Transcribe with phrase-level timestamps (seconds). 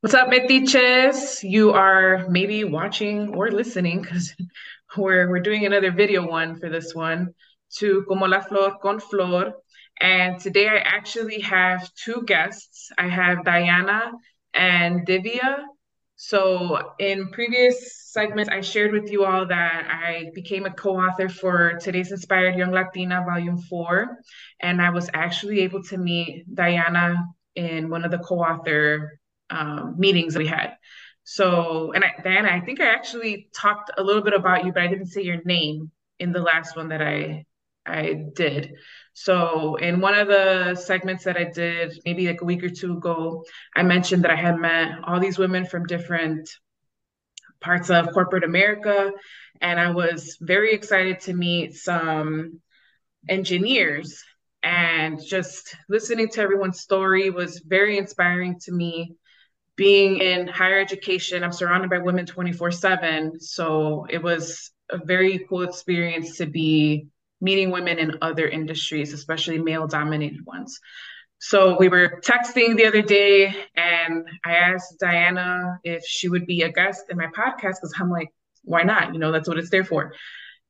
[0.00, 1.42] What's up, Metiches?
[1.42, 4.32] You are maybe watching or listening because
[4.96, 7.34] we're we're doing another video one for this one
[7.78, 9.54] to Como la Flor con Flor.
[10.00, 12.90] And today I actually have two guests.
[12.96, 14.12] I have Diana
[14.54, 15.64] and Divya.
[16.14, 21.78] So in previous segments, I shared with you all that I became a co-author for
[21.80, 24.16] today's Inspired Young Latina Volume 4.
[24.60, 27.24] And I was actually able to meet Diana
[27.56, 29.17] in one of the co-author
[29.50, 30.76] um, meetings that we had.
[31.24, 34.82] So, and I, Diana, I think I actually talked a little bit about you, but
[34.82, 37.44] I didn't say your name in the last one that I
[37.84, 38.74] I did.
[39.14, 42.94] So, in one of the segments that I did, maybe like a week or two
[42.94, 46.48] ago, I mentioned that I had met all these women from different
[47.60, 49.10] parts of corporate America,
[49.60, 52.60] and I was very excited to meet some
[53.28, 54.22] engineers.
[54.62, 59.16] And just listening to everyone's story was very inspiring to me
[59.78, 63.40] being in higher education, I'm surrounded by women 24 7.
[63.40, 67.06] So it was a very cool experience to be
[67.40, 70.80] meeting women in other industries, especially male dominated ones.
[71.38, 76.62] So we were texting the other day, and I asked Diana if she would be
[76.62, 78.30] a guest in my podcast because I'm like,
[78.64, 79.14] why not?
[79.14, 80.12] You know, that's what it's there for.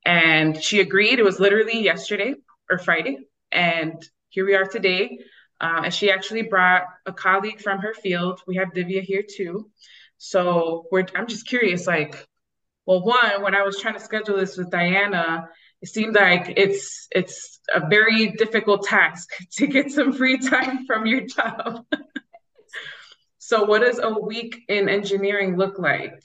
[0.05, 1.17] And she agreed.
[1.17, 2.35] It was literally yesterday
[2.69, 3.17] or Friday.
[3.51, 3.95] And
[4.29, 5.17] here we are today.
[5.61, 8.41] Uh, and she actually brought a colleague from her field.
[8.47, 9.69] We have Divya here too.
[10.17, 12.25] So we're, I'm just curious, like,
[12.85, 15.49] well, one, when I was trying to schedule this with Diana,
[15.81, 21.05] it seemed like it's it's a very difficult task to get some free time from
[21.05, 21.85] your job.
[23.37, 26.19] so what does a week in engineering look like?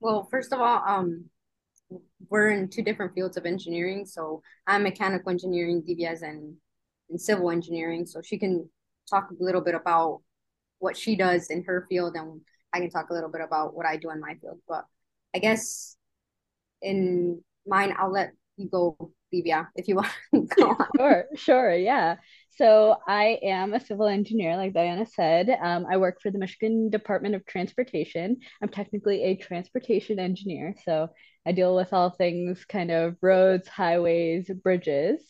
[0.00, 1.26] Well, first of all, um,
[2.28, 4.04] we're in two different fields of engineering.
[4.04, 6.56] So I'm mechanical engineering, Divya's, and
[7.12, 8.06] in civil engineering.
[8.06, 8.68] So she can
[9.08, 10.22] talk a little bit about
[10.78, 12.40] what she does in her field, and
[12.72, 14.58] I can talk a little bit about what I do in my field.
[14.66, 14.84] But
[15.34, 15.96] I guess
[16.80, 19.94] in mine, I'll let you go, Divya, if you
[20.32, 20.86] want go on.
[20.96, 22.16] Sure, sure, yeah.
[22.50, 25.48] So I am a civil engineer, like Diana said.
[25.62, 28.38] Um, I work for the Michigan Department of Transportation.
[28.60, 31.08] I'm technically a transportation engineer, so
[31.46, 35.22] I deal with all things kind of roads, highways, bridges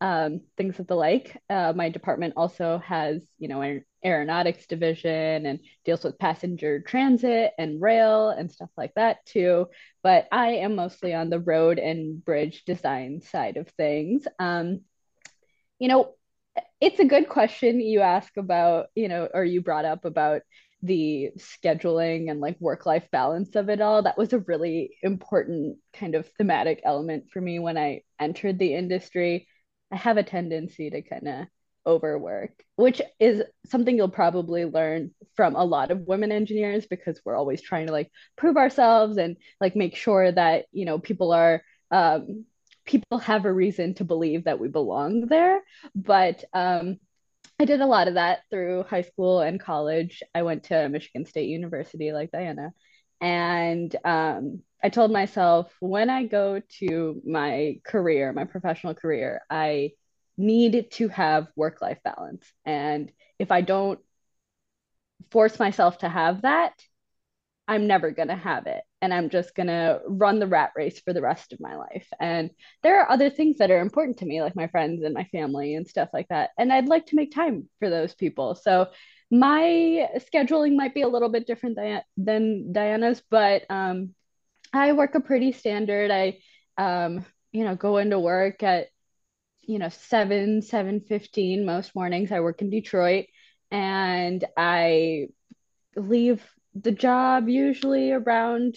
[0.00, 1.40] um, things of the like.
[1.48, 7.52] Uh, my department also has, you know, an aeronautics division and deals with passenger transit
[7.58, 9.66] and rail and stuff like that too.
[10.02, 14.26] But I am mostly on the road and bridge design side of things.
[14.38, 14.80] Um,
[15.78, 16.14] you know,
[16.80, 20.42] it's a good question you ask about, you know, or you brought up about
[20.82, 24.02] the scheduling and like work life balance of it all.
[24.02, 28.74] That was a really important kind of thematic element for me when I entered the
[28.74, 29.48] industry
[29.92, 31.46] I have a tendency to kind of
[31.86, 37.36] overwork, which is something you'll probably learn from a lot of women engineers because we're
[37.36, 41.62] always trying to like prove ourselves and like make sure that, you know, people are
[41.90, 42.44] um
[42.84, 45.60] people have a reason to believe that we belong there.
[45.94, 46.98] But um
[47.60, 50.22] I did a lot of that through high school and college.
[50.34, 52.72] I went to Michigan State University like Diana.
[53.20, 59.94] And um I told myself when I go to my career, my professional career, I
[60.38, 62.46] need to have work life balance.
[62.64, 63.10] And
[63.40, 63.98] if I don't
[65.32, 66.80] force myself to have that,
[67.66, 68.84] I'm never going to have it.
[69.02, 72.06] And I'm just going to run the rat race for the rest of my life.
[72.20, 72.50] And
[72.84, 75.74] there are other things that are important to me, like my friends and my family
[75.74, 76.50] and stuff like that.
[76.60, 78.54] And I'd like to make time for those people.
[78.54, 78.90] So
[79.32, 84.14] my scheduling might be a little bit different than, than Diana's, but um,
[84.76, 86.10] I work a pretty standard.
[86.10, 86.38] I,
[86.78, 88.88] um, you know, go into work at,
[89.62, 92.30] you know, seven, seven fifteen most mornings.
[92.30, 93.26] I work in Detroit,
[93.70, 95.28] and I
[95.96, 96.42] leave
[96.74, 98.76] the job usually around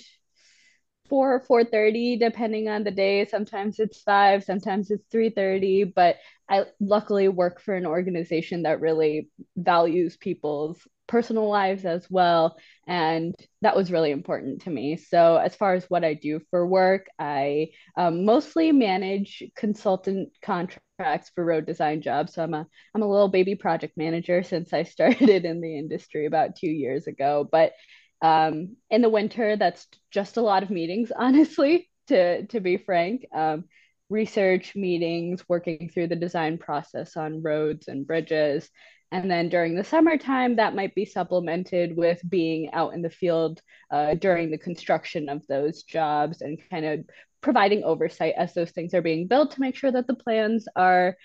[1.09, 3.25] four or four thirty, depending on the day.
[3.25, 5.83] Sometimes it's five, sometimes it's three thirty.
[5.83, 6.17] But
[6.49, 12.57] I luckily work for an organization that really values people's personal lives as well.
[12.87, 14.95] And that was really important to me.
[14.95, 21.31] So, as far as what I do for work, I um, mostly manage consultant contracts
[21.35, 22.35] for road design jobs.
[22.35, 22.65] So, I'm a,
[22.95, 27.07] I'm a little baby project manager since I started in the industry about two years
[27.07, 27.47] ago.
[27.51, 27.73] But
[28.21, 33.25] um, in the winter, that's just a lot of meetings, honestly, to, to be frank.
[33.35, 33.65] Um,
[34.09, 38.69] research meetings, working through the design process on roads and bridges,
[39.11, 43.61] and then during the summertime, that might be supplemented with being out in the field
[43.91, 47.05] uh, during the construction of those jobs and kind of
[47.41, 51.15] providing oversight as those things are being built to make sure that the plans are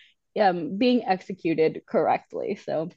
[0.41, 2.57] um, being executed correctly.
[2.57, 2.89] So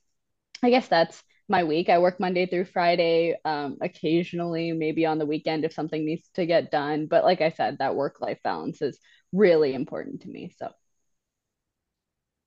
[0.63, 1.89] I guess that's my week.
[1.89, 6.45] I work Monday through Friday, um, occasionally, maybe on the weekend if something needs to
[6.45, 7.07] get done.
[7.07, 9.00] But like I said, that work life balance is
[9.34, 10.54] really important to me.
[10.57, 10.72] So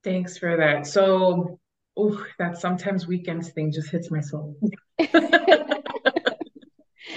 [0.05, 0.87] thanks for that.
[0.87, 1.59] So,
[2.00, 4.56] oh, that sometimes weekends thing just hits my soul.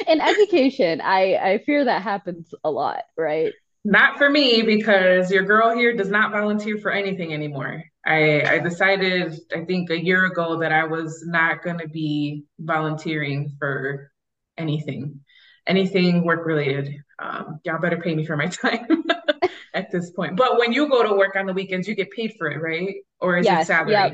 [0.08, 3.54] In education, I I fear that happens a lot, right?
[3.86, 7.84] Not for me because your girl here does not volunteer for anything anymore.
[8.06, 12.46] I, I decided, I think a year ago, that I was not going to be
[12.60, 14.12] volunteering for
[14.58, 15.20] anything,
[15.68, 16.96] anything work related.
[17.20, 19.04] Um, y'all better pay me for my time
[19.74, 20.38] at this point.
[20.38, 22.96] But when you go to work on the weekends, you get paid for it, right?
[23.20, 23.92] Or is yes, it salary?
[23.92, 24.14] Yep.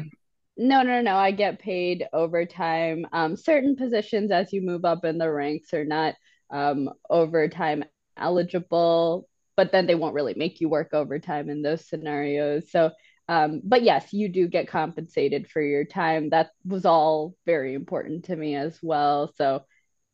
[0.62, 1.16] No, no, no.
[1.16, 3.08] I get paid overtime.
[3.14, 6.16] Um, certain positions as you move up in the ranks are not
[6.50, 7.86] um, overtime
[8.18, 12.70] eligible, but then they won't really make you work overtime in those scenarios.
[12.72, 12.92] So
[13.30, 16.32] um, but yes, you do get compensated for your time.
[16.32, 19.32] That was all very important to me as well.
[19.38, 19.64] So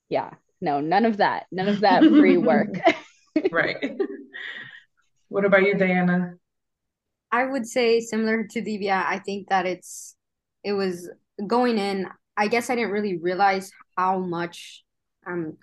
[0.10, 2.76] yeah, no, none of that, none of that free work.
[3.52, 3.98] right.
[5.30, 6.34] What about you, Diana?
[7.32, 9.06] I would say similar to Divya.
[9.06, 10.15] I think that it's
[10.66, 11.10] it was
[11.48, 12.08] going in.
[12.36, 14.84] I guess I didn't really realize how much
[15.26, 15.58] um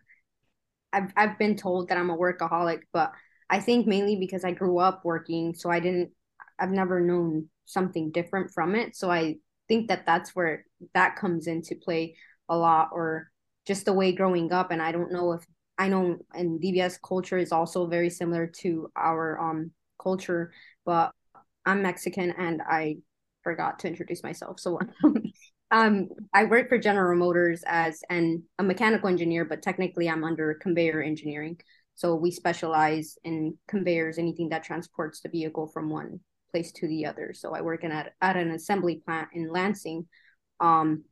[0.92, 3.12] I've I've been told that I'm a workaholic, but
[3.50, 6.12] I think mainly because I grew up working, so I didn't
[6.58, 8.96] I've never known something different from it.
[8.96, 9.36] So I
[9.68, 10.64] think that that's where
[10.94, 12.16] that comes into play
[12.48, 13.30] a lot, or
[13.66, 14.70] just the way growing up.
[14.70, 15.44] And I don't know if
[15.78, 20.52] I know, and Divya's culture is also very similar to our um culture,
[20.86, 21.10] but
[21.66, 22.98] I'm Mexican and I
[23.42, 24.60] forgot to introduce myself.
[24.60, 24.78] So
[25.70, 30.54] um I work for General Motors as an a mechanical engineer, but technically I'm under
[30.54, 31.58] conveyor engineering.
[31.94, 37.06] So we specialize in conveyors, anything that transports the vehicle from one place to the
[37.06, 37.32] other.
[37.34, 40.06] So I work in at, at an assembly plant in Lansing.
[40.60, 41.04] Um,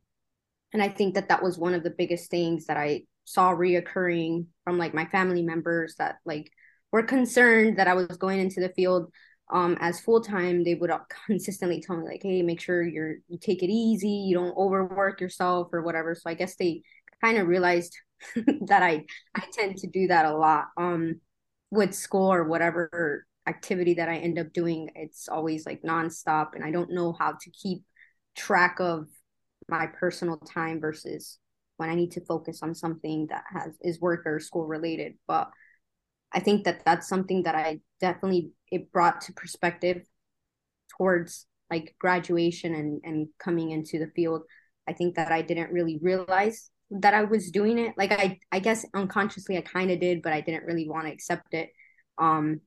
[0.73, 4.45] and I think that that was one of the biggest things that I saw reoccurring
[4.63, 6.51] from like my family members that like
[6.91, 9.11] were concerned that I was going into the field
[9.51, 10.63] um, as full time.
[10.63, 10.91] They would
[11.25, 15.21] consistently tell me like, "Hey, make sure you're you take it easy, you don't overwork
[15.21, 16.83] yourself or whatever." So I guess they
[17.23, 17.97] kind of realized
[18.67, 19.05] that I
[19.35, 21.21] I tend to do that a lot um,
[21.71, 26.63] with school or whatever activity that I end up doing, it's always like nonstop, and
[26.63, 27.83] I don't know how to keep
[28.35, 29.07] track of
[29.67, 31.39] my personal time versus
[31.77, 35.15] when I need to focus on something that has is work or school related.
[35.27, 35.49] But
[36.31, 40.03] I think that that's something that I definitely it brought to perspective
[40.97, 44.43] towards like graduation and and coming into the field.
[44.87, 47.93] I think that I didn't really realize that I was doing it.
[47.97, 51.13] Like I I guess unconsciously I kind of did, but I didn't really want to
[51.13, 51.69] accept it.
[52.17, 52.61] Um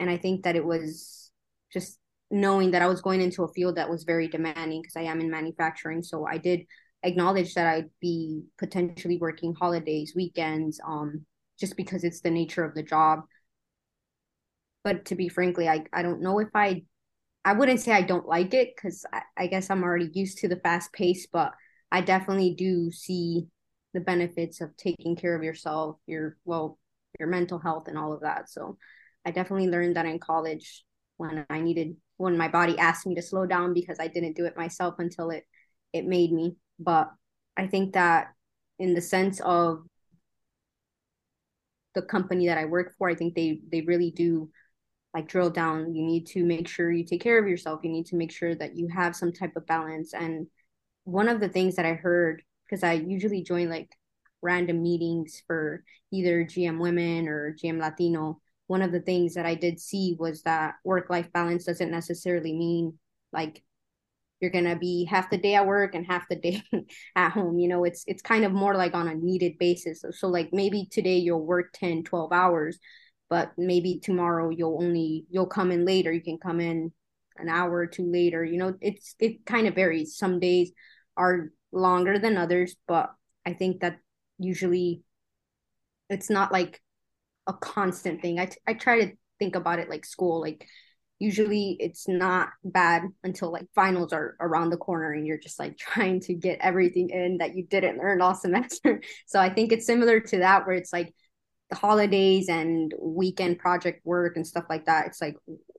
[0.00, 1.30] and I think that it was
[1.72, 1.98] just
[2.30, 5.20] knowing that I was going into a field that was very demanding because I am
[5.20, 6.02] in manufacturing.
[6.02, 6.66] So I did
[7.02, 11.24] acknowledge that I'd be potentially working holidays, weekends, um,
[11.60, 13.20] just because it's the nature of the job.
[14.84, 16.84] But to be frankly, I, I don't know if I
[17.44, 20.48] I wouldn't say I don't like it because I, I guess I'm already used to
[20.48, 21.52] the fast pace, but
[21.92, 23.46] I definitely do see
[23.92, 26.78] the benefits of taking care of yourself, your well,
[27.18, 28.50] your mental health and all of that.
[28.50, 28.78] So
[29.24, 30.84] I definitely learned that in college
[31.16, 34.46] when I needed when my body asked me to slow down because I didn't do
[34.46, 35.44] it myself until it
[35.92, 36.56] it made me.
[36.78, 37.10] But
[37.56, 38.32] I think that
[38.78, 39.84] in the sense of
[41.94, 44.50] the company that I work for, I think they they really do
[45.14, 45.94] like drill down.
[45.94, 47.80] You need to make sure you take care of yourself.
[47.84, 50.12] You need to make sure that you have some type of balance.
[50.12, 50.48] And
[51.04, 53.90] one of the things that I heard because I usually join like
[54.42, 59.54] random meetings for either GM Women or GM Latino one of the things that I
[59.54, 62.98] did see was that work life balance doesn't necessarily mean
[63.32, 63.62] like
[64.40, 66.62] you're gonna be half the day at work and half the day
[67.16, 70.10] at home you know it's it's kind of more like on a needed basis so,
[70.10, 72.78] so like maybe today you'll work 10 12 hours
[73.34, 76.92] but maybe tomorrow you'll only you'll come in later you can come in
[77.36, 80.70] an hour or two later you know it's it kind of varies some days
[81.16, 83.10] are longer than others but
[83.44, 83.98] i think that
[84.38, 85.02] usually
[86.10, 86.80] it's not like
[87.46, 88.38] a constant thing.
[88.38, 90.40] I, t- I try to think about it like school.
[90.40, 90.66] Like
[91.18, 95.76] usually it's not bad until like finals are around the corner and you're just like
[95.78, 99.02] trying to get everything in that you didn't learn all semester.
[99.26, 101.14] so I think it's similar to that where it's like
[101.70, 105.06] the holidays and weekend project work and stuff like that.
[105.06, 105.36] It's like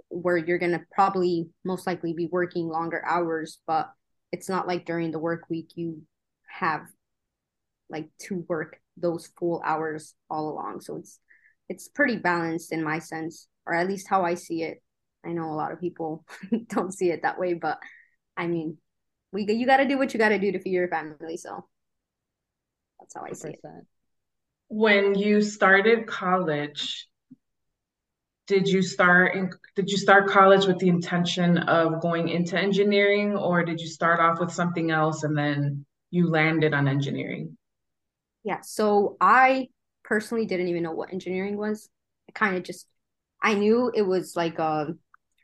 [0.10, 3.90] where you're gonna probably most likely be working longer hours, but
[4.32, 6.02] it's not like during the work week you
[6.48, 6.82] have
[7.90, 10.82] like to work those full hours all along.
[10.82, 11.20] So it's
[11.70, 14.82] it's pretty balanced in my sense, or at least how I see it.
[15.26, 16.26] I know a lot of people
[16.68, 17.80] don't see it that way, but
[18.38, 18.78] I mean,
[19.32, 21.38] we you got to do what you got to do to feed your family.
[21.38, 21.66] So
[23.00, 23.36] that's how I 100%.
[23.36, 23.60] see it.
[24.68, 27.08] When you started college,
[28.48, 33.36] did you start in, did you start college with the intention of going into engineering
[33.36, 37.58] or did you start off with something else and then you landed on engineering?
[38.44, 39.70] Yeah, so I
[40.04, 41.90] personally didn't even know what engineering was.
[42.30, 42.88] I kind of just
[43.42, 44.96] I knew it was like a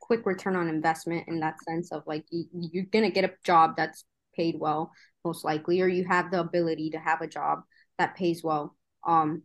[0.02, 3.76] quick return on investment in that sense of like you, you're gonna get a job
[3.78, 4.92] that's paid well
[5.26, 7.62] most likely or you have the ability to have a job
[7.98, 8.76] that pays well
[9.08, 9.44] um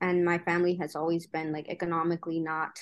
[0.00, 2.78] and my family has always been like economically not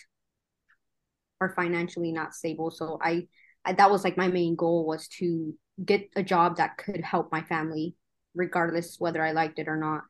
[1.41, 2.71] or financially not stable.
[2.71, 3.27] So I,
[3.65, 7.31] I that was like my main goal was to get a job that could help
[7.31, 7.95] my family
[8.35, 10.03] regardless whether i liked it or not.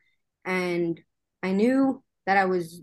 [0.45, 1.00] And
[1.43, 2.83] i knew that i was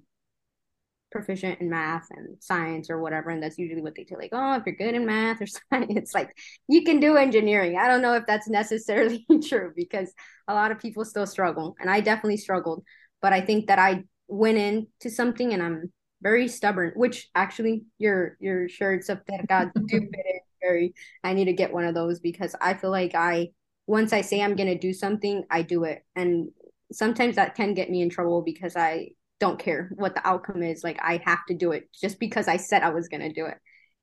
[1.11, 4.55] proficient in math and science or whatever and that's usually what they tell like oh
[4.55, 6.29] if you're good in math or science like
[6.67, 7.77] you can do engineering.
[7.77, 10.13] I don't know if that's necessarily true because
[10.47, 12.83] a lot of people still struggle and i definitely struggled
[13.25, 15.91] but i think that i went into something and I'm
[16.21, 21.45] very stubborn, which actually your your shirts of Terca do fit in very I need
[21.45, 23.49] to get one of those because I feel like I
[23.87, 26.03] once I say I'm gonna do something, I do it.
[26.15, 26.49] And
[26.91, 30.83] sometimes that can get me in trouble because I don't care what the outcome is.
[30.83, 33.57] Like I have to do it just because I said I was gonna do it.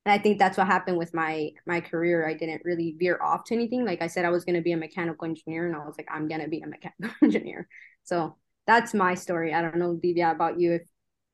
[0.05, 2.27] And I think that's what happened with my my career.
[2.27, 3.85] I didn't really veer off to anything.
[3.85, 6.27] Like I said, I was gonna be a mechanical engineer, and I was like, I'm
[6.29, 7.67] gonna be a mechanical engineer.
[8.03, 9.53] So that's my story.
[9.53, 10.83] I don't know, Divya, about you if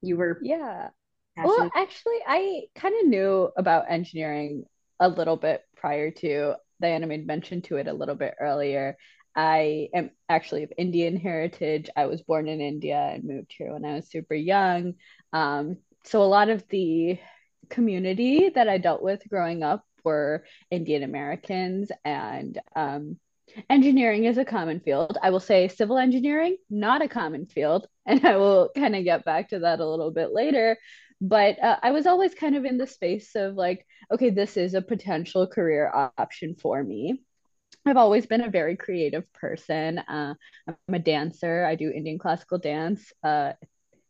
[0.01, 0.89] you were Yeah.
[1.37, 4.65] Well, actually, I kind of knew about engineering
[4.99, 8.97] a little bit prior to Diana made mention to it a little bit earlier.
[9.35, 11.89] I am actually of Indian heritage.
[11.95, 14.95] I was born in India and moved here when I was super young.
[15.31, 17.19] Um, so a lot of the
[17.69, 23.17] community that I dealt with growing up were Indian Americans and um,
[23.69, 25.17] engineering is a common field.
[25.21, 27.87] I will say civil engineering, not a common field.
[28.09, 30.79] And I will kind of get back to that a little bit later.
[31.21, 34.73] But uh, I was always kind of in the space of like, okay, this is
[34.73, 37.21] a potential career option for me.
[37.85, 39.99] I've always been a very creative person.
[39.99, 40.33] Uh,
[40.67, 41.65] I'm a dancer.
[41.65, 43.13] I do Indian classical dance.
[43.23, 43.53] Uh,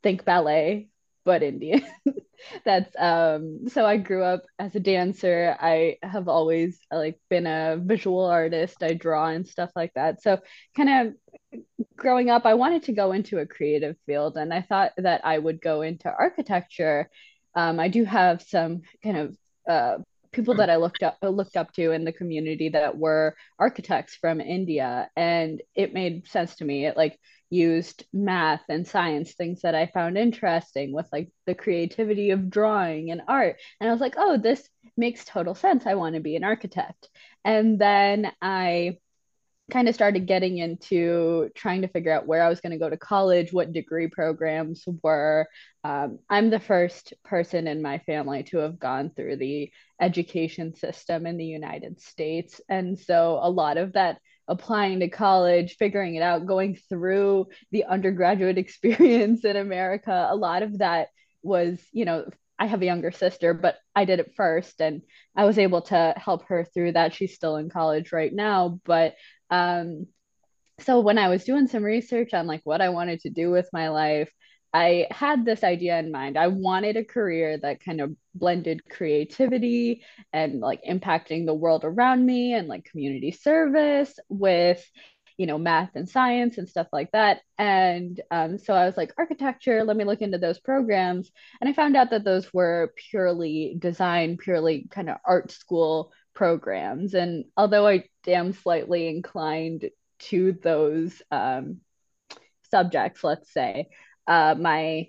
[0.01, 0.87] think ballet
[1.29, 1.83] but Indian.
[2.65, 5.55] That's um so I grew up as a dancer.
[5.59, 8.81] I have always like been a visual artist.
[8.81, 10.23] I draw and stuff like that.
[10.23, 10.39] So
[10.75, 11.61] kind of
[11.95, 15.37] growing up I wanted to go into a creative field and I thought that I
[15.37, 17.11] would go into architecture.
[17.53, 19.37] Um, I do have some kind of
[19.69, 19.97] uh,
[20.31, 24.41] people that I looked up looked up to in the community that were architects from
[24.41, 26.85] India and it made sense to me.
[26.85, 27.19] It like
[27.49, 33.11] used math and science things that I found interesting with like the creativity of drawing
[33.11, 35.85] and art and I was like, "Oh, this makes total sense.
[35.85, 37.09] I want to be an architect."
[37.43, 38.97] And then I
[39.69, 42.89] kind of started getting into trying to figure out where I was going to go
[42.89, 45.47] to college, what degree programs were.
[45.83, 49.71] Um, I'm the first person in my family to have gone through the
[50.01, 52.61] education system in the United States.
[52.69, 57.85] And so a lot of that applying to college, figuring it out, going through the
[57.85, 61.09] undergraduate experience in America, a lot of that
[61.43, 62.25] was, you know,
[62.59, 65.01] I have a younger sister, but I did it first and
[65.35, 67.13] I was able to help her through that.
[67.13, 69.15] She's still in college right now, but
[69.49, 70.07] um,
[70.81, 73.69] so when I was doing some research on like what I wanted to do with
[73.71, 74.29] my life,
[74.73, 76.37] I had this idea in mind.
[76.37, 82.25] I wanted a career that kind of blended creativity and like impacting the world around
[82.25, 84.85] me and like community service with,
[85.39, 87.39] you know, math and science and stuff like that.
[87.57, 91.31] And um, so I was like, architecture, let me look into those programs.
[91.61, 97.13] And I found out that those were purely design, purely kind of art school programs.
[97.13, 99.89] And although I am slightly inclined
[100.23, 101.77] to those um,
[102.69, 103.87] subjects, let's say,
[104.27, 105.07] uh, my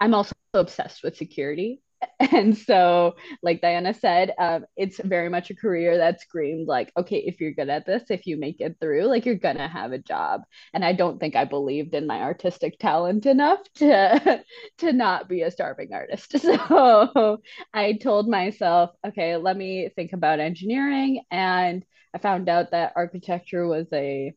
[0.00, 1.80] I'm also obsessed with security.
[2.32, 7.18] And so, like Diana said, um, it's very much a career that screamed like, okay,
[7.18, 9.98] if you're good at this, if you make it through, like you're gonna have a
[9.98, 10.42] job.
[10.74, 14.44] And I don't think I believed in my artistic talent enough to
[14.78, 16.34] to not be a starving artist.
[16.68, 17.38] So
[17.72, 21.22] I told myself, okay, let me think about engineering.
[21.30, 24.32] And I found out that architecture was a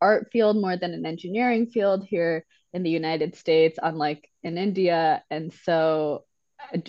[0.00, 5.22] art field more than an engineering field here in the United States, unlike in India.
[5.30, 6.24] And so,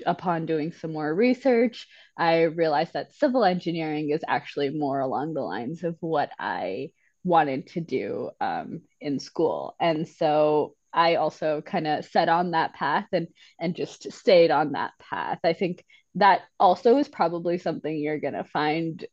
[0.05, 5.41] upon doing some more research, I realized that civil engineering is actually more along the
[5.41, 6.91] lines of what I
[7.23, 9.75] wanted to do um, in school.
[9.79, 13.27] And so, I also kind of set on that path and
[13.59, 15.39] and just stayed on that path.
[15.43, 15.85] I think
[16.15, 19.05] that also is probably something you're going to find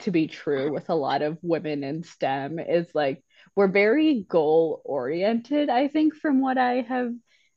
[0.00, 3.22] to be true with a lot of women in STEM is like
[3.56, 7.12] we're very goal oriented, I think, from what I have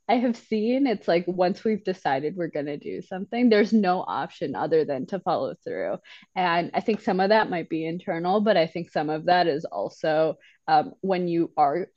[0.08, 0.86] I have seen.
[0.86, 5.20] It's like once we've decided we're gonna do something, there's no option other than to
[5.20, 5.98] follow through.
[6.36, 9.48] And I think some of that might be internal, but I think some of that
[9.48, 11.88] is also um, when you are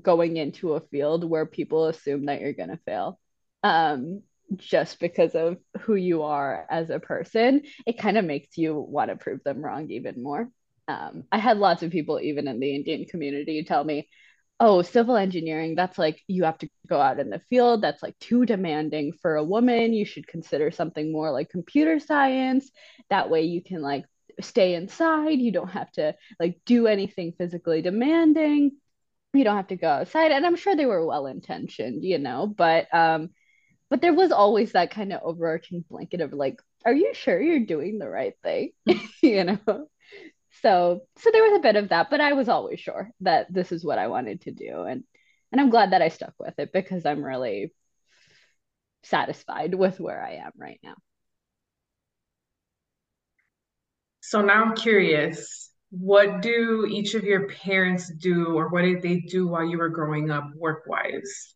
[0.00, 3.18] going into a field where people assume that you're gonna fail.
[3.62, 4.22] Um,
[4.56, 9.10] just because of who you are as a person, it kind of makes you want
[9.10, 10.48] to prove them wrong even more.
[10.88, 14.08] Um, I had lots of people, even in the Indian community, tell me,
[14.62, 17.82] oh, civil engineering, that's like you have to go out in the field.
[17.82, 19.92] That's like too demanding for a woman.
[19.92, 22.70] You should consider something more like computer science.
[23.10, 24.04] That way you can like
[24.40, 25.40] stay inside.
[25.40, 28.70] You don't have to like do anything physically demanding.
[29.34, 30.30] You don't have to go outside.
[30.30, 33.30] And I'm sure they were well intentioned, you know, but um,
[33.90, 37.66] but there was always that kind of overarching blanket of like are you sure you're
[37.66, 38.70] doing the right thing
[39.22, 39.88] you know
[40.62, 43.72] so so there was a bit of that but i was always sure that this
[43.72, 45.04] is what i wanted to do and
[45.50, 47.72] and i'm glad that i stuck with it because i'm really
[49.02, 50.94] satisfied with where i am right now
[54.20, 59.20] so now i'm curious what do each of your parents do or what did they
[59.20, 61.54] do while you were growing up work wise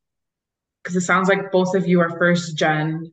[0.82, 3.10] because it sounds like both of you are first gen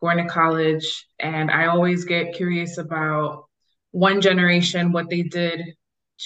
[0.00, 1.06] going to college.
[1.18, 3.44] And I always get curious about
[3.92, 5.62] one generation, what they did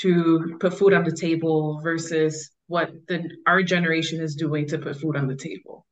[0.01, 4.97] to put food on the table versus what the our generation is doing to put
[4.97, 5.87] food on the table.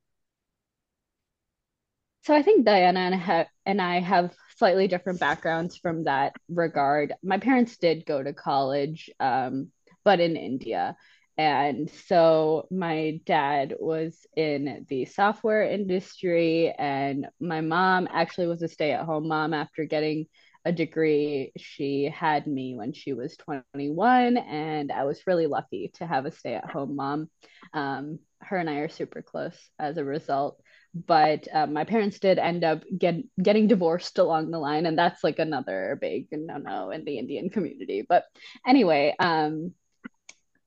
[2.25, 6.35] So I think Diana and I have, and I have slightly different backgrounds from that
[6.49, 7.15] regard.
[7.23, 9.69] My parents did go to college, um,
[10.05, 10.97] but in India.
[11.37, 18.69] And so my dad was in the software industry, and my mom actually was a
[18.69, 20.27] stay at home mom after getting
[20.65, 21.53] a degree.
[21.57, 26.33] She had me when she was 21, and I was really lucky to have a
[26.33, 27.31] stay at home mom.
[27.75, 30.61] Um, her and I are super close as a result.
[30.95, 35.25] But um, my parents did end up get, getting divorced along the line, and that's
[35.25, 38.05] like another big no no in the Indian community.
[38.07, 38.25] But
[38.67, 39.73] anyway, um,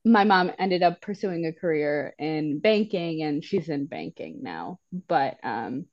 [0.03, 5.38] my mom ended up pursuing a career in banking and she's in banking now but
[5.43, 5.86] um,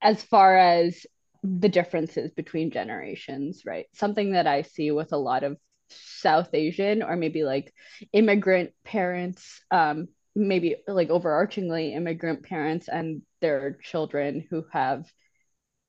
[0.00, 1.06] as far as
[1.42, 3.86] the differences between generations right?
[3.92, 5.56] Something that i see with a lot of
[5.90, 7.72] south asian or maybe like
[8.12, 15.04] immigrant parents um, maybe like overarchingly immigrant parents and their children who have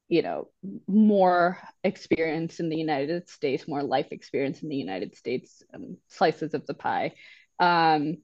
[0.07, 0.47] you know
[0.88, 6.53] more experience in the united states more life experience in the united states um, slices
[6.53, 7.13] of the pie.
[7.59, 8.17] Um,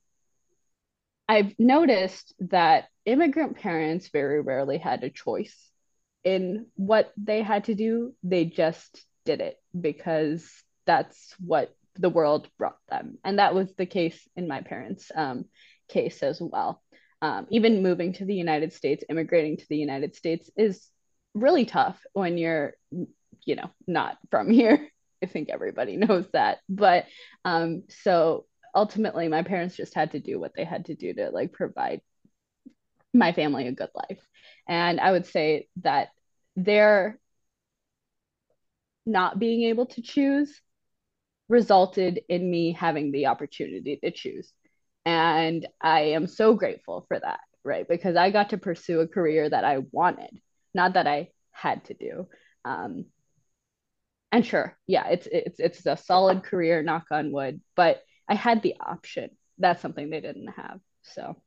[1.28, 5.72] i've noticed that immigrant parents very rarely had a choice
[6.26, 10.50] in what they had to do they just did it because
[10.86, 13.18] that's what the world brought them.
[13.24, 15.46] And that was the case in my parents um,
[15.88, 16.82] case as well.
[17.22, 20.86] Um, even moving to the united states immigrating to the united states is
[21.34, 22.74] really tough when you're
[23.46, 24.90] you know not from here.
[25.24, 26.60] I think everybody knows that.
[26.68, 27.06] But
[27.46, 31.30] um so ultimately my parents just had to do what they had to do to
[31.30, 32.02] like provide
[33.18, 34.22] my family a good life
[34.68, 36.10] and i would say that
[36.56, 37.20] their
[39.06, 40.62] not being able to choose
[41.48, 44.52] resulted in me having the opportunity to choose
[45.06, 49.50] and i am so grateful for that right because i got to pursue a career
[49.50, 50.42] that i wanted
[50.76, 52.28] not that I had to do.
[52.66, 53.06] Um,
[54.32, 58.62] and sure, yeah, it's it's it's a solid career, knock on wood, but I had
[58.62, 59.30] the option.
[59.58, 60.80] That's something they didn't have.
[61.04, 61.42] So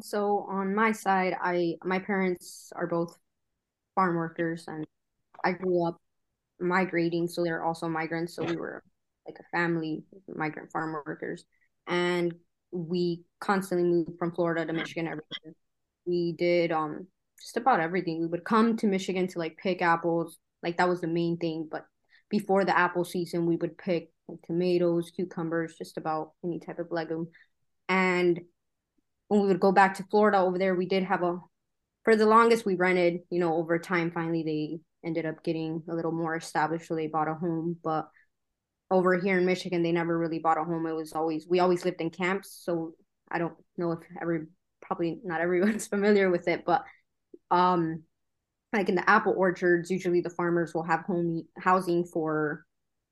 [0.00, 3.16] so on my side, I my parents are both
[3.94, 4.86] farm workers and
[5.44, 5.96] I grew up
[6.58, 8.34] migrating, so they're also migrants.
[8.34, 8.82] So we were
[9.26, 11.44] like a family, migrant farm workers.
[11.86, 12.34] And
[12.72, 15.54] we constantly moved from Florida to Michigan every year
[16.06, 17.06] we did um
[17.40, 18.20] just about everything.
[18.20, 21.68] We would come to Michigan to like pick apples, like that was the main thing.
[21.70, 21.86] But
[22.28, 26.88] before the apple season, we would pick like, tomatoes, cucumbers, just about any type of
[26.90, 27.28] legume.
[27.88, 28.40] And
[29.30, 31.38] when we would go back to Florida over there, we did have a
[32.04, 35.94] for the longest we rented, you know, over time finally they ended up getting a
[35.94, 37.76] little more established, so they bought a home.
[37.84, 38.08] But
[38.90, 40.84] over here in Michigan, they never really bought a home.
[40.84, 42.94] It was always we always lived in camps, so
[43.30, 44.46] I don't know if every
[44.82, 46.82] probably not everyone's familiar with it, but
[47.52, 48.02] um,
[48.72, 52.64] like in the apple orchards, usually the farmers will have home housing for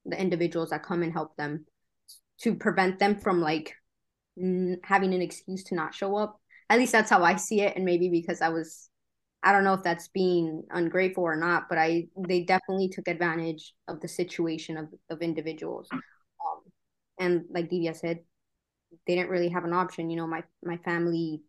[0.04, 1.64] the individuals that come and help them
[2.40, 3.76] to prevent them from like
[4.82, 6.40] having an excuse to not show up.
[6.70, 8.88] At least that's how I see it, and maybe because I was
[9.42, 13.74] I don't know if that's being ungrateful or not, but I they definitely took advantage
[13.86, 15.88] of the situation of of individuals.
[15.92, 16.00] Um,
[17.18, 18.20] and like Divya said,
[19.06, 20.10] they didn't really have an option.
[20.10, 21.42] You know, my my family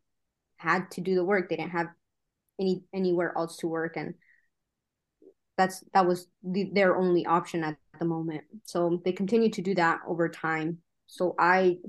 [0.58, 1.50] had to do the work.
[1.50, 1.88] They didn't have
[2.60, 4.14] any anywhere else to work, and
[5.58, 8.44] that's that was the, their only option at the moment.
[8.64, 10.78] So they continued to do that over time.
[11.08, 11.80] So I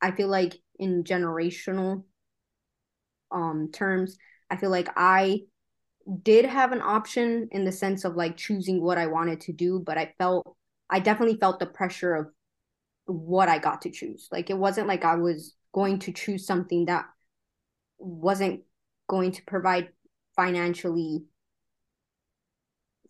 [0.00, 2.04] I feel like in generational
[3.30, 4.16] um terms,
[4.50, 5.42] I feel like I
[6.22, 9.80] did have an option in the sense of like choosing what I wanted to do,
[9.80, 10.56] but I felt
[10.90, 12.28] I definitely felt the pressure of
[13.06, 14.28] what I got to choose.
[14.32, 17.06] Like it wasn't like I was going to choose something that
[17.98, 18.62] wasn't
[19.08, 19.90] going to provide
[20.36, 21.24] financially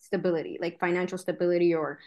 [0.00, 1.98] stability, like financial stability or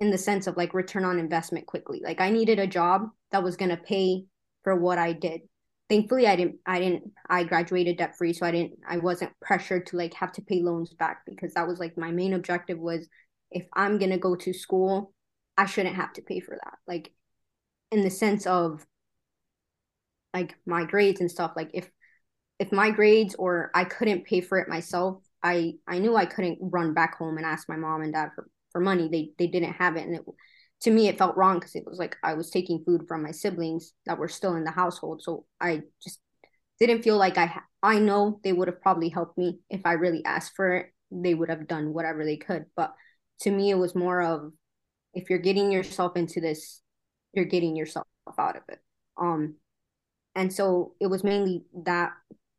[0.00, 2.00] in the sense of like return on investment quickly.
[2.04, 4.24] Like I needed a job that was going to pay
[4.62, 5.42] for what I did
[5.88, 9.86] thankfully i didn't i didn't i graduated debt free so i didn't i wasn't pressured
[9.86, 13.06] to like have to pay loans back because that was like my main objective was
[13.50, 15.12] if i'm going to go to school
[15.56, 17.12] i shouldn't have to pay for that like
[17.90, 18.84] in the sense of
[20.32, 21.88] like my grades and stuff like if
[22.58, 26.58] if my grades or i couldn't pay for it myself i i knew i couldn't
[26.60, 29.72] run back home and ask my mom and dad for for money they they didn't
[29.74, 30.22] have it and it
[30.84, 33.30] to me it felt wrong because it was like I was taking food from my
[33.30, 35.22] siblings that were still in the household.
[35.22, 36.20] So I just
[36.78, 40.22] didn't feel like I I know they would have probably helped me if I really
[40.26, 40.86] asked for it.
[41.10, 42.66] They would have done whatever they could.
[42.76, 42.92] But
[43.40, 44.52] to me it was more of
[45.14, 46.82] if you're getting yourself into this,
[47.32, 48.06] you're getting yourself
[48.38, 48.80] out of it.
[49.18, 49.54] Um
[50.34, 52.12] and so it was mainly that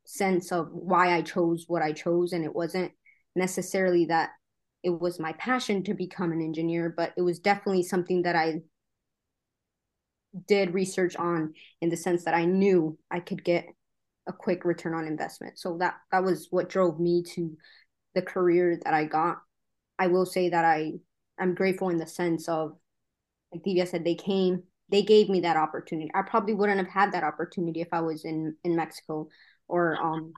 [0.05, 2.91] sense of why I chose what I chose and it wasn't
[3.35, 4.31] necessarily that
[4.85, 8.61] it was my passion to become an engineer, but it was definitely something that I
[10.47, 13.65] did research on in the sense that I knew I could get
[14.27, 15.57] a quick return on investment.
[15.57, 17.57] So that that was what drove me to
[18.13, 19.37] the career that I got.
[19.97, 20.93] I will say that I
[21.39, 22.77] I'm grateful in the sense of
[23.51, 26.11] like Divya said, they came, they gave me that opportunity.
[26.13, 29.29] I probably wouldn't have had that opportunity if I was in in Mexico
[29.67, 30.33] or um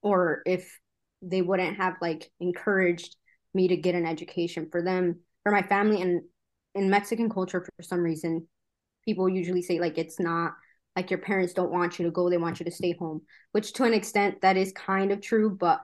[0.00, 0.80] or if
[1.20, 3.14] they wouldn't have like encouraged
[3.58, 5.20] me to get an education for them.
[5.42, 6.22] For my family and
[6.74, 8.46] in mexican culture for some reason
[9.04, 10.52] people usually say like it's not
[10.96, 13.72] like your parents don't want you to go they want you to stay home which
[13.72, 15.80] to an extent that is kind of true but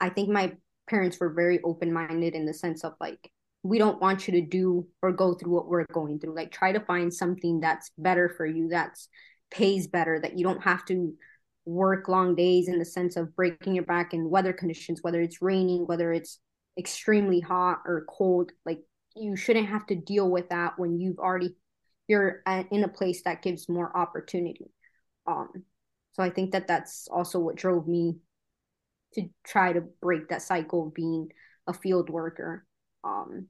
[0.00, 0.52] i think my
[0.88, 3.30] parents were very open-minded in the sense of like
[3.64, 6.34] we don't want you to do or go through what we're going through.
[6.34, 9.08] Like try to find something that's better for you that's
[9.50, 11.12] pays better that you don't have to
[11.64, 15.42] work long days in the sense of breaking your back in weather conditions whether it's
[15.42, 16.38] raining whether it's
[16.78, 18.80] extremely hot or cold like
[19.16, 21.54] you shouldn't have to deal with that when you've already
[22.06, 24.70] you're in a place that gives more opportunity.
[25.26, 25.48] Um
[26.12, 28.16] so i think that that's also what drove me
[29.14, 31.28] to try to break that cycle of being
[31.66, 32.64] a field worker.
[33.04, 33.48] Um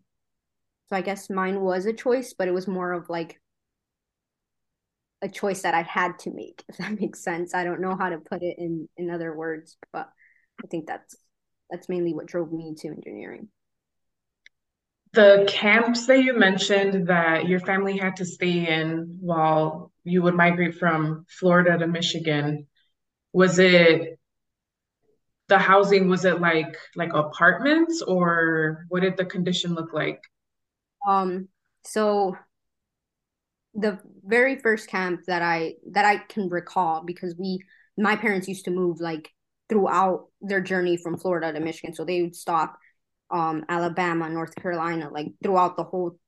[0.88, 3.40] so i guess mine was a choice but it was more of like
[5.22, 7.54] a choice that i had to make if that makes sense.
[7.54, 10.08] I don't know how to put it in in other words but
[10.64, 11.16] i think that's
[11.70, 13.48] that's mainly what drove me to engineering.
[15.14, 20.34] The camps that you mentioned that your family had to stay in while you would
[20.34, 22.66] migrate from Florida to Michigan,
[23.32, 24.18] was it
[25.48, 30.20] the housing was it like like apartments or what did the condition look like?
[31.06, 31.48] Um
[31.84, 32.36] so
[33.74, 37.60] the very first camp that I that I can recall because we
[37.96, 39.30] my parents used to move like
[39.68, 41.94] throughout their journey from Florida to Michigan.
[41.94, 42.78] So they would stop
[43.30, 46.18] um, Alabama, North Carolina, like throughout the whole.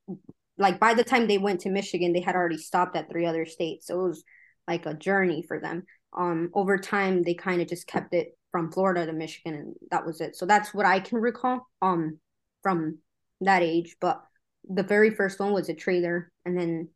[0.58, 3.46] Like by the time they went to Michigan, they had already stopped at three other
[3.46, 3.86] states.
[3.86, 4.24] So it was
[4.68, 5.84] like a journey for them.
[6.16, 10.04] Um, over time, they kind of just kept it from Florida to Michigan, and that
[10.04, 10.36] was it.
[10.36, 12.18] So that's what I can recall um
[12.62, 12.98] from
[13.40, 13.96] that age.
[14.00, 14.22] But
[14.68, 16.88] the very first one was a trailer, and then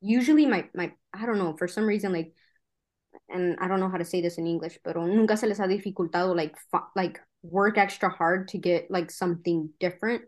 [0.00, 2.32] usually my my I don't know for some reason like
[3.28, 5.66] and I don't know how to say this in English, pero nunca se les ha
[5.66, 6.56] dificultado like
[6.94, 10.22] like work extra hard to get like something different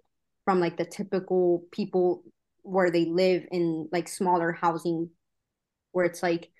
[0.44, 2.22] from like the typical people
[2.62, 5.10] where they live in like smaller housing
[5.92, 6.50] where it's like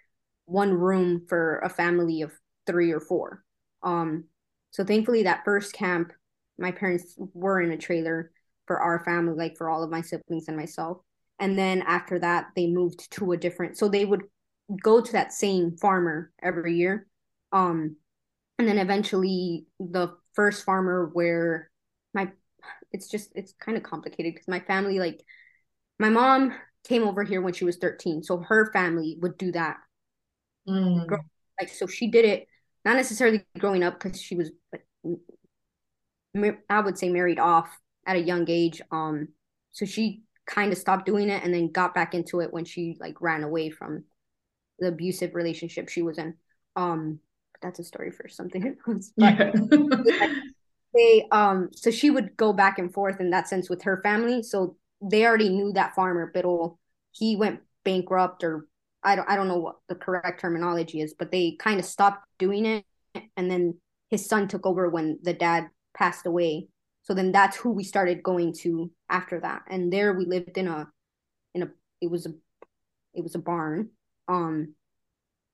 [0.45, 2.33] one room for a family of
[2.67, 3.43] three or four.
[3.83, 4.25] Um
[4.71, 6.13] so thankfully that first camp
[6.59, 8.31] my parents were in a trailer
[8.67, 10.99] for our family like for all of my siblings and myself.
[11.39, 14.23] And then after that they moved to a different so they would
[14.83, 17.07] go to that same farmer every year.
[17.53, 17.97] Um,
[18.59, 21.71] and then eventually the first farmer where
[22.15, 22.31] my
[22.93, 25.23] it's just it's kind of complicated because my family like
[25.99, 26.55] my mom
[26.89, 29.77] came over here when she was 13 so her family would do that
[30.69, 31.19] mm.
[31.61, 32.47] like so she did it
[32.85, 34.51] not necessarily growing up because she was
[36.69, 37.69] I would say married off
[38.07, 38.81] at a young age.
[38.91, 39.29] Um,
[39.73, 42.97] so she kind of stopped doing it and then got back into it when she
[43.01, 44.05] like ran away from
[44.83, 46.35] the abusive relationship she was in.
[46.77, 47.21] Um,
[47.63, 49.13] that's a story for something else.
[49.17, 50.35] But yeah.
[50.95, 54.43] they um so she would go back and forth in that sense with her family.
[54.43, 56.45] So they already knew that farmer, but
[57.13, 58.67] he went bankrupt or
[59.03, 62.27] I don't I don't know what the correct terminology is, but they kind of stopped
[62.39, 62.85] doing it
[63.37, 63.79] and then
[64.11, 66.69] his son took over when the dad passed away.
[67.05, 69.63] So then that's who we started going to after that.
[69.69, 70.89] And there we lived in a
[71.55, 72.35] in a it was a
[73.15, 73.91] it was a barn.
[74.33, 74.75] Um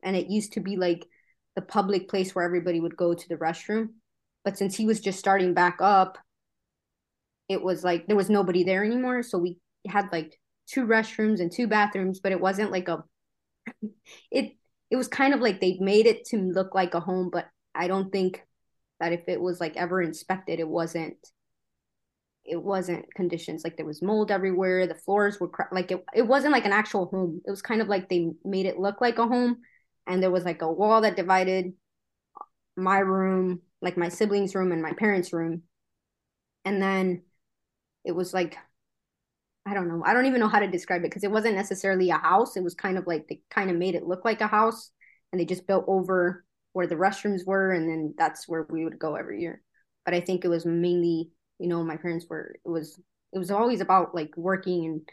[0.03, 1.07] and it used to be like
[1.57, 3.89] the public place where everybody would go to the restroom.
[4.45, 6.19] But since he was just starting back up,
[7.49, 9.23] it was like there was nobody there anymore.
[9.23, 10.39] So we had like
[10.69, 13.03] two restrooms and two bathrooms, but it wasn't like a
[14.31, 14.53] it
[14.91, 17.89] it was kind of like they made it to look like a home, but I
[17.89, 18.43] don't think
[19.01, 21.17] that if it was like ever inspected, it wasn't
[22.49, 26.53] it wasn't conditions like there was mold everywhere the floors were like it, it wasn't
[26.53, 27.41] like an actual home.
[27.47, 29.59] It was kind of like they made it look like a home
[30.07, 31.73] and there was like a wall that divided
[32.77, 35.63] my room like my siblings room and my parents room.
[36.65, 37.23] And then
[38.05, 38.57] it was like
[39.67, 42.11] i don't know i don't even know how to describe it because it wasn't necessarily
[42.11, 42.57] a house.
[42.57, 44.91] It was kind of like they kind of made it look like a house
[45.33, 48.99] and they just built over where the restrooms were and then that's where we would
[48.99, 49.63] go every year.
[50.05, 53.01] But i think it was mainly you know my parents were it was
[53.33, 55.09] it was always about like working and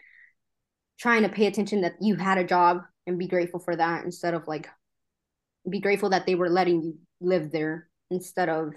[1.00, 4.34] trying to pay attention that you had a job and be grateful for that instead
[4.34, 4.70] of like
[5.70, 8.74] be grateful that they were letting you live there instead of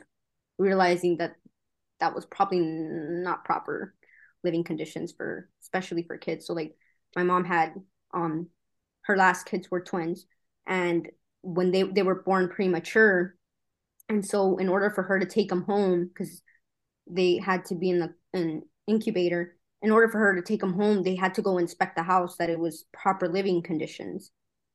[0.59, 1.35] realizing that
[2.01, 3.95] that was probably not proper
[4.45, 6.47] living conditions for especially for kids.
[6.47, 6.75] So like
[7.17, 7.75] my mom had
[8.15, 8.49] um
[9.03, 10.27] her last kids were twins
[10.67, 11.09] and
[11.43, 13.35] when they they were born premature.
[14.09, 16.41] And so in order for her to take them home because
[17.11, 19.57] they had to be in the an incubator.
[19.81, 22.37] In order for her to take them home they had to go inspect the house
[22.37, 24.31] that it was proper living conditions.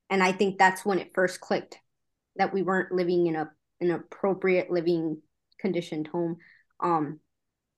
[0.09, 1.77] And i think that's when it first clicked
[2.35, 5.21] that we weren't living in a an appropriate living
[5.59, 6.37] conditioned home.
[6.79, 7.19] Um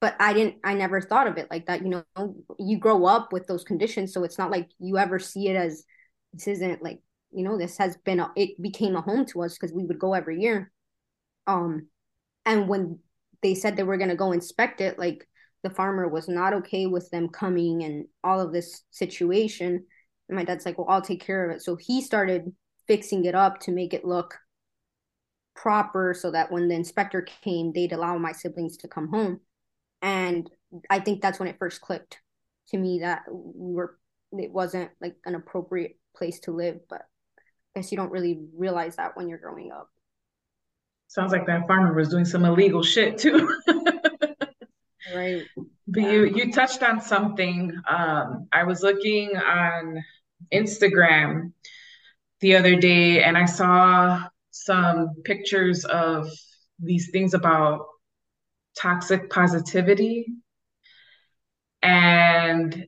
[0.02, 3.32] but i didn't i never thought of it like that you know you grow up
[3.32, 5.86] with those conditions so it's not like you ever see it as
[6.34, 7.00] this isn't like
[7.36, 10.00] you know this has been a, it became a home to us because we would
[10.00, 10.72] go every year.
[11.48, 11.88] Um
[12.46, 13.00] and when
[13.45, 15.27] they said they were going to go inspect it like
[15.62, 19.86] the farmer was not okay with them coming and all of this situation.
[20.27, 21.62] And my dad's like well i'll take care of it.
[21.62, 22.51] So he started
[22.88, 24.36] fixing it up to make it look
[25.55, 29.39] proper so that when the inspector came they'd allow my siblings to come home.
[30.01, 30.49] And
[30.89, 32.17] i think that's when it first clicked
[32.69, 33.99] to me that we were
[34.31, 36.79] it wasn't like an appropriate place to live.
[36.89, 37.03] But
[37.75, 39.91] i guess you don't really realize that when you're growing up
[41.08, 43.50] Sounds like that farmer was doing some illegal shit too.
[45.13, 45.44] right.
[45.88, 46.12] But yeah.
[46.13, 47.72] you you touched on something.
[47.88, 50.04] Um, I was looking on
[50.52, 51.52] Instagram
[52.39, 56.28] the other day and I saw some pictures of
[56.80, 57.86] these things about
[58.78, 60.26] toxic positivity.
[61.82, 62.88] And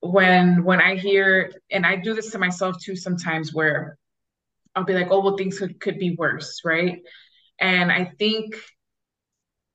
[0.00, 3.98] when when I hear and I do this to myself too sometimes where
[4.74, 7.00] I'll be like, oh well things could, could be worse, right?
[7.60, 8.56] And I think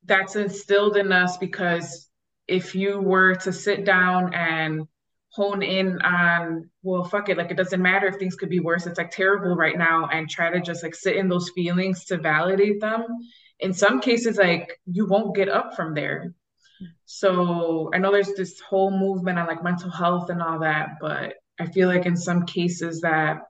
[0.06, 2.10] that's instilled in us because
[2.48, 4.88] if you were to sit down and
[5.30, 8.86] hone in on, well, fuck it, like it doesn't matter if things could be worse,
[8.86, 12.18] it's like terrible right now, and try to just like sit in those feelings to
[12.18, 13.06] validate them.
[13.60, 16.34] In some cases, like you won't get up from there.
[17.06, 21.36] So I know there's this whole movement on like mental health and all that, but
[21.60, 23.42] I feel like in some cases that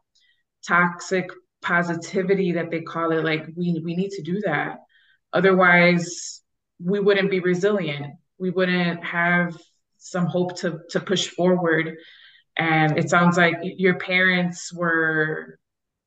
[0.67, 1.29] toxic
[1.63, 4.77] positivity that they call it like we we need to do that.
[5.31, 6.41] Otherwise
[6.79, 8.15] we wouldn't be resilient.
[8.37, 9.57] We wouldn't have
[9.97, 11.95] some hope to to push forward.
[12.55, 15.57] And it sounds like your parents were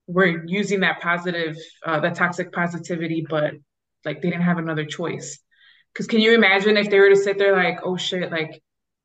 [0.06, 3.54] were using that positive uh, that toxic positivity but
[4.04, 5.38] like they didn't have another choice.
[5.92, 8.62] Because can you imagine if they were to sit there like oh shit like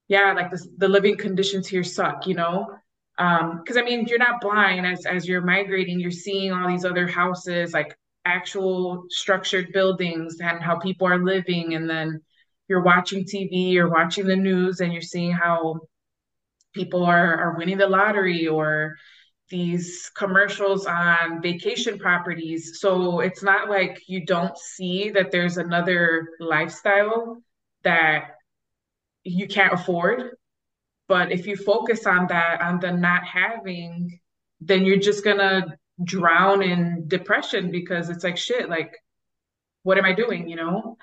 [0.07, 2.67] yeah like this, the living conditions here suck you know
[3.21, 5.99] because um, I mean, you're not blind as as you're migrating.
[5.99, 11.75] You're seeing all these other houses, like actual structured buildings, and how people are living.
[11.75, 12.21] And then
[12.67, 15.81] you're watching TV, you're watching the news, and you're seeing how
[16.73, 18.95] people are are winning the lottery or
[19.49, 22.79] these commercials on vacation properties.
[22.79, 27.43] So it's not like you don't see that there's another lifestyle
[27.83, 28.31] that
[29.23, 30.31] you can't afford
[31.11, 34.17] but if you focus on that, on the not having,
[34.61, 38.95] then you're just gonna drown in depression because it's like shit, like
[39.83, 40.95] what am I doing, you know?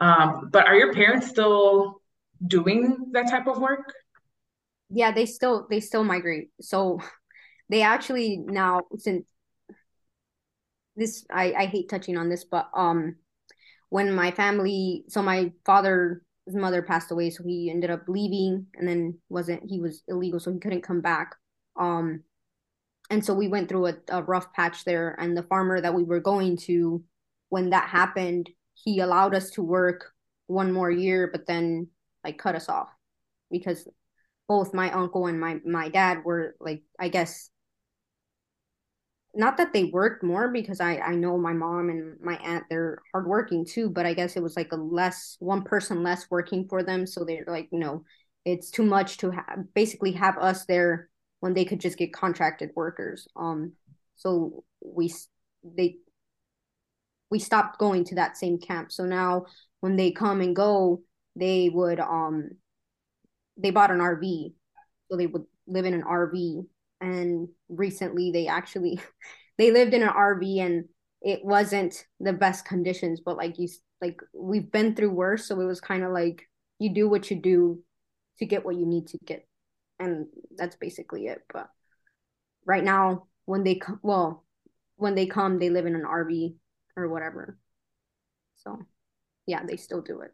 [0.00, 2.02] Um, but are your parents still
[2.44, 3.94] doing that type of work?
[4.90, 6.50] Yeah, they still they still migrate.
[6.60, 6.98] So
[7.68, 9.28] they actually now since
[10.96, 13.14] this I I hate touching on this, but um
[13.90, 18.66] when my family so my father his mother passed away so he ended up leaving
[18.76, 21.34] and then wasn't he was illegal so he couldn't come back.
[21.78, 22.22] Um
[23.10, 26.02] and so we went through a, a rough patch there and the farmer that we
[26.02, 27.04] were going to
[27.48, 30.12] when that happened he allowed us to work
[30.46, 31.88] one more year but then
[32.24, 32.88] like cut us off.
[33.50, 33.86] Because
[34.48, 37.50] both my uncle and my my dad were like i guess
[39.36, 42.98] not that they worked more because I I know my mom and my aunt they're
[43.12, 46.82] hardworking too, but I guess it was like a less one person less working for
[46.82, 48.04] them, so they're like, you know,
[48.44, 49.32] it's too much to
[49.74, 53.28] basically have us there when they could just get contracted workers.
[53.36, 53.72] Um,
[54.16, 55.12] so we
[55.62, 55.96] they
[57.30, 58.90] we stopped going to that same camp.
[58.92, 59.46] So now
[59.80, 61.02] when they come and go,
[61.34, 62.50] they would um
[63.56, 64.54] they bought an RV,
[65.10, 66.66] so they would live in an RV
[67.00, 69.00] and recently they actually
[69.58, 70.84] they lived in an RV and
[71.22, 73.68] it wasn't the best conditions but like you
[74.00, 76.46] like we've been through worse so it was kind of like
[76.78, 77.82] you do what you do
[78.38, 79.46] to get what you need to get.
[79.98, 81.70] And that's basically it but
[82.66, 84.44] right now when they come well
[84.96, 86.54] when they come they live in an RV
[86.96, 87.58] or whatever.
[88.56, 88.78] So
[89.46, 90.32] yeah they still do it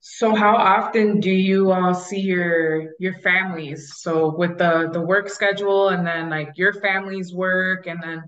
[0.00, 3.94] so how often do you all see your your families?
[3.96, 8.24] So with the the work schedule and then like your family's work and then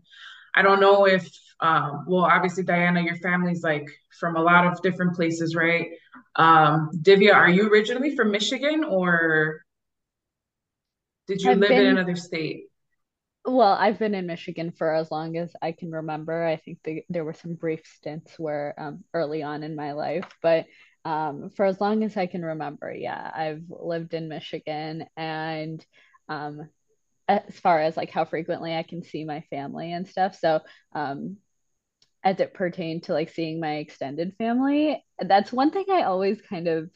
[0.54, 1.28] I don't know if
[1.60, 3.86] um well obviously Diana your family's like
[4.18, 5.88] from a lot of different places, right?
[6.36, 9.62] Um Divya, are you originally from Michigan or
[11.26, 12.64] did you I've live in another state?
[13.44, 16.44] Well, I've been in Michigan for as long as I can remember.
[16.44, 20.28] I think the, there were some brief stints where um, early on in my life,
[20.42, 20.66] but
[21.10, 25.06] um, for as long as I can remember, yeah, I've lived in Michigan.
[25.16, 25.84] And
[26.28, 26.68] um,
[27.26, 30.60] as far as like how frequently I can see my family and stuff, so
[30.94, 31.38] um,
[32.22, 36.68] as it pertained to like seeing my extended family, that's one thing I always kind
[36.68, 36.90] of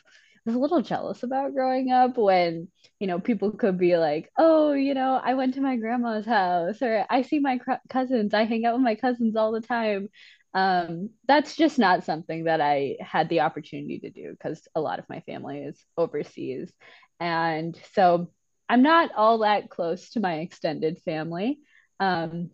[0.46, 2.68] was a little jealous about growing up when,
[3.00, 6.82] you know, people could be like, oh, you know, I went to my grandma's house
[6.82, 10.08] or I see my cousins, I hang out with my cousins all the time.
[10.54, 15.00] Um, that's just not something that I had the opportunity to do because a lot
[15.00, 16.72] of my family is overseas.
[17.18, 18.30] And so
[18.68, 21.58] I'm not all that close to my extended family.
[22.00, 22.50] Um,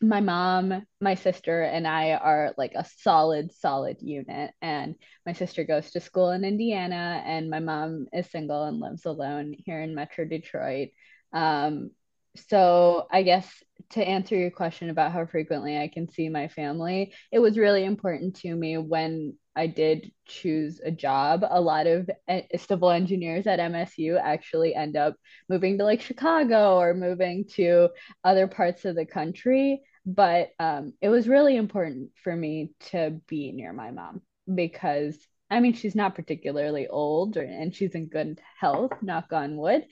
[0.00, 4.52] my mom, my sister, and I are like a solid, solid unit.
[4.60, 9.06] And my sister goes to school in Indiana, and my mom is single and lives
[9.06, 10.88] alone here in Metro Detroit.
[11.32, 11.90] Um,
[12.36, 13.48] so I guess
[13.90, 17.84] to answer your question about how frequently I can see my family, it was really
[17.84, 21.44] important to me when I did choose a job.
[21.48, 22.10] A lot of
[22.56, 25.14] civil engineers at MSU actually end up
[25.48, 27.90] moving to like Chicago or moving to
[28.24, 29.82] other parts of the country.
[30.06, 35.16] But um, it was really important for me to be near my mom because
[35.50, 39.84] I mean, she's not particularly old or, and she's in good health, knock on wood.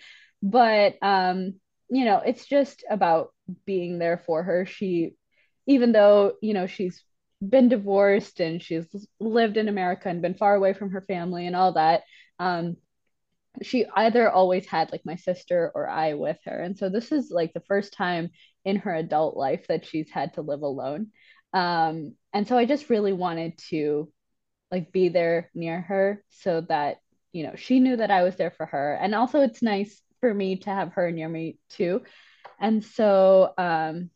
[0.42, 1.61] But um,
[1.92, 3.35] you know, it's just about
[3.66, 4.64] being there for her.
[4.64, 5.14] She,
[5.66, 7.05] even though, you know, she's
[7.46, 8.87] been divorced and she's
[9.20, 12.05] lived in America and been far away from her family and all that,
[12.38, 12.76] um,
[13.61, 16.59] she either always had like my sister or I with her.
[16.59, 18.31] And so this is like the first time
[18.64, 21.09] in her adult life that she's had to live alone.
[21.52, 24.11] Um, and so I just really wanted to
[24.70, 27.00] like be there near her so that,
[27.33, 28.94] you know, she knew that I was there for her.
[28.94, 32.02] And also it's nice for me to have her near me too.
[32.61, 34.11] And so um,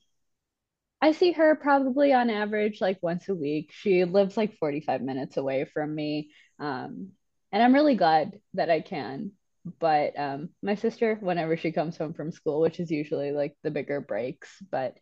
[1.02, 3.70] I see her probably on average like once a week.
[3.72, 6.30] She lives like 45 minutes away from me.
[6.58, 7.10] Um,
[7.52, 9.32] and I'm really glad that I can.
[9.78, 13.70] But um, my sister, whenever she comes home from school, which is usually like the
[13.70, 14.96] bigger breaks, but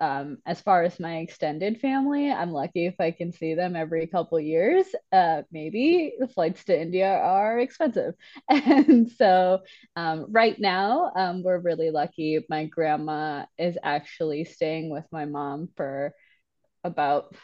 [0.00, 4.06] um, as far as my extended family, I'm lucky if I can see them every
[4.08, 4.86] couple years.
[5.12, 8.14] Uh, maybe the flights to India are expensive.
[8.50, 9.60] And so
[9.96, 12.44] um, right now, um, we're really lucky.
[12.48, 16.12] My grandma is actually staying with my mom for
[16.84, 17.34] about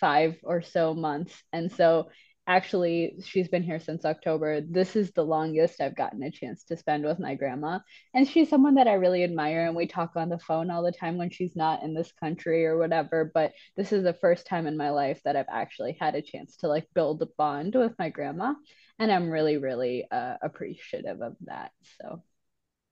[0.00, 1.34] five or so months.
[1.52, 2.10] And so
[2.48, 4.62] actually she's been here since October.
[4.62, 7.80] This is the longest I've gotten a chance to spend with my grandma.
[8.14, 10.90] And she's someone that I really admire and we talk on the phone all the
[10.90, 14.66] time when she's not in this country or whatever, but this is the first time
[14.66, 17.92] in my life that I've actually had a chance to like build a bond with
[17.98, 18.54] my grandma
[18.98, 21.72] and I'm really really uh, appreciative of that.
[22.00, 22.22] So,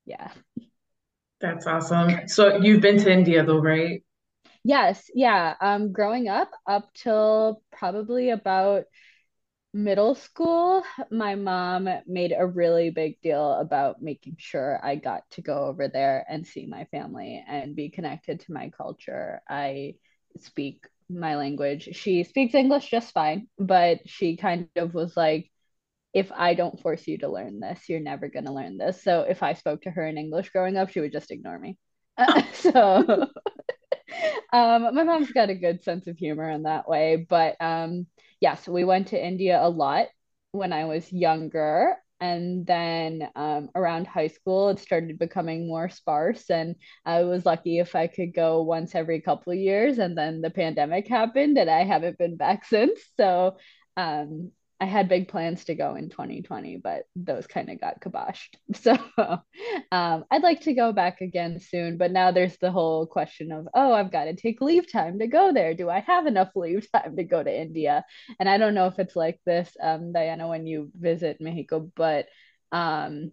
[0.04, 0.30] yeah.
[1.40, 2.28] That's awesome.
[2.28, 4.02] So you've been to India though, right?
[4.64, 5.54] Yes, yeah.
[5.61, 8.84] Um, growing up, up till probably about
[9.77, 15.43] middle school, my mom made a really big deal about making sure I got to
[15.43, 19.43] go over there and see my family and be connected to my culture.
[19.49, 19.97] I
[20.39, 21.91] speak my language.
[21.93, 25.51] She speaks English just fine, but she kind of was like,
[26.14, 29.03] if I don't force you to learn this, you're never going to learn this.
[29.03, 31.77] So if I spoke to her in English growing up, she would just ignore me.
[32.16, 32.72] Uh, so
[34.55, 37.27] um, my mom's got a good sense of humor in that way.
[37.29, 38.07] But um,
[38.41, 40.07] yes, we went to India a lot
[40.53, 41.97] when I was younger.
[42.18, 46.49] And then um, around high school, it started becoming more sparse.
[46.49, 49.99] And I was lucky if I could go once every couple of years.
[49.99, 53.01] And then the pandemic happened, and I haven't been back since.
[53.18, 53.59] So
[53.99, 58.57] um, I had big plans to go in 2020, but those kind of got kiboshed.
[58.74, 58.93] So
[59.91, 61.97] um, I'd like to go back again soon.
[61.97, 65.27] But now there's the whole question of, oh, I've got to take leave time to
[65.29, 65.72] go there.
[65.72, 68.05] Do I have enough leave time to go to India?
[68.39, 72.27] And I don't know if it's like this, um, Diana, when you visit Mexico, but
[72.70, 73.33] um,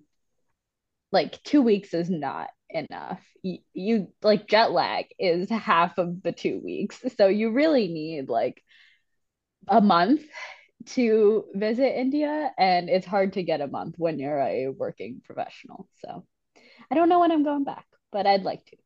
[1.11, 3.21] like two weeks is not enough.
[3.41, 7.01] You, you like jet lag is half of the two weeks.
[7.17, 8.63] So you really need like
[9.67, 10.23] a month
[10.87, 15.87] to visit India, and it's hard to get a month when you're a working professional.
[15.99, 16.25] So
[16.91, 18.77] I don't know when I'm going back, but I'd like to.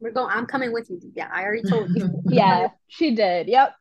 [0.00, 0.30] We're going.
[0.30, 1.00] I'm coming with you.
[1.14, 2.22] Yeah, I already told you.
[2.28, 3.48] yeah, she did.
[3.48, 3.74] Yep.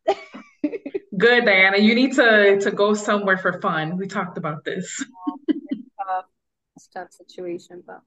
[1.17, 1.77] Good, Diana.
[1.77, 3.97] You need to to go somewhere for fun.
[3.97, 5.03] We talked about this.
[5.47, 6.25] it's, tough.
[6.93, 8.01] tough situation, but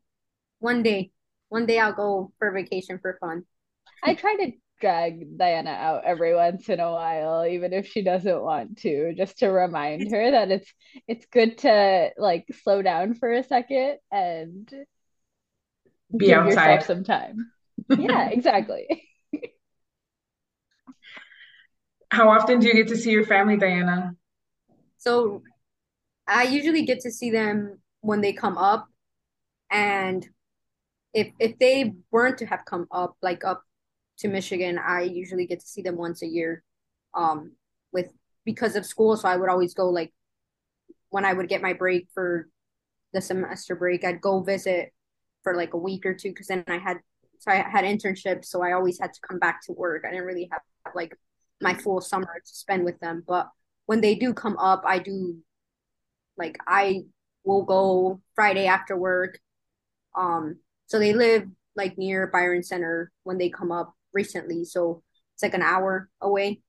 [0.59, 1.11] one day,
[1.49, 3.45] one day I'll go for vacation for fun.
[4.03, 8.43] I try to drag Diana out every once in a while, even if she doesn't
[8.43, 10.73] want to, just to remind her that it's
[11.07, 14.69] it's good to like slow down for a second and
[16.17, 16.73] be give outside.
[16.73, 17.51] yourself some time.
[17.99, 19.03] yeah, exactly.
[22.11, 24.15] How often do you get to see your family, Diana?
[24.99, 25.43] So
[26.27, 28.89] I usually get to see them when they come up
[29.71, 30.27] and
[31.13, 33.66] if if they weren't to have come up like up
[34.19, 36.63] to Michigan, I usually get to see them once a year.
[37.15, 37.53] Um,
[37.93, 38.13] with
[38.45, 40.13] because of school, so I would always go like
[41.11, 42.49] when I would get my break for
[43.13, 44.93] the semester break, I'd go visit
[45.43, 46.99] for like a week or two because then I had
[47.39, 50.05] so I had internships, so I always had to come back to work.
[50.07, 50.63] I didn't really have
[50.95, 51.17] like
[51.61, 53.49] my full summer to spend with them, but
[53.87, 55.37] when they do come up, I do
[56.37, 57.03] like I
[57.45, 59.39] will go Friday after work.
[60.15, 61.45] Um, so they live
[61.77, 65.03] like near Byron Center when they come up recently, so
[65.35, 66.63] it's like an hour away.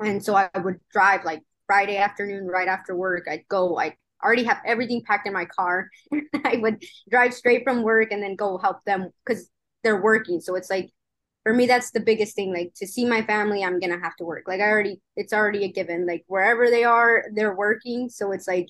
[0.00, 3.26] And so I would drive like Friday afternoon right after work.
[3.30, 3.78] I'd go.
[3.78, 5.90] I already have everything packed in my car.
[6.44, 9.50] I would drive straight from work and then go help them because
[9.82, 10.40] they're working.
[10.40, 10.90] So it's like
[11.44, 12.52] for me that's the biggest thing.
[12.54, 14.44] Like to see my family, I'm gonna have to work.
[14.46, 16.06] Like I already, it's already a given.
[16.06, 18.08] Like wherever they are, they're working.
[18.08, 18.68] So it's like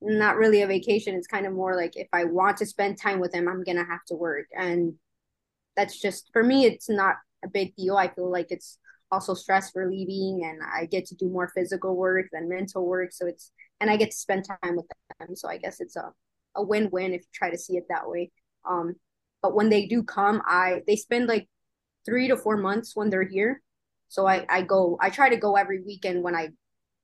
[0.00, 1.14] not really a vacation.
[1.14, 3.84] It's kind of more like if I want to spend time with them, I'm gonna
[3.84, 4.46] have to work.
[4.56, 4.94] And
[5.80, 7.96] that's just for me it's not a big deal.
[7.96, 8.78] I feel like it's
[9.10, 13.12] also stress relieving and i get to do more physical work than mental work.
[13.12, 13.50] So it's
[13.80, 14.86] and i get to spend time with
[15.18, 15.34] them.
[15.34, 16.12] So i guess it's a,
[16.54, 18.30] a win-win if you try to see it that way.
[18.68, 18.94] Um
[19.42, 21.48] but when they do come i they spend like
[22.04, 23.62] three to four months when they're here.
[24.08, 26.50] So i i go i try to go every weekend when i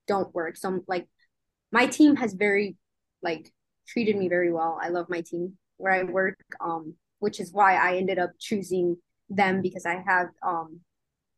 [0.07, 0.57] don't work.
[0.59, 1.07] So like
[1.73, 2.77] my team has very
[3.23, 3.51] like
[3.89, 4.79] treated me very well.
[4.81, 6.39] I love my team where i work.
[6.61, 8.97] Um which is why I ended up choosing
[9.29, 10.81] them because I have um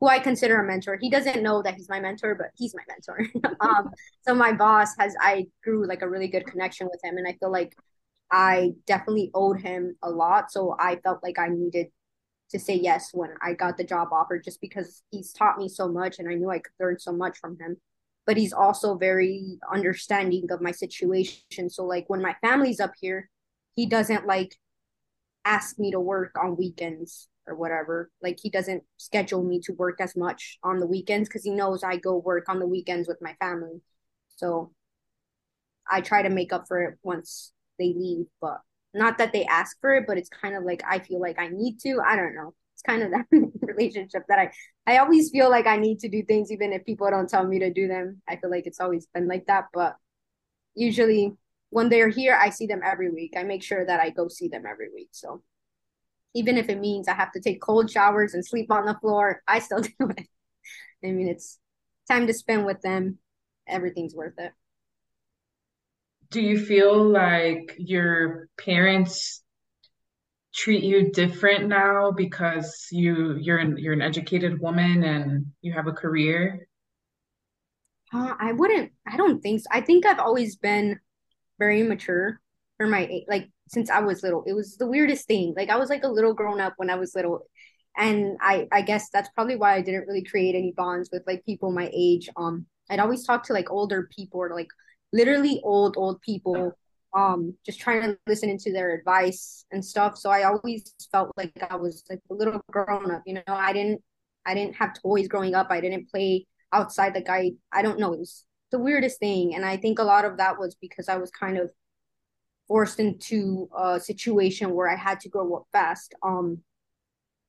[0.01, 0.97] who I consider a mentor.
[1.01, 3.57] He doesn't know that he's my mentor, but he's my mentor.
[3.61, 3.91] um,
[4.23, 7.37] so my boss has I grew like a really good connection with him, and I
[7.41, 7.75] feel like
[8.31, 10.53] I definitely owed him a lot.
[10.53, 11.89] So I felt like I needed
[12.51, 15.89] to say yes when I got the job offer, just because he's taught me so
[15.89, 17.77] much, and I knew I could learn so much from him.
[18.27, 21.71] But he's also very understanding of my situation.
[21.71, 23.31] So like when my family's up here,
[23.75, 24.55] he doesn't like
[25.49, 28.11] ask me to work on weekends or whatever.
[28.23, 31.83] Like he doesn't schedule me to work as much on the weekends because he knows
[31.83, 33.81] I go work on the weekends with my family.
[34.37, 34.73] So
[35.91, 38.61] I try to make up for it once they leave, but
[38.93, 41.49] not that they ask for it, but it's kind of like I feel like I
[41.49, 42.01] need to.
[42.07, 42.55] I don't know.
[42.75, 43.27] It's kind of that
[43.63, 44.53] relationship that I
[44.87, 47.59] I always feel like I need to do things even if people don't tell me
[47.61, 48.21] to do them.
[48.29, 49.97] I feel like it's always been like that, but
[50.75, 51.33] usually
[51.71, 53.35] when they're here, I see them every week.
[53.37, 55.11] I make sure that I go see them every week.
[55.13, 55.43] So
[56.35, 59.43] even if it means I have to take cold showers and sleep on the floor,
[59.47, 60.27] I still do it.
[61.05, 61.59] I mean, it's
[62.09, 63.19] time to spend with them.
[63.67, 64.53] Everything's worth it.
[66.31, 69.43] Do you feel like your parents
[70.55, 75.87] treat you different now because you you're an you're an educated woman and you have
[75.87, 76.69] a career?
[78.13, 78.93] Uh, I wouldn't.
[79.07, 79.67] I don't think so.
[79.71, 80.99] I think I've always been
[81.59, 82.41] very mature
[82.77, 84.45] for my age, like since I was little.
[84.47, 85.55] It was the weirdest thing.
[85.57, 87.47] Like I was like a little grown up when I was little,
[87.97, 91.45] and I I guess that's probably why I didn't really create any bonds with like
[91.45, 92.29] people my age.
[92.37, 94.69] Um, I'd always talk to like older people or like
[95.13, 96.73] literally old old people
[97.15, 101.53] um just trying to listen into their advice and stuff so i always felt like
[101.71, 104.01] i was like a little grown up you know i didn't
[104.45, 108.13] i didn't have toys growing up i didn't play outside like I i don't know
[108.13, 111.17] it was the weirdest thing and i think a lot of that was because i
[111.17, 111.71] was kind of
[112.67, 116.59] forced into a situation where i had to grow up fast um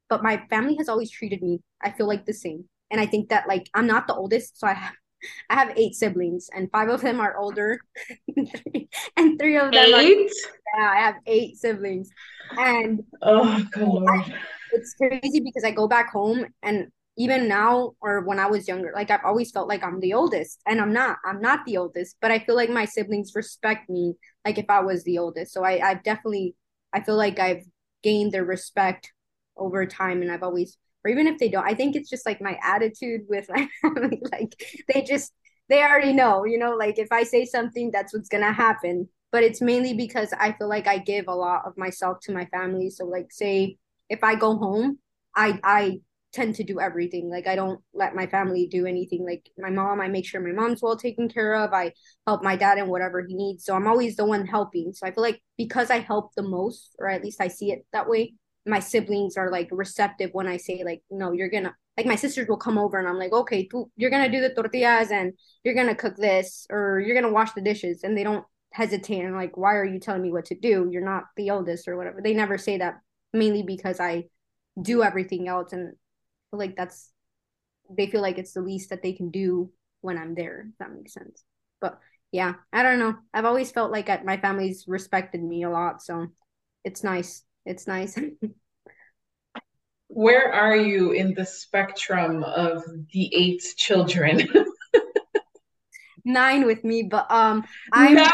[0.09, 3.30] but my family has always treated me i feel like the same and i think
[3.30, 4.93] that like i'm not the oldest so i have
[5.49, 7.80] I have eight siblings, and five of them are older,
[9.17, 10.17] and three of them eight.
[10.17, 12.09] Are, yeah, I have eight siblings,
[12.57, 14.34] and oh god, I,
[14.72, 16.88] it's crazy because I go back home, and
[17.20, 20.61] even now, or when I was younger, like I've always felt like I'm the oldest,
[20.65, 21.17] and I'm not.
[21.26, 24.15] I'm not the oldest, but I feel like my siblings respect me,
[24.45, 25.53] like if I was the oldest.
[25.53, 26.55] So I, I've definitely,
[26.93, 27.65] I feel like I've
[28.03, 29.11] gained their respect
[29.57, 32.41] over time, and I've always or even if they don't i think it's just like
[32.41, 35.34] my attitude with my family like they just
[35.70, 39.43] they already know you know like if i say something that's what's gonna happen but
[39.43, 42.89] it's mainly because i feel like i give a lot of myself to my family
[42.89, 43.78] so like say
[44.09, 44.99] if i go home
[45.36, 45.99] i i
[46.32, 47.30] tend to do everything.
[47.30, 49.26] Like i don't let my family do anything.
[49.26, 51.74] Like my mom i make sure my mom's well taken care of.
[51.74, 51.94] I
[52.28, 53.66] help my dad in whatever he needs.
[53.66, 54.94] So i'm always the one helping.
[54.94, 57.86] So i feel like because i help the most or at least i see it
[57.94, 58.34] that way
[58.66, 62.48] my siblings are like receptive when I say like, no, you're gonna like my sisters
[62.48, 63.68] will come over and I'm like, okay,
[63.98, 67.62] you're gonna do the tortillas and you're gonna cook this or you're gonna wash the
[67.62, 68.04] dishes.
[68.04, 70.88] And they don't hesitate and like, why are you telling me what to do?
[70.92, 72.22] You're not the oldest or whatever.
[72.22, 73.00] They never say that
[73.34, 74.26] mainly because I
[74.82, 75.94] do everything else and
[76.52, 77.12] like that's
[77.89, 79.72] they feel like it's the least that they can do
[80.02, 80.68] when I'm there.
[80.70, 81.43] If that makes sense.
[81.82, 82.00] But
[82.32, 83.16] yeah, I don't know.
[83.34, 86.28] I've always felt like my family's respected me a lot, so
[86.84, 88.18] it's nice it's nice.
[90.08, 92.84] Where are you in the spectrum of
[93.14, 94.47] the eight children?
[96.26, 98.30] Nine with me, but um, I'm Nine?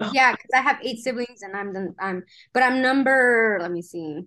[0.12, 3.58] yeah, because I have eight siblings and I'm the I'm but I'm number.
[3.60, 4.22] Let me see,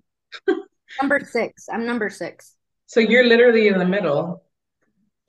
[1.01, 1.67] number six.
[1.71, 2.55] I'm number six.
[2.91, 4.43] So you're literally in the middle,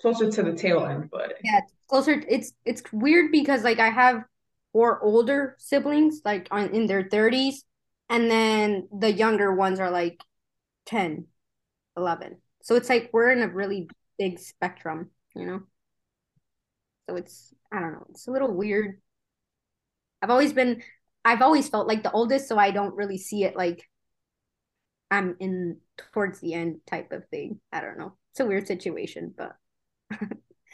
[0.00, 2.20] closer to the tail end, but yeah, closer.
[2.28, 4.24] It's it's weird because like I have
[4.72, 7.64] four older siblings, like on in their thirties,
[8.10, 10.20] and then the younger ones are like
[10.86, 11.26] 10
[11.96, 13.88] 11 so it's like we're in a really
[14.18, 15.60] big spectrum you know
[17.08, 19.00] so it's i don't know it's a little weird
[20.20, 20.82] i've always been
[21.24, 23.88] i've always felt like the oldest so i don't really see it like
[25.12, 25.76] i'm in
[26.12, 27.60] towards the end type of thing.
[27.72, 28.14] I don't know.
[28.32, 29.56] It's a weird situation but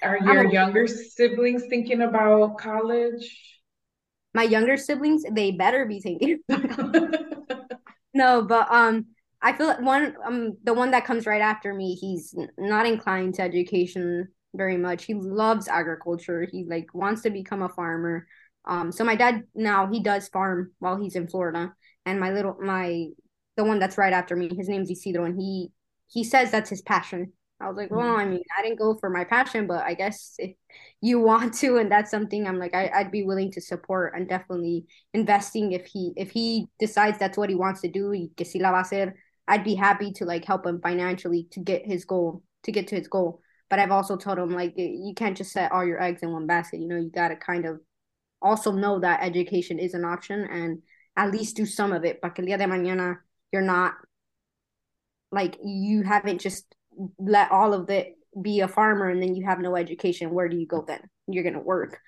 [0.03, 3.36] are your younger siblings thinking about college?
[4.34, 6.41] My younger siblings they better be thinking
[8.14, 9.07] no but um
[9.43, 13.34] i feel like one um the one that comes right after me he's not inclined
[13.34, 15.05] to education very much.
[15.05, 16.47] He loves agriculture.
[16.51, 18.26] He like wants to become a farmer.
[18.64, 21.72] Um so my dad now he does farm while he's in florida.
[22.07, 23.09] And my little my
[23.59, 25.70] the one that's right after me his name's isidro and he
[26.06, 28.20] he says that's his passion I was like, well, mm-hmm.
[28.20, 30.54] I mean, I didn't go for my passion, but I guess if
[31.00, 34.28] you want to, and that's something I'm like, I, I'd be willing to support and
[34.28, 38.61] definitely investing if he if he decides that's what he wants to do, que si
[38.61, 39.14] la va a hacer,
[39.48, 42.96] I'd be happy to like help him financially to get his goal, to get to
[42.96, 43.40] his goal.
[43.70, 46.46] But I've also told him like you can't just set all your eggs in one
[46.46, 46.80] basket.
[46.80, 47.80] You know, you gotta kind of
[48.40, 50.82] also know that education is an option and
[51.16, 52.20] at least do some of it.
[52.20, 53.16] Para que el día de mañana
[53.53, 53.94] you're not
[55.30, 56.74] like you haven't just
[57.18, 60.57] let all of it be a farmer and then you have no education where do
[60.57, 61.01] you go then?
[61.26, 62.01] You're going to work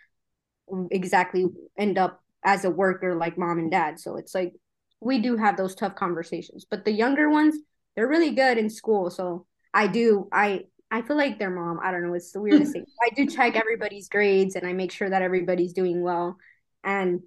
[0.91, 3.99] exactly end up as a worker like mom and dad.
[4.01, 4.55] So it's like
[5.01, 7.57] we do have those tough conversations but the younger ones
[7.97, 9.11] they're really good in school.
[9.11, 12.73] So i do i i feel like their mom i don't know it's the weirdest
[12.73, 12.87] thing.
[13.03, 16.37] I do check everybody's grades and i make sure that everybody's doing well
[16.83, 17.21] and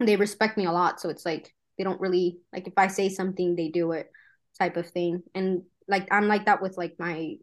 [0.00, 1.00] they respect me a lot.
[1.00, 4.10] So it's like they don't really like if i say something they do it
[4.58, 7.34] type of thing and like I'm like that with like my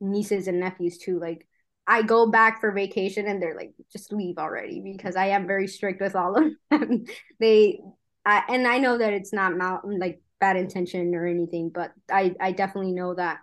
[0.00, 1.18] nieces and nephews too.
[1.18, 1.46] Like
[1.86, 5.66] I go back for vacation and they're like, just leave already because I am very
[5.66, 7.04] strict with all of them.
[7.40, 7.80] they,
[8.24, 12.34] I, and I know that it's not mal- like bad intention or anything, but I,
[12.40, 13.38] I definitely know that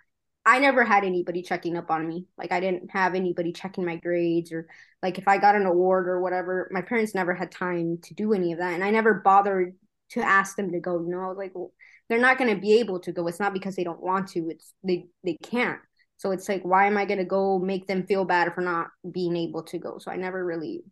[0.48, 2.28] I never had anybody checking up on me.
[2.38, 4.68] Like I didn't have anybody checking my grades or
[5.02, 8.34] like if I got an award or whatever, my parents never had time to do
[8.34, 8.74] any of that.
[8.74, 9.74] And I never bothered
[10.12, 11.02] to ask them to go.
[11.02, 11.72] You know, like, well,
[12.10, 13.28] they're not going to be able to go.
[13.28, 14.50] It's not because they don't want to.
[14.50, 15.80] It's they they can't.
[16.18, 18.88] So it's like, why am I going to go make them feel bad for not
[19.12, 19.98] being able to go?
[19.98, 20.84] So I never really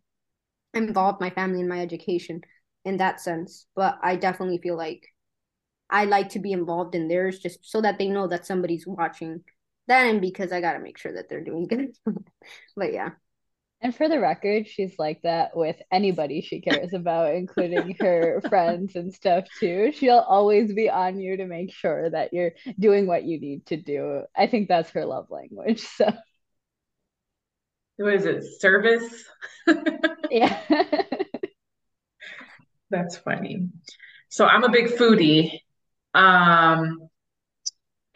[0.74, 2.42] involved my family in my education
[2.84, 3.66] in that sense.
[3.74, 5.06] But I definitely feel like
[5.88, 9.44] I like to be involved in theirs just so that they know that somebody's watching
[9.86, 11.94] that and because I got to make sure that they're doing good.
[12.76, 13.10] but yeah.
[13.84, 18.96] And for the record, she's like that with anybody she cares about, including her friends
[18.96, 19.92] and stuff too.
[19.92, 23.76] She'll always be on you to make sure that you're doing what you need to
[23.76, 24.22] do.
[24.34, 25.86] I think that's her love language.
[27.96, 28.42] So what is it?
[28.60, 29.24] Service?
[30.30, 30.58] yeah.
[32.90, 33.68] that's funny.
[34.30, 35.60] So I'm a big foodie.
[36.12, 37.08] Um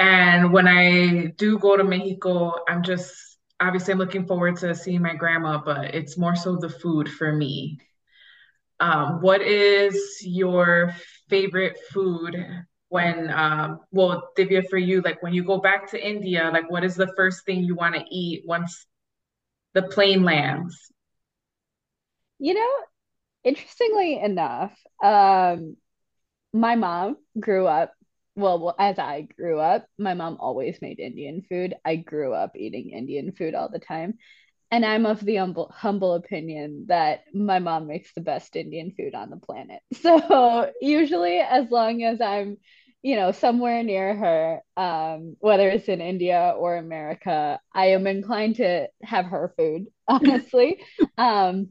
[0.00, 5.02] and when I do go to Mexico, I'm just obviously I'm looking forward to seeing
[5.02, 7.78] my grandma, but it's more so the food for me.
[8.80, 10.94] Um, what is your
[11.28, 12.36] favorite food
[12.88, 16.84] when um well Divya for you like when you go back to India like what
[16.84, 18.86] is the first thing you want to eat once
[19.74, 20.90] the plane lands
[22.38, 22.70] you know
[23.44, 25.76] interestingly enough um
[26.52, 27.92] my mom grew up
[28.38, 31.74] well, as I grew up, my mom always made Indian food.
[31.84, 34.14] I grew up eating Indian food all the time.
[34.70, 39.14] And I'm of the humble, humble opinion that my mom makes the best Indian food
[39.14, 39.82] on the planet.
[39.94, 42.58] So usually, as long as I'm,
[43.02, 48.56] you know, somewhere near her, um, whether it's in India or America, I am inclined
[48.56, 50.82] to have her food, honestly.
[51.16, 51.70] um,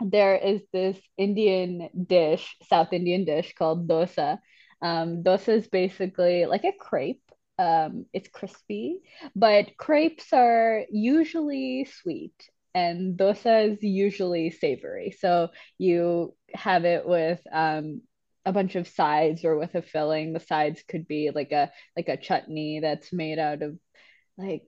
[0.00, 4.38] there is this Indian dish, South Indian dish called dosa
[4.82, 7.22] um, dosa is basically like a crepe.
[7.58, 8.98] Um, it's crispy,
[9.34, 12.34] but crepes are usually sweet
[12.76, 15.16] and dosa is usually savory.
[15.18, 15.48] So
[15.78, 18.02] you have it with um,
[18.44, 20.34] a bunch of sides or with a filling.
[20.34, 23.78] The sides could be like a like a chutney that's made out of
[24.36, 24.64] like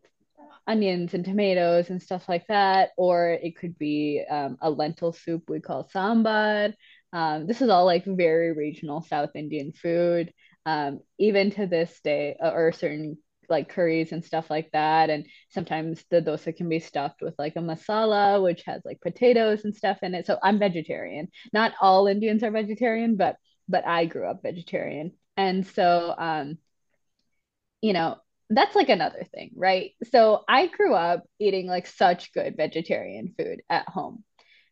[0.67, 5.51] onions and tomatoes and stuff like that, or it could be um, a lentil soup
[5.51, 6.73] we call sambar.
[7.13, 10.33] Um, this is all like very regional South Indian food.
[10.67, 13.17] Um, even to this day, uh, or certain
[13.49, 15.11] like curries and stuff like that.
[15.11, 19.65] And sometimes the dosa can be stuffed with like a masala, which has like potatoes
[19.65, 20.27] and stuff in it.
[20.27, 21.29] So I'm vegetarian.
[21.53, 23.37] Not all Indians are vegetarian, but
[23.69, 25.13] but I grew up vegetarian.
[25.37, 26.59] And so um,
[27.81, 28.17] you know,
[28.51, 29.93] that's like another thing, right?
[30.11, 34.25] So I grew up eating like such good vegetarian food at home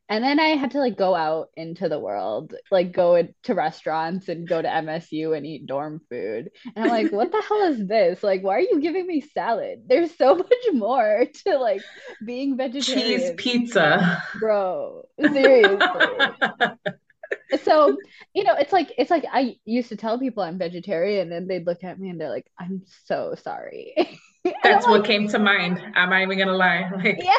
[0.08, 4.28] and then I had to like go out into the world, like go to restaurants
[4.28, 6.50] and go to MSU and eat dorm food.
[6.76, 8.22] And I'm like, what the hell is this?
[8.22, 9.82] Like, why are you giving me salad?
[9.88, 11.82] There's so much more to like
[12.24, 13.20] being vegetarian.
[13.20, 14.22] Cheese pizza.
[14.38, 15.78] Bro, seriously.
[17.64, 17.96] so,
[18.32, 21.66] you know, it's like it's like I used to tell people I'm vegetarian and they'd
[21.66, 24.20] look at me and they're like, I'm so sorry.
[24.62, 25.82] That's what like, came to mind.
[25.96, 26.88] I'm not even gonna lie.
[26.94, 27.34] Like yeah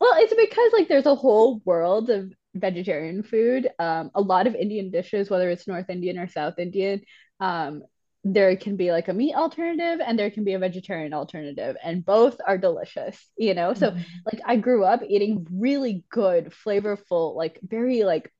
[0.00, 3.68] well, it's because like there's a whole world of vegetarian food.
[3.78, 7.02] Um, a lot of Indian dishes, whether it's North Indian or South Indian,
[7.40, 7.82] um,
[8.24, 12.04] there can be like a meat alternative and there can be a vegetarian alternative, and
[12.04, 13.18] both are delicious.
[13.36, 14.02] You know, so mm-hmm.
[14.24, 18.32] like I grew up eating really good, flavorful, like very like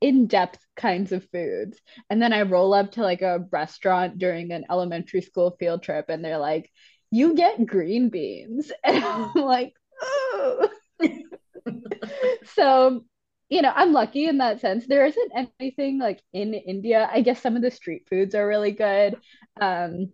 [0.00, 4.64] in-depth kinds of foods and then i roll up to like a restaurant during an
[4.70, 6.70] elementary school field trip and they're like
[7.10, 10.70] you get green beans and i'm like oh
[12.44, 13.04] so
[13.48, 14.86] you know i'm lucky in that sense.
[14.86, 17.08] There isn't anything like in india.
[17.12, 19.16] I guess some of the street foods are really good
[19.60, 20.12] um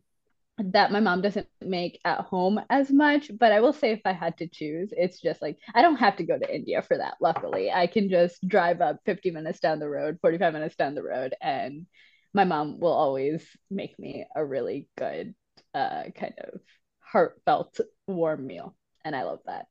[0.58, 3.30] that my mom doesn't make at home as much.
[3.38, 6.16] But i will say if i had to choose it's just like i don't have
[6.16, 7.70] to go to india for that luckily.
[7.70, 11.34] I can just drive up 50 minutes down the road 45 minutes down the road
[11.42, 11.86] and
[12.34, 15.34] my mom will always make me a really good
[15.74, 16.60] uh kind of
[17.00, 18.74] heartfelt warm meal.
[19.04, 19.66] And i love that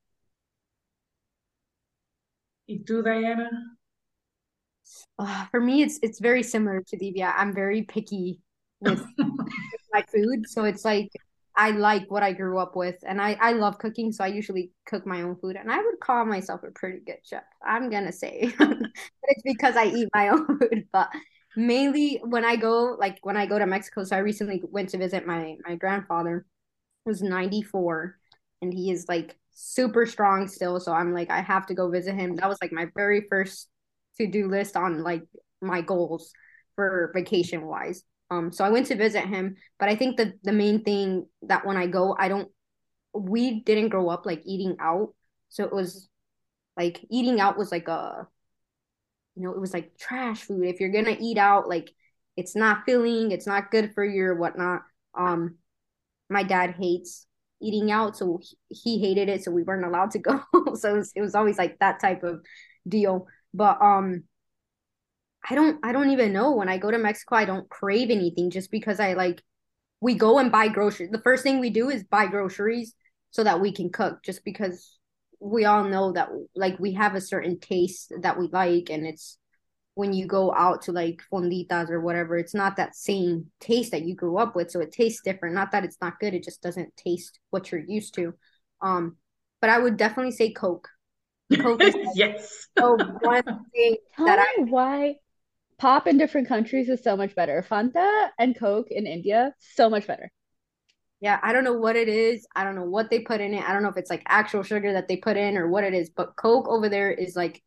[2.67, 3.77] ¿Y tú, Diana?
[5.17, 7.33] Uh, for me, it's it's very similar to Divya.
[7.35, 8.41] I'm very picky
[8.81, 9.01] with
[9.93, 11.09] my food, so it's like
[11.55, 14.71] I like what I grew up with, and I I love cooking, so I usually
[14.85, 17.43] cook my own food, and I would call myself a pretty good chef.
[17.65, 21.09] I'm gonna say, it's because I eat my own food, but
[21.55, 24.03] mainly when I go like when I go to Mexico.
[24.03, 26.45] So I recently went to visit my my grandfather,
[27.05, 28.17] who's 94,
[28.61, 30.79] and he is like super strong still.
[30.79, 32.35] So I'm like, I have to go visit him.
[32.35, 33.69] That was like my very first
[34.19, 35.23] to do list on like
[35.61, 36.31] my goals
[36.75, 38.03] for vacation wise.
[38.29, 41.65] Um, so I went to visit him, but I think the the main thing that
[41.65, 42.49] when I go, I don't.
[43.13, 45.13] We didn't grow up like eating out,
[45.47, 46.09] so it was
[46.75, 48.27] like eating out was like a
[49.35, 50.65] you know, it was like trash food.
[50.65, 51.91] If you're gonna eat out, like
[52.37, 54.81] it's not filling, it's not good for you or whatnot.
[55.13, 55.55] Um,
[56.29, 57.27] my dad hates
[57.65, 58.39] eating out, so
[58.69, 60.41] he hated it, so we weren't allowed to go.
[60.75, 62.41] so it was, it was always like that type of
[62.87, 63.27] deal.
[63.53, 64.23] But um,
[65.49, 68.49] I don't I don't even know when I go to Mexico, I don't crave anything
[68.49, 69.43] just because I like
[70.01, 71.11] we go and buy groceries.
[71.11, 72.93] The first thing we do is buy groceries
[73.31, 74.97] so that we can cook just because
[75.39, 79.37] we all know that like we have a certain taste that we like and it's
[79.95, 84.03] when you go out to like fonditas or whatever it's not that same taste that
[84.03, 86.61] you grew up with so it tastes different not that it's not good it just
[86.61, 88.33] doesn't taste what you're used to
[88.81, 89.17] um
[89.61, 90.89] but i would definitely say coke
[91.59, 93.43] coke is yes so one
[93.73, 95.15] thing Tell that i why
[95.77, 100.05] pop in different countries is so much better fanta and coke in india so much
[100.05, 100.31] better
[101.21, 102.45] yeah, I don't know what it is.
[102.55, 103.67] I don't know what they put in it.
[103.67, 105.93] I don't know if it's like actual sugar that they put in or what it
[105.93, 107.63] is, but Coke over there is like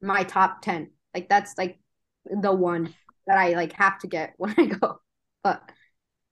[0.00, 0.90] my top 10.
[1.14, 1.78] Like that's like
[2.24, 2.92] the one
[3.26, 5.00] that I like have to get when I go.
[5.42, 5.62] But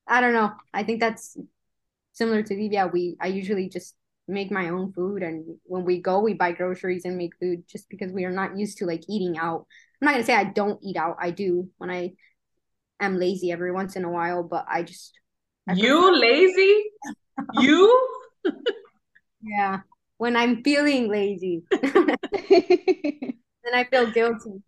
[0.06, 0.52] I don't know.
[0.74, 1.36] I think that's
[2.12, 2.92] similar to Divya.
[2.92, 3.94] We I usually just
[4.28, 7.88] make my own food and when we go we buy groceries and make food just
[7.90, 9.66] because we are not used to like eating out.
[10.00, 11.16] I'm not gonna say I don't eat out.
[11.20, 12.12] I do when I
[13.00, 15.12] am lazy every once in a while, but I just
[15.74, 16.84] you lazy?
[17.54, 18.08] you?
[19.42, 19.80] yeah.
[20.18, 21.62] When I'm feeling lazy.
[21.70, 22.16] then
[23.74, 24.62] I feel guilty.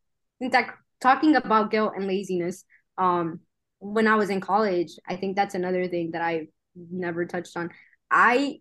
[0.44, 2.64] In fact, talking about guilt and laziness,
[2.98, 3.40] um,
[3.80, 7.70] when I was in college, I think that's another thing that I never touched on.
[8.10, 8.60] I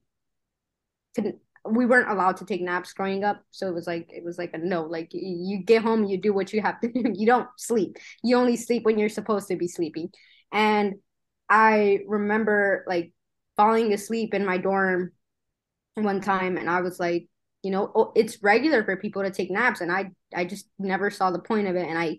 [1.15, 4.37] couldn't we weren't allowed to take naps growing up so it was like it was
[4.37, 7.25] like a no like you get home you do what you have to do you
[7.25, 10.09] don't sleep you only sleep when you're supposed to be sleeping
[10.51, 10.95] and
[11.49, 13.13] I remember like
[13.57, 15.11] falling asleep in my dorm
[15.95, 17.27] one time and I was like,
[17.63, 21.09] you know, oh, it's regular for people to take naps and I I just never
[21.09, 22.17] saw the point of it and I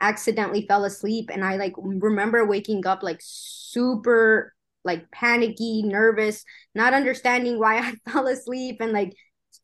[0.00, 6.94] accidentally fell asleep and I like remember waking up like super like panicky, nervous, not
[6.94, 9.14] understanding why I fell asleep and like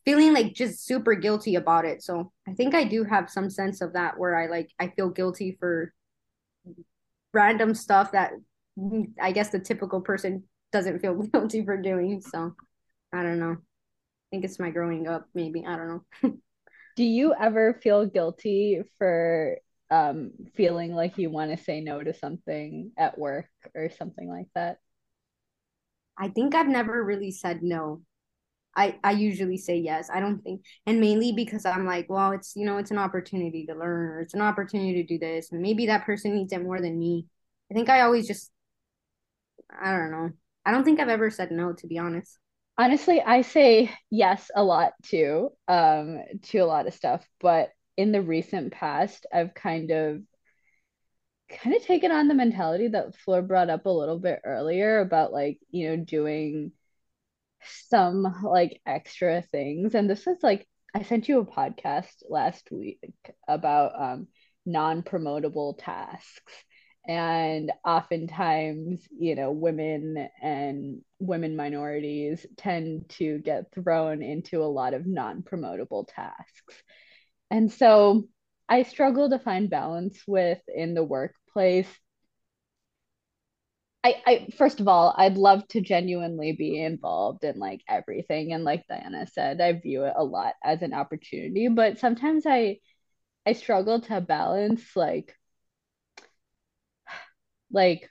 [0.04, 2.02] feeling like just super guilty about it.
[2.02, 5.08] So I think I do have some sense of that where I like I feel
[5.10, 5.92] guilty for
[7.32, 8.32] random stuff that
[8.78, 12.20] mm, I guess the typical person doesn't feel guilty for doing.
[12.20, 12.54] So
[13.12, 13.56] I don't know.
[14.34, 15.64] I think it's my growing up, maybe.
[15.64, 16.34] I don't know.
[16.96, 19.58] Do you ever feel guilty for
[19.92, 24.48] um, feeling like you want to say no to something at work or something like
[24.56, 24.78] that?
[26.18, 28.02] I think I've never really said no.
[28.76, 30.10] I, I usually say yes.
[30.12, 33.66] I don't think, and mainly because I'm like, well, it's, you know, it's an opportunity
[33.66, 35.52] to learn or it's an opportunity to do this.
[35.52, 37.26] And maybe that person needs it more than me.
[37.70, 38.50] I think I always just
[39.70, 40.30] I don't know.
[40.66, 42.38] I don't think I've ever said no, to be honest.
[42.76, 47.26] Honestly, I say yes a lot too, um, to a lot of stuff.
[47.40, 50.22] But in the recent past, I've kind of
[51.48, 55.32] kind of taken on the mentality that Flor brought up a little bit earlier about
[55.32, 56.72] like, you know, doing
[57.90, 59.94] some like extra things.
[59.94, 63.14] And this is like I sent you a podcast last week
[63.48, 64.28] about um
[64.66, 66.54] non-promotable tasks
[67.06, 74.94] and oftentimes you know women and women minorities tend to get thrown into a lot
[74.94, 76.82] of non-promotable tasks.
[77.50, 78.28] And so
[78.68, 81.88] i struggle to find balance with in the workplace.
[84.02, 88.52] I, I first of all i'd love to genuinely be involved in like everything.
[88.52, 91.68] And like diana said i view it a lot as an opportunity.
[91.68, 92.78] But sometimes i
[93.46, 95.34] i struggle to balance like
[97.74, 98.10] like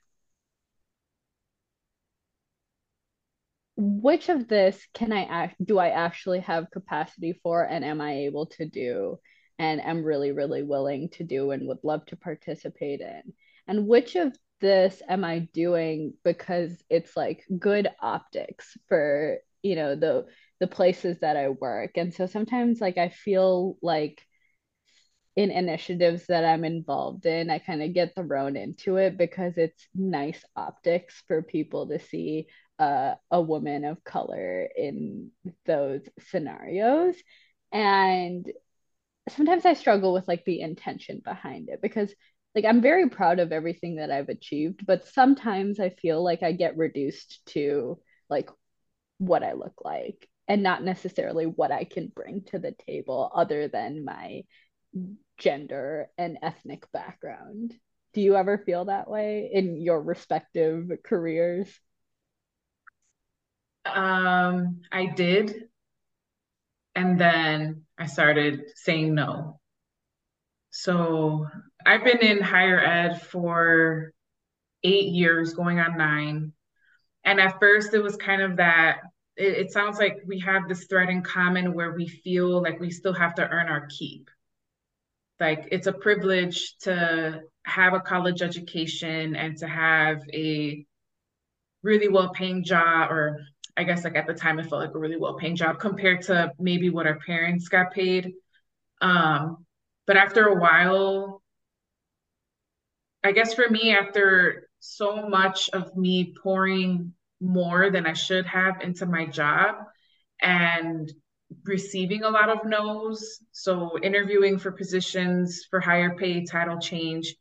[3.76, 8.26] which of this can I act do I actually have capacity for and am I
[8.26, 9.20] able to do
[9.58, 13.34] and am really really willing to do and would love to participate in?
[13.68, 19.96] And which of this am I doing because it's like good optics for you know
[19.96, 20.26] the
[20.60, 21.92] the places that I work?
[21.98, 24.22] And so sometimes like I feel like
[25.36, 29.88] in initiatives that I'm involved in, I kind of get thrown into it because it's
[29.96, 32.48] nice optics for people to see
[32.80, 35.32] uh, a woman of color in
[35.66, 37.16] those scenarios.
[37.72, 38.46] And
[39.30, 42.14] sometimes I struggle with like the intention behind it because
[42.56, 46.52] like I'm very proud of everything that I've achieved, but sometimes I feel like I
[46.52, 48.50] get reduced to like
[49.18, 53.68] what I look like and not necessarily what I can bring to the table other
[53.68, 54.44] than my
[55.38, 57.74] gender and ethnic background.
[58.14, 61.68] Do you ever feel that way in your respective careers?
[63.86, 65.70] Um, I did.
[66.96, 69.60] And then I started saying no.
[70.70, 71.48] So
[71.86, 74.14] I've been in higher ed for
[74.84, 76.54] eight years, going on nine.
[77.24, 79.00] And at first, it was kind of that
[79.36, 82.92] it, it, sounds like we have this thread in common where we feel like we
[82.92, 84.30] still have to earn our keep.
[85.44, 90.86] Like it's a privilege to have a college education and to have a
[91.82, 93.42] really well paying job, or
[93.76, 96.22] I guess like at the time, it felt like a really well paying job compared
[96.28, 98.32] to maybe what our parents got paid.
[99.02, 99.66] Um,
[100.08, 101.44] but after a while,
[103.22, 108.80] I guess for me, after so much of me pouring more than I should have
[108.80, 109.76] into my job
[110.42, 111.12] and
[111.64, 113.40] receiving a lot of no's.
[113.52, 117.36] So, interviewing for positions for higher pay, title change,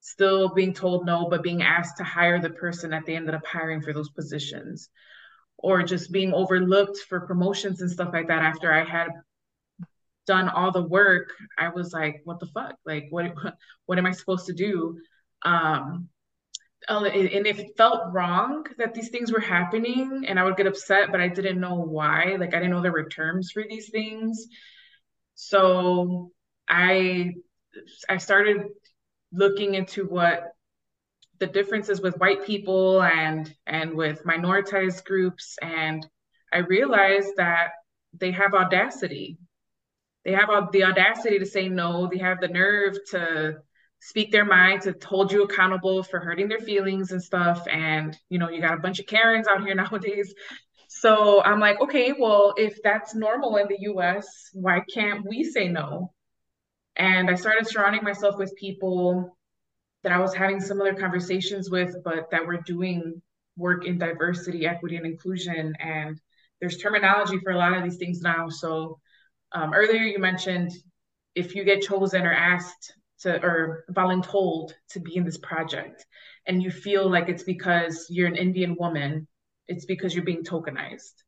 [0.00, 3.46] still being told no, but being asked to hire the person that they ended up
[3.46, 4.88] hiring for those positions,
[5.58, 9.08] or just being overlooked for promotions and stuff like that after I had
[10.26, 11.32] done all the work.
[11.58, 12.76] I was like, what the fuck?
[12.84, 13.32] Like, what,
[13.86, 14.98] what am I supposed to do?
[15.42, 16.08] Um,
[16.88, 21.10] uh, and it felt wrong that these things were happening and i would get upset
[21.10, 24.46] but i didn't know why like i didn't know there were terms for these things.
[25.34, 26.30] So
[26.68, 27.34] i
[28.08, 28.68] i started
[29.32, 30.52] looking into what
[31.38, 36.06] the differences with white people and and with minoritized groups and
[36.52, 37.72] i realized that
[38.18, 39.38] they have audacity.
[40.24, 43.58] They have the audacity to say no they have the nerve to
[44.06, 47.66] speak their mind to hold you accountable for hurting their feelings and stuff.
[47.68, 50.32] And, you know, you got a bunch of Karens out here nowadays.
[50.86, 55.66] So I'm like, okay, well, if that's normal in the US, why can't we say
[55.66, 56.12] no?
[56.94, 59.36] And I started surrounding myself with people
[60.04, 63.20] that I was having similar conversations with, but that were doing
[63.56, 65.74] work in diversity, equity, and inclusion.
[65.80, 66.20] And
[66.60, 68.50] there's terminology for a lot of these things now.
[68.50, 69.00] So
[69.50, 70.70] um, earlier you mentioned
[71.34, 76.04] if you get chosen or asked to or voluntold to be in this project
[76.46, 79.26] and you feel like it's because you're an Indian woman,
[79.68, 81.22] it's because you're being tokenized.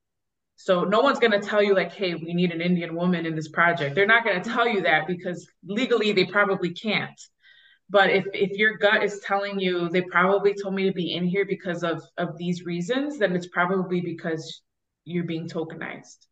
[0.57, 3.37] So no one's going to tell you like, hey, we need an Indian woman in
[3.37, 3.95] this project.
[3.95, 7.21] They're not going to tell you that because legally they probably can't.
[7.91, 11.27] But if if your gut is telling you they probably told me to be in
[11.27, 14.61] here because of of these reasons, then it's probably because
[15.05, 16.27] you're being tokenized.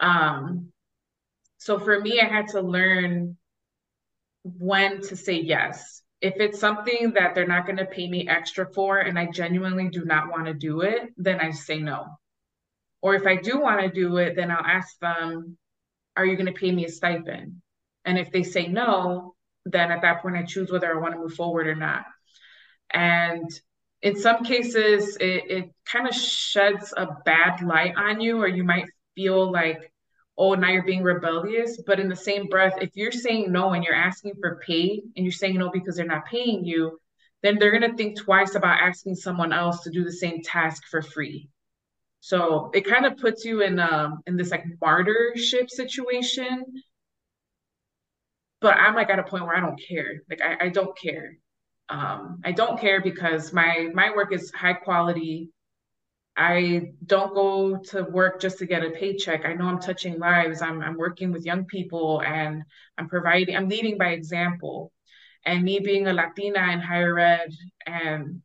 [0.00, 0.72] Um,
[1.58, 3.36] so for me, I had to learn
[4.44, 6.02] when to say yes.
[6.20, 9.88] If it's something that they're not going to pay me extra for and I genuinely
[9.88, 12.06] do not want to do it, then I say no.
[13.00, 15.56] Or if I do want to do it, then I'll ask them,
[16.16, 17.60] Are you going to pay me a stipend?
[18.04, 19.34] And if they say no,
[19.64, 22.04] then at that point I choose whether I want to move forward or not.
[22.92, 23.48] And
[24.02, 28.64] in some cases, it, it kind of sheds a bad light on you, or you
[28.64, 29.91] might feel like
[30.38, 31.80] oh, now you're being rebellious.
[31.86, 35.24] But in the same breath, if you're saying no and you're asking for pay and
[35.24, 36.98] you're saying no because they're not paying you,
[37.42, 40.84] then they're going to think twice about asking someone else to do the same task
[40.90, 41.48] for free.
[42.20, 46.64] So it kind of puts you in um in this like martyrship situation.
[48.60, 50.22] But I'm like at a point where I don't care.
[50.30, 51.36] Like I, I don't care.
[51.88, 55.50] Um, I don't care because my my work is high quality
[56.36, 59.44] I don't go to work just to get a paycheck.
[59.44, 60.62] I know I'm touching lives.
[60.62, 62.62] I'm I'm working with young people and
[62.96, 64.92] I'm providing I'm leading by example.
[65.44, 67.52] And me being a Latina in higher ed
[67.86, 68.42] and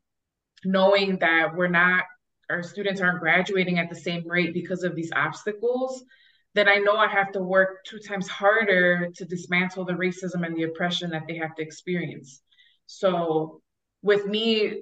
[0.66, 2.04] knowing that we're not
[2.50, 6.04] our students aren't graduating at the same rate because of these obstacles,
[6.56, 10.56] then I know I have to work two times harder to dismantle the racism and
[10.56, 12.42] the oppression that they have to experience.
[12.86, 13.62] So
[14.02, 14.82] with me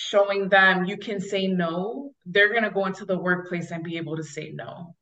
[0.00, 3.98] showing them you can say no, they're going to go into the workplace and be
[3.98, 4.96] able to say no.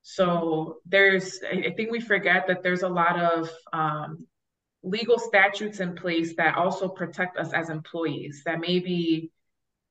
[0.00, 4.26] So there's, I think we forget that there's a lot of um,
[4.82, 9.32] legal statutes in place that also protect us as employees that maybe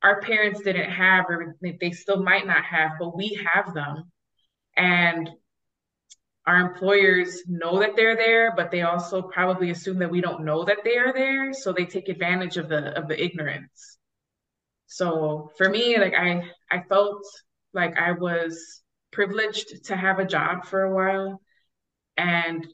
[0.01, 4.11] our parents didn't have or they still might not have, but we have them.
[4.75, 5.29] And
[6.47, 10.63] our employers know that they're there, but they also probably assume that we don't know
[10.65, 11.53] that they are there.
[11.53, 13.94] So they take advantage of the of the ignorance.
[14.95, 17.21] So for me, like I I felt
[17.73, 18.81] like I was
[19.11, 21.41] privileged to have a job for a while.
[22.15, 22.65] And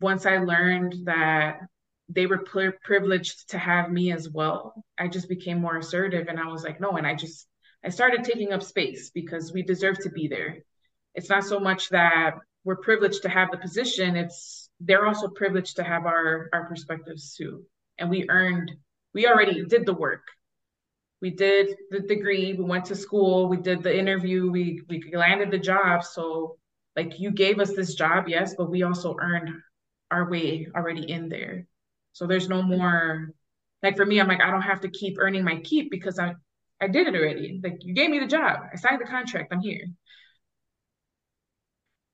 [0.00, 1.58] once I learned that
[2.08, 2.46] they were
[2.82, 6.80] privileged to have me as well, I just became more assertive and I was like,
[6.80, 7.46] no, and I just
[7.84, 10.64] I started taking up space because we deserve to be there.
[11.14, 15.76] It's not so much that we're privileged to have the position, it's they're also privileged
[15.76, 17.66] to have our our perspectives too.
[17.98, 18.72] And we earned
[19.12, 20.24] we already did the work
[21.20, 25.50] we did the degree, we went to school, we did the interview, we we landed
[25.50, 26.04] the job.
[26.04, 26.58] So
[26.96, 29.50] like you gave us this job, yes, but we also earned
[30.10, 31.66] our way already in there.
[32.12, 33.30] So there's no more
[33.82, 36.34] like for me, I'm like, I don't have to keep earning my keep because I
[36.80, 37.60] I did it already.
[37.62, 38.60] Like you gave me the job.
[38.72, 39.52] I signed the contract.
[39.52, 39.86] I'm here.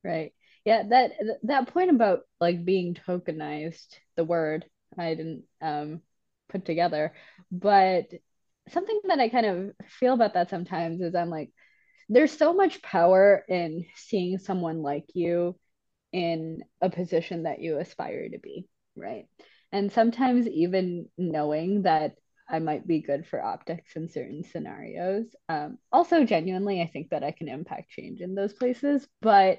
[0.05, 0.33] Right.
[0.65, 1.13] Yeah, that
[1.45, 3.87] that point about like being tokenized,
[4.17, 4.67] the word
[4.99, 6.03] I didn't um
[6.49, 7.15] put together,
[7.51, 8.11] but
[8.69, 11.51] something that I kind of feel about that sometimes is I'm like
[12.09, 15.57] there's so much power in seeing someone like you
[16.13, 19.27] in a position that you aspire to be, right?
[19.73, 22.17] And sometimes even knowing that
[22.49, 25.27] I might be good for optics in certain scenarios.
[25.49, 29.59] Um, also, genuinely, I think that I can impact change in those places, but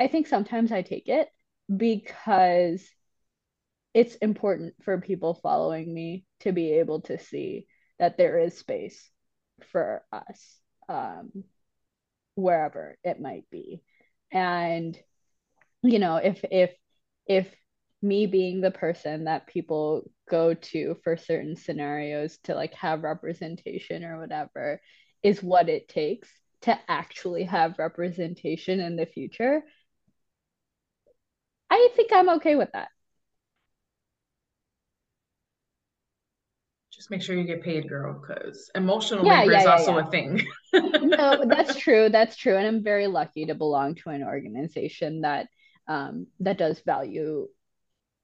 [0.00, 1.28] I think sometimes I take it
[1.74, 2.82] because
[3.94, 7.66] it's important for people following me to be able to see
[8.02, 9.08] that there is space
[9.70, 11.44] for us um,
[12.34, 13.80] wherever it might be.
[14.32, 14.98] And
[15.84, 16.72] you know, if if
[17.26, 17.48] if
[18.02, 24.02] me being the person that people go to for certain scenarios to like have representation
[24.02, 24.80] or whatever
[25.22, 26.28] is what it takes
[26.62, 29.62] to actually have representation in the future
[31.70, 32.88] i think i'm okay with that
[37.02, 39.98] just make sure you get paid girl because emotional yeah, labor yeah, is yeah, also
[39.98, 40.40] a thing
[40.72, 45.48] no that's true that's true and i'm very lucky to belong to an organization that
[45.88, 47.48] um, that does value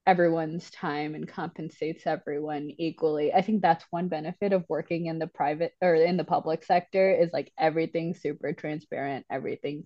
[0.07, 3.33] everyone's time and compensates everyone equally.
[3.33, 7.11] I think that's one benefit of working in the private or in the public sector
[7.11, 9.83] is like everything super transparent, everything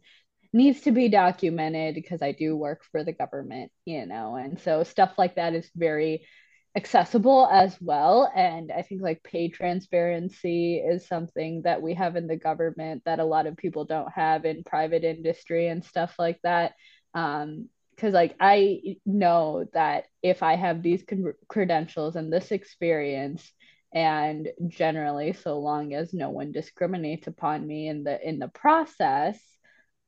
[0.53, 4.83] needs to be documented because I do work for the government, you know, and so
[4.83, 6.27] stuff like that is very
[6.75, 8.31] accessible as well.
[8.35, 13.19] And i think like pay transparency is something that we have in the government that
[13.19, 16.73] a lot of people don't have in private industry and stuff like that.
[17.13, 23.53] Um, because like I know that if I have these con- credentials and this experience
[23.93, 29.39] and generally so long as no one discriminates upon me in the in the process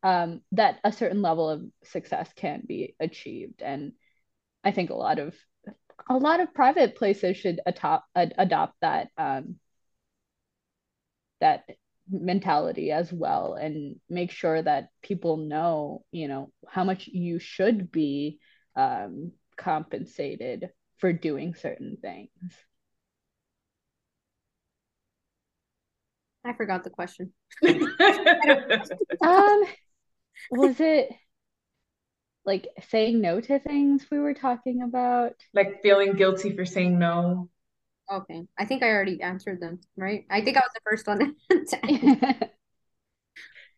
[0.02, 3.62] um, that a certain level of success can be achieved.
[3.62, 3.94] And
[4.64, 5.36] I think a lot of
[6.10, 9.56] a lot of private places should adopt adopt that um,
[11.42, 11.66] that
[12.10, 17.92] mentality as well and make sure that people know you know how much you should
[17.92, 18.40] be
[18.76, 22.30] um, compensated for doing certain things.
[26.44, 27.34] I forgot the question.
[29.22, 29.64] Um
[30.52, 31.10] was it
[32.46, 37.50] like saying no to things we were talking about like feeling guilty for saying no
[38.12, 38.44] Okay.
[38.58, 40.26] I think I already answered them, right?
[40.30, 41.36] I think I was the first one.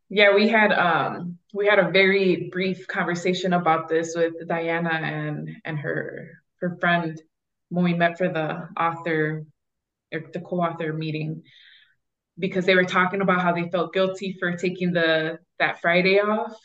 [0.09, 5.49] yeah, we had um we had a very brief conversation about this with Diana and
[5.63, 7.22] and her her friend
[7.70, 9.45] when we met for the author
[10.13, 11.43] or the co-author meeting
[12.39, 16.55] because they were talking about how they felt guilty for taking the that Friday off.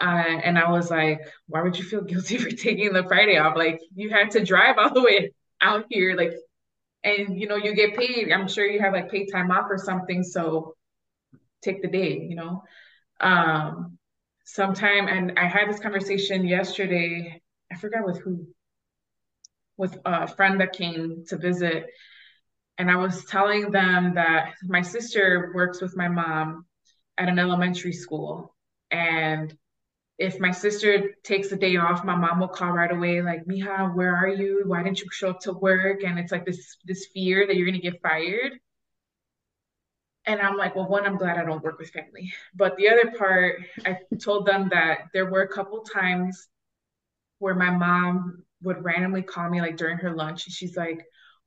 [0.00, 0.04] Uh,
[0.44, 3.56] and I was like, why would you feel guilty for taking the Friday off?
[3.56, 6.32] Like you had to drive all the way out here, like
[7.04, 8.32] and you know you get paid.
[8.32, 10.74] I'm sure you have like paid time off or something so
[11.62, 12.62] take the day you know?
[13.20, 13.98] Um
[14.44, 17.40] sometime and i had this conversation yesterday.
[17.72, 18.46] I forgot with who
[19.76, 21.86] with a friend that came to visit
[22.78, 26.66] and i was telling them that my sister works with my mom
[27.16, 28.54] at an elementary school
[28.90, 29.56] and
[30.20, 33.94] if my sister takes a day off, my mom will call right away, like, Mija,
[33.94, 34.64] where are you?
[34.66, 36.04] Why didn't you show up to work?
[36.04, 38.52] And it's like this this fear that you're gonna get fired.
[40.26, 42.32] And I'm like, well, one, I'm glad I don't work with family.
[42.54, 46.48] But the other part, I told them that there were a couple times
[47.38, 50.46] where my mom would randomly call me like during her lunch.
[50.46, 51.04] And she's like,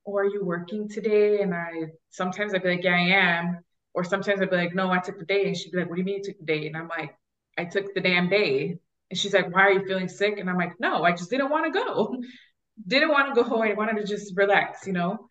[0.08, 1.42] Oh, are you working today?
[1.42, 3.00] And I sometimes I'd be like, Yeah, I
[3.40, 3.60] am.
[3.94, 5.46] Or sometimes I'd be like, No, I took the day.
[5.46, 6.68] And she'd be like, What do you mean you took the day?
[6.68, 7.16] And I'm like,
[7.58, 8.78] I took the damn day.
[9.10, 10.40] And she's like, Why are you feeling sick?
[10.40, 12.18] And I'm like, No, I just didn't want to go.
[12.88, 13.48] didn't want to go.
[13.48, 13.62] home.
[13.62, 15.28] I wanted to just relax, you know?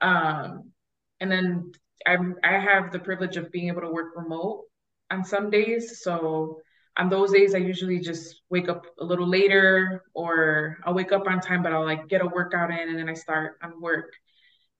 [0.00, 0.72] Um,
[1.20, 1.72] and then
[2.06, 4.64] I'm, I have the privilege of being able to work remote
[5.10, 6.02] on some days.
[6.02, 6.60] So
[6.96, 11.26] on those days, I usually just wake up a little later or I'll wake up
[11.26, 14.12] on time, but I'll like get a workout in and then I start on work.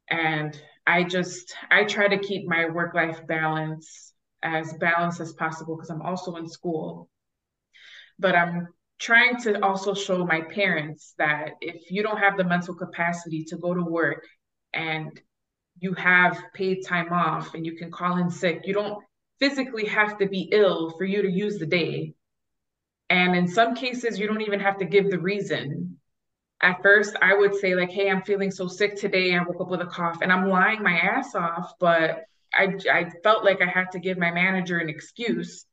[0.09, 4.13] And I just, I try to keep my work life balance
[4.47, 7.09] as balanced as possible because I'm also in school.
[8.19, 8.69] But I'm
[8.99, 13.57] trying to also show my parents that if you don't have the mental capacity to
[13.57, 14.25] go to work
[14.73, 15.21] and
[15.81, 19.03] you have paid time off and you can call in sick, you don't
[19.39, 22.15] physically have to be ill for you to use the day.
[23.11, 25.99] And in some cases, you don't even have to give the reason.
[26.63, 29.35] At first, I would say, like, hey, I'm feeling so sick today.
[29.35, 32.25] I woke up with a cough and I'm lying my ass off, but
[32.57, 35.65] I, I felt like I had to give my manager an excuse.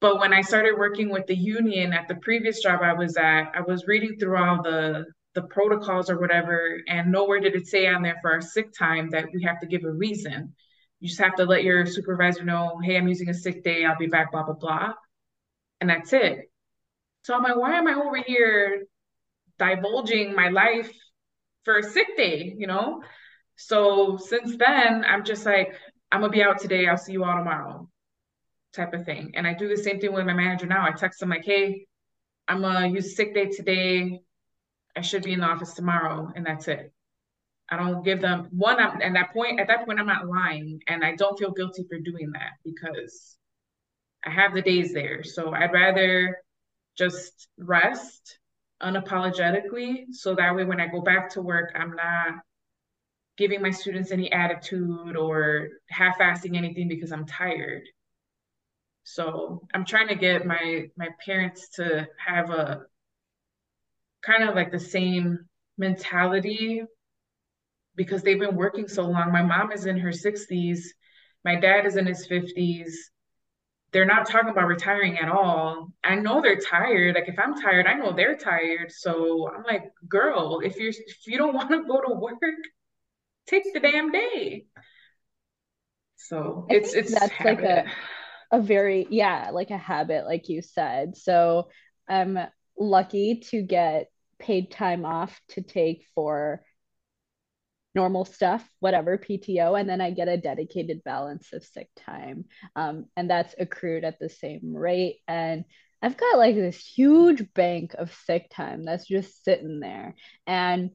[0.00, 3.52] But when I started working with the union at the previous job I was at,
[3.54, 7.88] I was reading through all the the protocols or whatever, and nowhere did it say
[7.88, 10.54] on there for our sick time that we have to give a reason.
[11.00, 13.98] You just have to let your supervisor know, hey, I'm using a sick day, I'll
[13.98, 14.92] be back, blah, blah, blah.
[15.80, 16.50] And that's it.
[17.22, 18.84] So I'm like, why am I over here
[19.58, 20.92] divulging my life
[21.64, 23.02] for a sick day, you know?
[23.56, 25.74] So since then, I'm just like,
[26.10, 27.88] I'm gonna be out today, I'll see you all tomorrow,
[28.72, 29.32] type of thing.
[29.34, 30.86] And I do the same thing with my manager now.
[30.86, 31.86] I text him like, hey,
[32.46, 34.20] I'm gonna use sick day today.
[34.96, 36.92] I should be in the office tomorrow, and that's it.
[37.68, 38.78] I don't give them one.
[38.78, 41.98] I'm, that point, at that point, I'm not lying, and I don't feel guilty for
[41.98, 43.36] doing that because
[44.24, 45.22] I have the days there.
[45.24, 46.38] So I'd rather
[46.96, 48.38] just rest
[48.82, 52.34] unapologetically, so that way when I go back to work, I'm not
[53.36, 57.82] giving my students any attitude or half-assing anything because I'm tired.
[59.04, 62.82] So I'm trying to get my my parents to have a
[64.24, 66.82] kind of like the same mentality
[67.96, 69.30] because they've been working so long.
[69.30, 70.80] My mom is in her 60s,
[71.44, 72.92] my dad is in his 50s.
[73.92, 75.92] They're not talking about retiring at all.
[76.02, 77.14] I know they're tired.
[77.14, 78.90] Like if I'm tired, I know they're tired.
[78.90, 82.38] So I'm like, girl, if you're if you don't want to go to work,
[83.46, 84.66] take the damn day.
[86.16, 87.62] So I it's it's that's habit.
[87.62, 87.84] like a
[88.50, 91.16] a very yeah, like a habit, like you said.
[91.16, 91.68] So
[92.08, 92.38] I'm
[92.78, 96.62] lucky to get paid time off to take for
[97.94, 102.46] normal stuff, whatever PTO, and then I get a dedicated balance of sick time.
[102.74, 105.18] Um, and that's accrued at the same rate.
[105.28, 105.64] And
[106.02, 110.16] I've got like this huge bank of sick time that's just sitting there.
[110.46, 110.90] And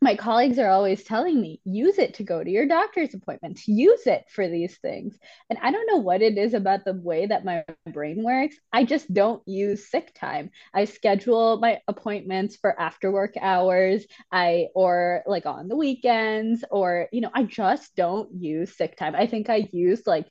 [0.00, 3.66] my colleagues are always telling me use it to go to your doctor's appointments.
[3.66, 5.18] Use it for these things.
[5.50, 8.56] And i don't know what it is about the way that my brain works.
[8.72, 10.50] I just don't use sick time.
[10.74, 17.08] I schedule my appointments for after work hours i or like on the weekends or
[17.12, 19.14] you know i just don't use sick time.
[19.14, 20.26] I think i use like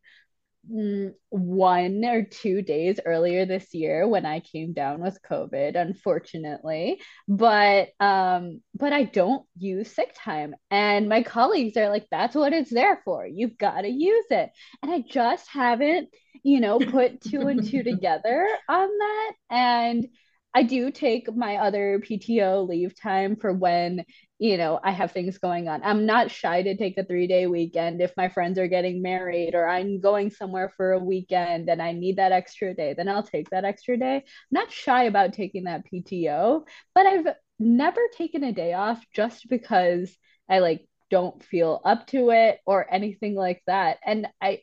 [0.67, 7.01] one or two days earlier this year when I came down with COVID, unfortunately.
[7.27, 10.55] But um, but I don't use sick time.
[10.71, 13.25] And my colleagues are like, that's what it's there for.
[13.27, 14.49] You've got to use it.
[14.81, 16.09] And I just haven't,
[16.43, 19.31] you know, put two and two together on that.
[19.49, 20.07] And
[20.55, 24.05] I do take my other PTO leave time for when,
[24.37, 25.81] you know, I have things going on.
[25.83, 29.55] I'm not shy to take a three day weekend if my friends are getting married
[29.55, 33.23] or I'm going somewhere for a weekend and I need that extra day, then I'll
[33.23, 34.17] take that extra day.
[34.17, 37.27] I'm not shy about taking that PTO, but I've
[37.59, 40.15] never taken a day off just because
[40.49, 43.99] I like don't feel up to it or anything like that.
[44.05, 44.61] And I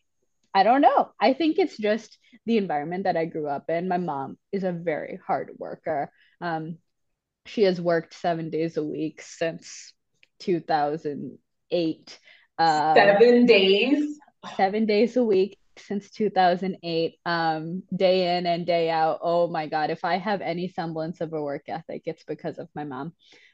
[0.54, 1.12] I don't know.
[1.20, 3.88] I think it's just the environment that I grew up in.
[3.88, 6.12] My mom is a very hard worker.
[6.40, 6.78] Um,
[7.46, 9.92] she has worked seven days a week since
[10.40, 12.18] 2008.
[12.58, 14.18] Uh, seven days?
[14.56, 19.90] Seven days a week since 2008 um day in and day out oh my god
[19.90, 23.12] if i have any semblance of a work ethic it's because of my mom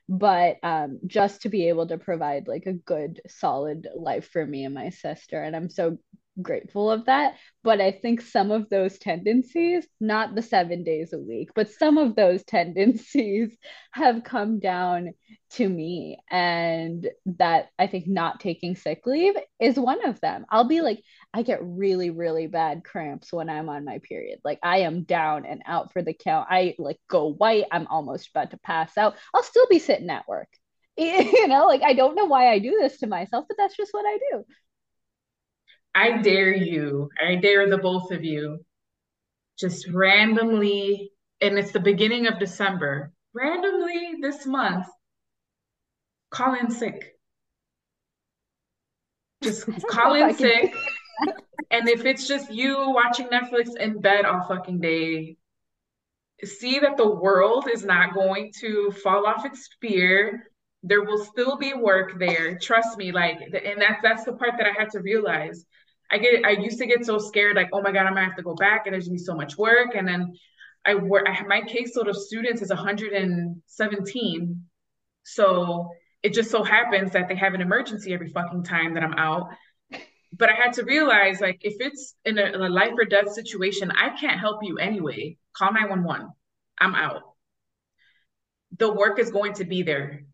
[0.08, 4.64] but um just to be able to provide like a good solid life for me
[4.64, 5.96] and my sister and i'm so
[6.40, 7.34] grateful of that.
[7.62, 11.98] But I think some of those tendencies, not the seven days a week, but some
[11.98, 13.56] of those tendencies
[13.92, 15.14] have come down
[15.52, 16.18] to me.
[16.30, 17.08] And
[17.38, 20.46] that I think not taking sick leave is one of them.
[20.50, 21.02] I'll be like,
[21.34, 24.40] I get really, really bad cramps when I'm on my period.
[24.44, 26.48] Like I am down and out for the count.
[26.50, 27.64] I like go white.
[27.70, 29.16] I'm almost about to pass out.
[29.34, 30.48] I'll still be sitting at work.
[30.98, 33.94] You know, like I don't know why I do this to myself, but that's just
[33.94, 34.44] what I do.
[35.98, 38.64] I dare you, I dare the both of you,
[39.58, 41.10] just randomly,
[41.40, 44.86] and it's the beginning of December, randomly this month,
[46.30, 47.18] call in sick.
[49.42, 50.72] Just call in sick.
[51.72, 55.36] and if it's just you watching Netflix in bed all fucking day,
[56.44, 60.44] see that the world is not going to fall off its spear.
[60.84, 62.56] There will still be work there.
[62.56, 65.66] Trust me, like, and that's that's the part that I had to realize.
[66.10, 68.36] I get I used to get so scared, like, oh my God, I'm gonna have
[68.36, 69.94] to go back and there's gonna be so much work.
[69.94, 70.34] And then
[70.84, 74.62] I work my caseload of students is 117.
[75.24, 75.88] So
[76.22, 79.50] it just so happens that they have an emergency every fucking time that I'm out.
[80.32, 83.32] but I had to realize like if it's in a, in a life or death
[83.32, 85.36] situation, I can't help you anyway.
[85.54, 86.28] Call 911.
[86.78, 87.22] I'm out.
[88.78, 90.24] The work is going to be there,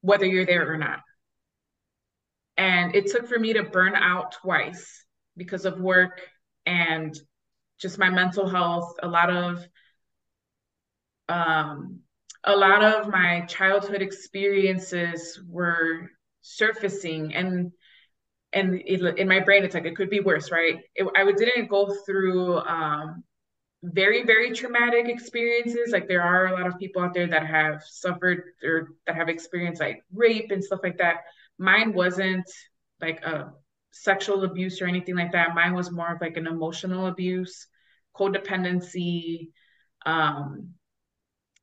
[0.00, 1.00] whether you're there or not.
[2.56, 5.04] And it took for me to burn out twice
[5.36, 6.22] because of work
[6.64, 7.18] and
[7.78, 9.66] just my mental health, a lot of
[11.28, 12.00] um
[12.44, 16.08] a lot of my childhood experiences were
[16.42, 17.72] surfacing and
[18.52, 20.78] and it, in my brain it's like it could be worse right?
[20.94, 23.24] It, i didn't go through um,
[23.82, 25.90] very very traumatic experiences.
[25.92, 29.28] Like there are a lot of people out there that have suffered or that have
[29.28, 31.18] experienced like rape and stuff like that
[31.58, 32.48] mine wasn't
[33.00, 33.52] like a
[33.92, 35.54] sexual abuse or anything like that.
[35.54, 37.66] Mine was more of like an emotional abuse
[38.16, 39.48] codependency
[40.04, 40.70] um,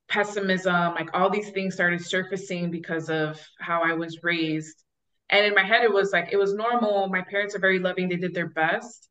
[0.07, 4.83] pessimism like all these things started surfacing because of how i was raised.
[5.29, 7.07] And in my head it was like it was normal.
[7.07, 8.09] My parents are very loving.
[8.09, 9.09] They did their best.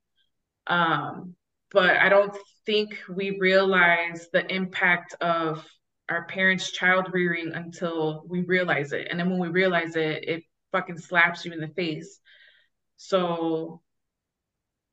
[0.68, 1.34] Um,
[1.72, 2.36] but i don't
[2.66, 5.66] think we realize the impact of
[6.08, 9.08] our parents child rearing until we realize it.
[9.10, 12.18] And then when we realize it it fucking slaps you in the face
[12.96, 13.80] so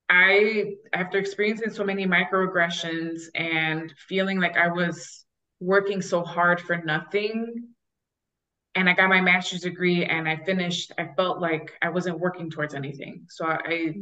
[0.10, 5.26] i after experiencing so many microaggressions and feeling like i was
[5.60, 7.70] working so hard for nothing
[8.76, 12.50] and I got my master's degree and I finished, I felt like I wasn't working
[12.50, 13.26] towards anything.
[13.30, 13.94] So I,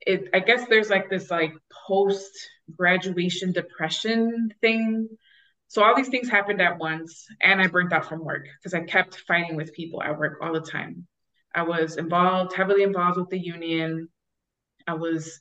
[0.00, 1.52] it, I guess there's like this like
[1.86, 2.30] post
[2.76, 5.08] graduation depression thing.
[5.68, 8.84] So all these things happened at once and I burnt out from work because I
[8.84, 11.06] kept fighting with people at work all the time.
[11.54, 14.08] I was involved, heavily involved with the union.
[14.86, 15.38] I was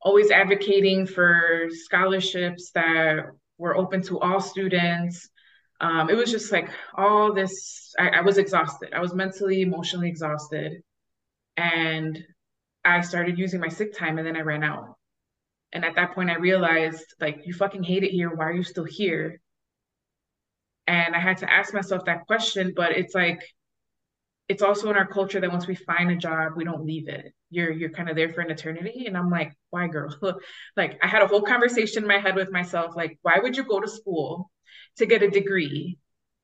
[0.00, 3.26] always advocating for scholarships that
[3.58, 5.28] were open to all students.
[5.80, 8.92] Um, it was just like all this I, I was exhausted.
[8.92, 10.82] I was mentally emotionally exhausted.
[11.56, 12.22] And
[12.84, 14.96] i started using my sick time and then i ran out.
[15.72, 18.34] And at that point i realized like you fucking hate it here.
[18.34, 19.40] Why are you still here?
[20.86, 23.42] And i had to ask myself that question but it's like
[24.52, 27.32] it's also in our culture that once we find a job we don't leave it.
[27.48, 29.06] You're you're kind of there for an eternity.
[29.06, 30.14] And i'm like why girl?
[30.76, 33.64] Like i had a whole conversation in my head with myself like why would you
[33.64, 34.50] go to school
[34.98, 35.98] to get a degree?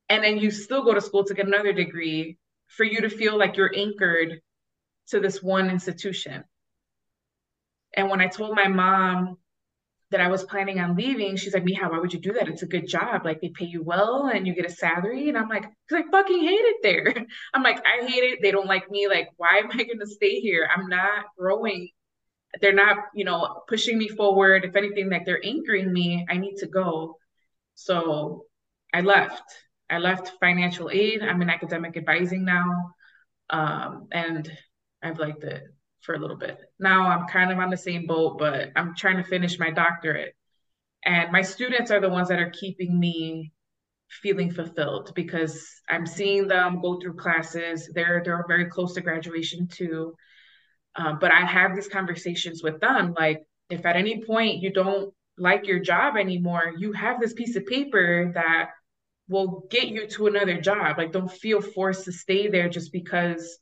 [0.09, 3.37] And then you still go to school to get another degree for you to feel
[3.37, 4.41] like you're anchored
[5.09, 6.43] to this one institution.
[7.95, 9.37] And when I told my mom
[10.11, 12.47] that I was planning on leaving, she's like, Mija, why would you do that?
[12.47, 13.25] It's a good job.
[13.25, 15.29] Like they pay you well and you get a salary.
[15.29, 17.25] And I'm like, because I fucking hate it there.
[17.53, 18.39] I'm like, I hate it.
[18.41, 19.07] They don't like me.
[19.07, 20.67] Like, why am I to stay here?
[20.75, 21.89] I'm not growing.
[22.61, 24.65] They're not, you know, pushing me forward.
[24.65, 27.17] If anything, like they're anchoring me, I need to go.
[27.75, 28.45] So
[28.91, 29.43] I left.
[29.91, 31.21] I left financial aid.
[31.21, 32.93] I'm in academic advising now.
[33.51, 34.51] Um, and
[35.03, 35.63] I've liked it
[36.09, 36.57] for a little bit.
[36.79, 40.33] Now I'm kind of on the same boat, but I'm trying to finish my doctorate.
[41.05, 43.51] And my students are the ones that are keeping me
[44.23, 47.91] feeling fulfilled because I'm seeing them go through classes.
[47.93, 50.15] They're they're very close to graduation too.
[50.95, 53.13] Um, but I have these conversations with them.
[53.15, 57.55] Like, if at any point you don't like your job anymore, you have this piece
[57.55, 58.71] of paper that
[59.27, 60.97] will get you to another job.
[60.97, 63.59] Like, don't feel forced to stay there just because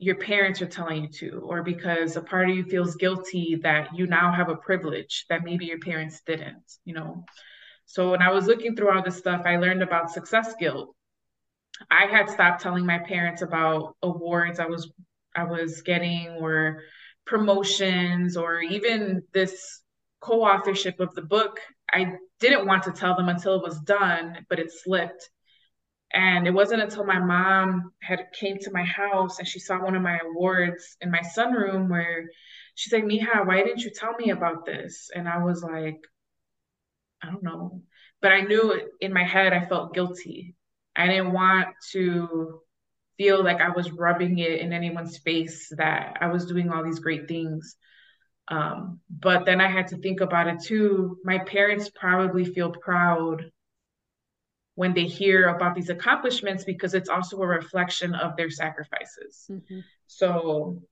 [0.00, 3.94] your parents are telling you to, or because a part of you feels guilty that
[3.94, 7.24] you now have a privilege that maybe your parents didn't, you know?
[7.84, 10.94] So when I was looking through all this stuff, I learned about success guilt.
[11.90, 14.90] I had stopped telling my parents about awards I was
[15.36, 16.82] I was getting or
[17.26, 19.82] promotions or even this
[20.20, 21.60] co-authorship of the book,
[21.92, 25.28] I didn't want to tell them until it was done, but it slipped.
[26.12, 29.94] And it wasn't until my mom had came to my house and she saw one
[29.94, 32.28] of my awards in my sunroom where
[32.74, 35.10] she's like, Mija, why didn't you tell me about this?
[35.14, 36.00] And I was like,
[37.22, 37.82] I don't know.
[38.20, 40.54] But I knew in my head I felt guilty.
[40.96, 42.60] I didn't want to
[43.16, 46.98] feel like I was rubbing it in anyone's face that I was doing all these
[46.98, 47.76] great things.
[48.48, 51.18] Um, but then I had to think about it too.
[51.22, 53.44] My parents probably feel proud
[54.74, 59.46] when they hear about these accomplishments because it's also a reflection of their sacrifices.
[59.50, 59.80] Mm-hmm.
[60.06, 60.82] So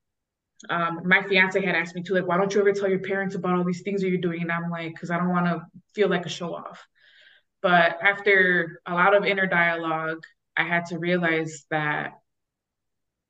[0.69, 3.35] um, my fiance had asked me too, like, why don't you ever tell your parents
[3.35, 4.43] about all these things that you're doing?
[4.43, 5.63] And I'm like, because I don't want to
[5.95, 6.85] feel like a show off.
[7.63, 10.23] But after a lot of inner dialogue,
[10.57, 12.15] I had to realize that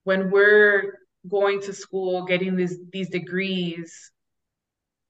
[0.05, 0.99] when we're
[1.29, 4.11] going to school, getting these these degrees,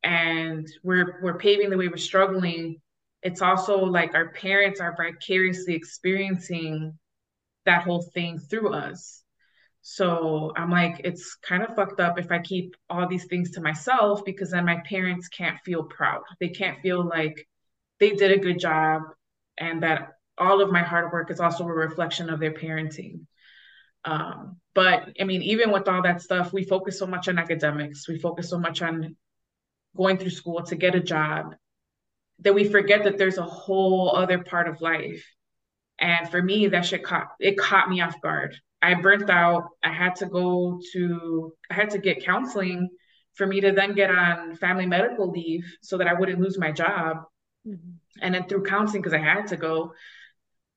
[0.03, 2.81] and we're we're paving the way we're struggling
[3.23, 6.99] it's also like our parents are vicariously experiencing
[7.67, 9.23] that whole thing through us
[9.83, 13.63] So I'm like, it's kind of fucked up if I keep all these things to
[13.63, 16.23] myself because then my parents can't feel proud.
[16.41, 17.49] They can't feel like
[18.01, 19.03] they did a good job
[19.59, 23.27] and that all of my hard work is also a reflection of their parenting.
[24.05, 28.09] Um, but I mean, even with all that stuff, we focus so much on academics,
[28.09, 29.17] we focus so much on
[29.97, 31.55] going through school to get a job
[32.41, 35.25] that we forget that there's a whole other part of life.
[35.99, 38.55] And for me, that shit caught it caught me off guard.
[38.81, 39.65] I burnt out.
[39.83, 42.89] I had to go to I had to get counseling
[43.35, 46.73] for me to then get on family medical leave so that I wouldn't lose my
[46.73, 47.19] job.
[47.67, 47.91] Mm-hmm.
[48.21, 49.93] And then through counseling, because I had to go,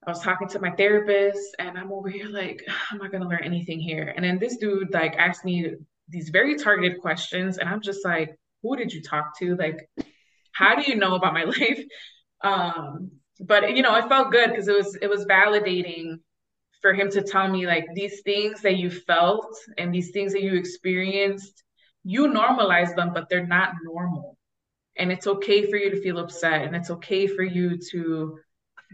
[0.06, 3.44] I was talking to my therapist and I'm over here like, I'm not gonna learn
[3.44, 4.12] anything here.
[4.14, 5.74] And then this dude like asked me
[6.08, 9.56] these very targeted questions, and I'm just like, who did you talk to?
[9.56, 9.88] Like,
[10.52, 11.84] how do you know about my life?
[12.42, 16.16] Um, but you know, it felt good because it was it was validating
[16.80, 20.42] for him to tell me like these things that you felt and these things that
[20.42, 21.62] you experienced,
[22.02, 24.36] you normalize them, but they're not normal.
[24.96, 28.38] And it's okay for you to feel upset and it's okay for you to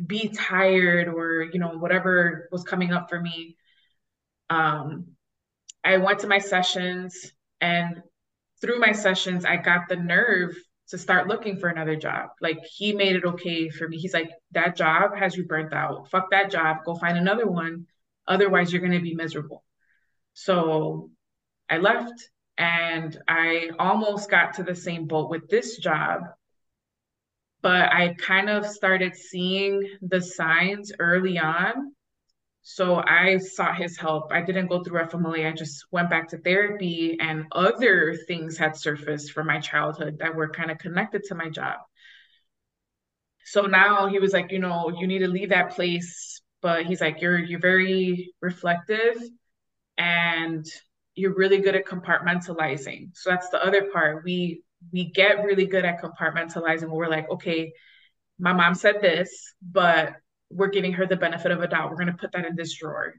[0.07, 3.57] be tired or you know whatever was coming up for me
[4.51, 5.07] um
[5.85, 8.03] i went to my sessions and
[8.61, 10.55] through my sessions i got the nerve
[10.89, 12.31] to start looking for another job.
[12.41, 13.99] Like he made it okay for me.
[13.99, 16.11] He's like that job has you burnt out.
[16.11, 16.79] Fuck that job.
[16.85, 17.87] Go find another one.
[18.27, 19.65] Otherwise you're going to be miserable.
[20.35, 21.11] So
[21.71, 26.23] i left and i almost got to the same boat with this job
[27.61, 31.95] but I kind of started seeing the signs early on.
[32.71, 34.31] So I sought his help.
[34.31, 35.47] I didn't go through FMLA.
[35.47, 40.35] I just went back to therapy, and other things had surfaced from my childhood that
[40.35, 41.79] were kind of connected to my job.
[43.47, 47.01] So now he was like, you know, you need to leave that place, but he's
[47.01, 49.17] like, you're you're very reflective,
[49.97, 50.67] and
[51.15, 53.17] you're really good at compartmentalizing.
[53.17, 54.25] So that's the other part.
[54.25, 54.63] We
[54.93, 57.73] we get really good at compartmentalizing we're like, okay,
[58.39, 60.17] my mom said this, but
[60.51, 61.91] we're giving her the benefit of a doubt.
[61.91, 63.15] We're going to put that in this drawer.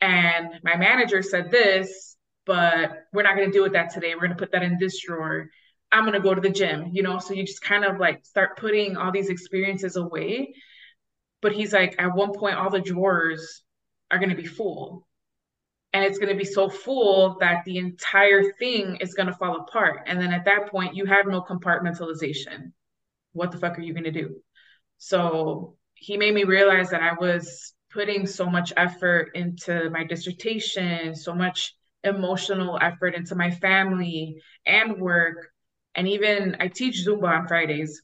[0.00, 4.14] And my manager said this, but we're not going to deal with that today.
[4.14, 5.48] We're going to put that in this drawer.
[5.92, 7.18] I'm going to go to the gym, you know?
[7.18, 10.54] So you just kind of like start putting all these experiences away.
[11.40, 13.62] But he's like, at one point, all the drawers
[14.10, 15.06] are going to be full
[15.92, 19.60] and it's going to be so full that the entire thing is going to fall
[19.60, 22.72] apart and then at that point you have no compartmentalization
[23.32, 24.36] what the fuck are you going to do
[24.98, 31.14] so he made me realize that i was putting so much effort into my dissertation
[31.14, 31.74] so much
[32.04, 35.50] emotional effort into my family and work
[35.94, 38.02] and even i teach zumba on fridays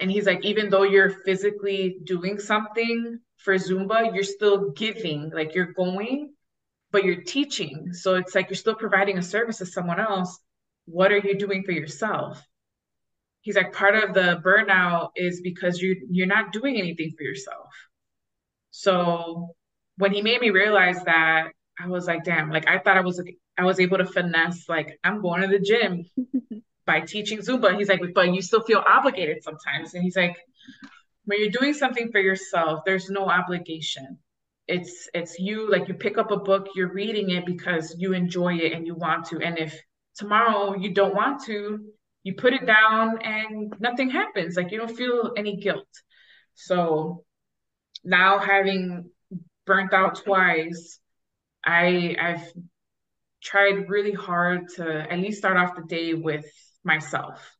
[0.00, 5.54] and he's like even though you're physically doing something for zumba you're still giving like
[5.54, 6.32] you're going
[6.92, 7.92] but you're teaching.
[7.92, 10.38] So it's like you're still providing a service to someone else.
[10.84, 12.40] What are you doing for yourself?
[13.42, 17.68] He's like, part of the burnout is because you you're not doing anything for yourself.
[18.70, 19.54] So
[19.98, 23.22] when he made me realize that, I was like, damn, like I thought I was
[23.58, 26.04] I was able to finesse, like, I'm going to the gym
[26.86, 27.76] by teaching Zumba.
[27.76, 29.94] He's like, but you still feel obligated sometimes.
[29.94, 30.36] And he's like,
[31.26, 34.18] when you're doing something for yourself, there's no obligation
[34.68, 38.54] it's it's you like you pick up a book you're reading it because you enjoy
[38.54, 39.78] it and you want to and if
[40.16, 41.84] tomorrow you don't want to
[42.22, 44.56] you put it down and nothing happens.
[44.56, 45.88] Like you don't feel any guilt.
[46.54, 47.24] So
[48.04, 49.10] now having
[49.64, 50.98] burnt out twice
[51.64, 52.52] i i've
[53.42, 56.46] tried really hard to at least start off the day with
[56.84, 57.56] myself.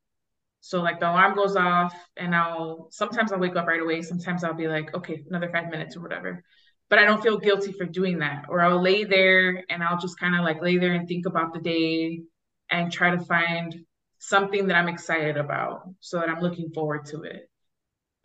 [0.61, 4.03] So like the alarm goes off and i'll sometimes i'll wake up right away.
[4.03, 6.45] Sometimes i'll be like okay another five minutes or whatever.
[6.89, 8.45] But I don't feel guilty for doing that.
[8.49, 11.53] Or I'll lay there and I'll just kind of like lay there and think about
[11.53, 12.23] the day
[12.71, 13.75] and try to find
[14.23, 17.51] something that I'm excited about so that I'm looking forward to it.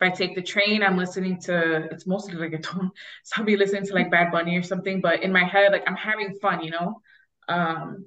[0.00, 2.60] I take the train, I'm listening to it's mostly like a.
[3.24, 5.82] So I'll be listening to like Bad Bunny or something, but in my head, like
[5.88, 7.00] I'm having fun, you know?
[7.48, 8.06] Um,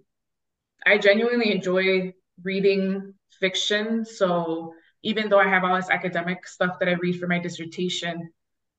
[0.85, 4.05] I genuinely enjoy reading fiction.
[4.05, 4.73] So
[5.03, 8.30] even though I have all this academic stuff that I read for my dissertation,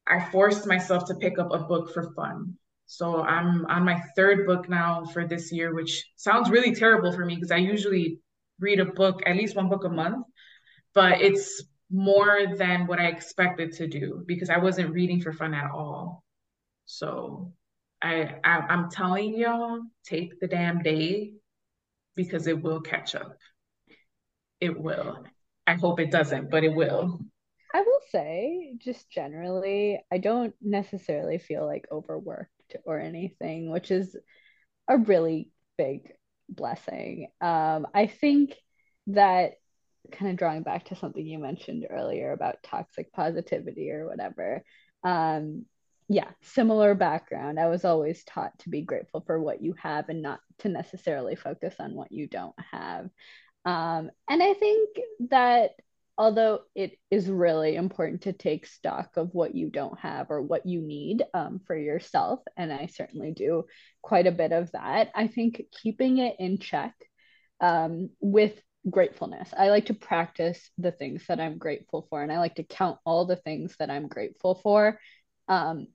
[0.06, 2.54] I forced myself to pick up a book for fun.
[2.86, 7.26] So I'm on my third book now for this year, which sounds really terrible for
[7.26, 8.18] me because I usually
[8.62, 10.24] read a book, at least one book a month,
[10.94, 15.52] but it's more than what I expected to do because I wasn't reading for fun
[15.52, 16.24] at all.
[16.86, 17.52] So
[18.00, 21.34] I, I I'm telling y'all, take the damn day
[22.16, 23.36] because it will catch up.
[24.60, 25.24] It will.
[25.66, 27.20] I hope it doesn't, but it will.
[27.74, 34.16] I will say, just generally, I don't necessarily feel like overworked or anything, which is
[34.88, 36.12] a really big
[36.48, 37.28] blessing.
[37.40, 38.54] Um, I think
[39.08, 39.52] that
[40.10, 44.62] kind of drawing back to something you mentioned earlier about toxic positivity or whatever.
[45.04, 45.66] Um,
[46.08, 47.58] yeah, similar background.
[47.58, 51.36] I was always taught to be grateful for what you have and not to necessarily
[51.36, 53.08] focus on what you don't have.
[53.64, 54.90] Um, and I think
[55.30, 55.70] that
[56.18, 60.66] although it is really important to take stock of what you don't have or what
[60.66, 63.64] you need um, for yourself, and I certainly do
[64.02, 66.94] quite a bit of that, I think keeping it in check
[67.60, 69.50] um, with gratefulness.
[69.56, 72.98] I like to practice the things that I'm grateful for, and I like to count
[73.06, 74.98] all the things that I'm grateful for.
[75.48, 75.88] Um,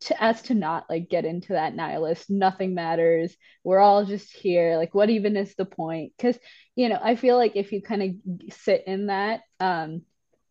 [0.00, 4.76] to as to not like get into that nihilist nothing matters we're all just here
[4.76, 6.12] like what even is the point?
[6.16, 6.38] Because
[6.74, 10.02] you know i feel like if you kind of sit in that um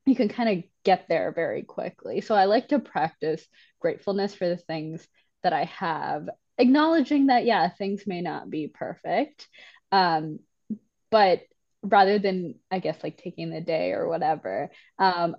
[0.05, 2.21] you can kind of get there very quickly.
[2.21, 3.45] So i like to practice
[3.79, 5.07] gratefulness for the things
[5.43, 6.27] that i have
[6.57, 9.47] acknowledging that yeah things may not be perfect
[9.91, 10.39] um
[11.11, 11.41] but
[11.83, 15.35] rather than i guess like taking the day or whatever um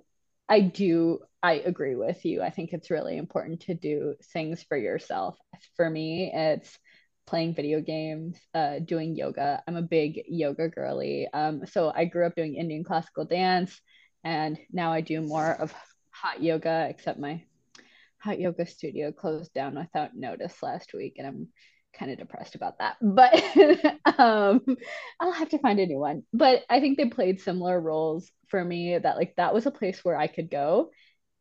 [0.47, 4.77] i do i agree with you i think it's really important to do things for
[4.77, 5.37] yourself
[5.75, 6.77] for me it's
[7.25, 12.25] playing video games uh, doing yoga i'm a big yoga girly um, so i grew
[12.25, 13.79] up doing indian classical dance
[14.23, 15.73] and now i do more of
[16.11, 17.43] hot yoga except my
[18.19, 21.47] hot yoga studio closed down without notice last week and i'm
[21.97, 22.97] kind of depressed about that.
[23.01, 24.61] But um,
[25.19, 26.23] I'll have to find a new one.
[26.33, 30.03] But I think they played similar roles for me that like that was a place
[30.03, 30.91] where I could go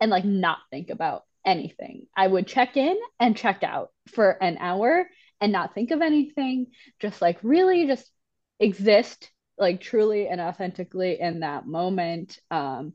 [0.00, 2.06] and like not think about anything.
[2.16, 5.08] I would check in and check out for an hour
[5.40, 6.68] and not think of anything,
[7.00, 8.10] just like really just
[8.58, 12.38] exist like truly and authentically in that moment.
[12.50, 12.94] Um,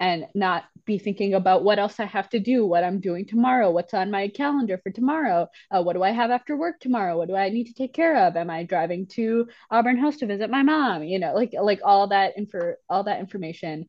[0.00, 3.70] and not be thinking about what else I have to do, what I'm doing tomorrow,
[3.70, 7.28] what's on my calendar for tomorrow, uh, what do I have after work tomorrow, what
[7.28, 10.50] do I need to take care of, am I driving to Auburn Hills to visit
[10.50, 13.86] my mom, you know, like like all that info, all that information,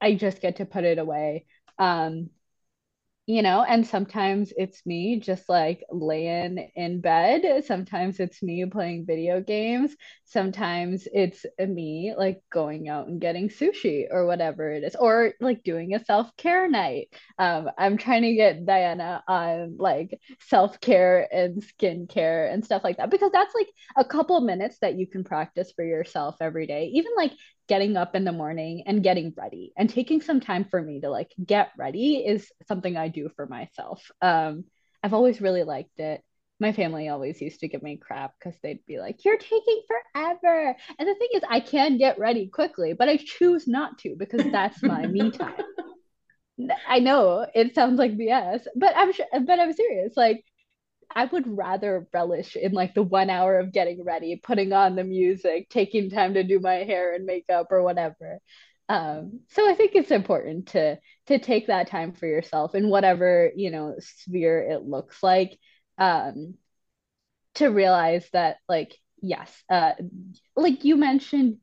[0.00, 1.46] I just get to put it away.
[1.82, 2.30] Um,
[3.26, 7.64] you know and sometimes it's me just like laying in bed.
[7.64, 9.94] Sometimes it's me playing video games.
[10.24, 15.62] Sometimes it's me like going out and getting sushi or whatever it is or like
[15.62, 17.08] doing a self-care night.
[17.38, 23.10] Um, i'm trying to get diana on like self-care and skincare and stuff like that
[23.10, 26.90] because that's like a couple minutes that you can practice for yourself every day.
[26.94, 27.32] Even like
[27.68, 31.08] getting up in the morning and getting ready and taking some time for me to
[31.08, 34.10] like get ready is something I do for myself.
[34.20, 34.64] Um,
[35.02, 36.22] I've always really liked it.
[36.60, 40.76] My family always used to give me crap because they'd be like, You're taking forever.
[40.98, 44.44] And the thing is, I can get ready quickly, but I choose not to because
[44.52, 45.54] that's my me time.
[46.86, 50.12] I know it sounds like BS, but I'm sure, but I'm serious.
[50.16, 50.44] Like,
[51.14, 55.04] I would rather relish in like the one hour of getting ready, putting on the
[55.04, 58.38] music, taking time to do my hair and makeup or whatever.
[58.88, 63.50] Um, so I think it's important to to take that time for yourself in whatever
[63.54, 65.58] you know sphere it looks like.
[65.98, 66.54] Um,
[67.54, 69.92] to realize that like yes, uh,
[70.56, 71.58] like you mentioned,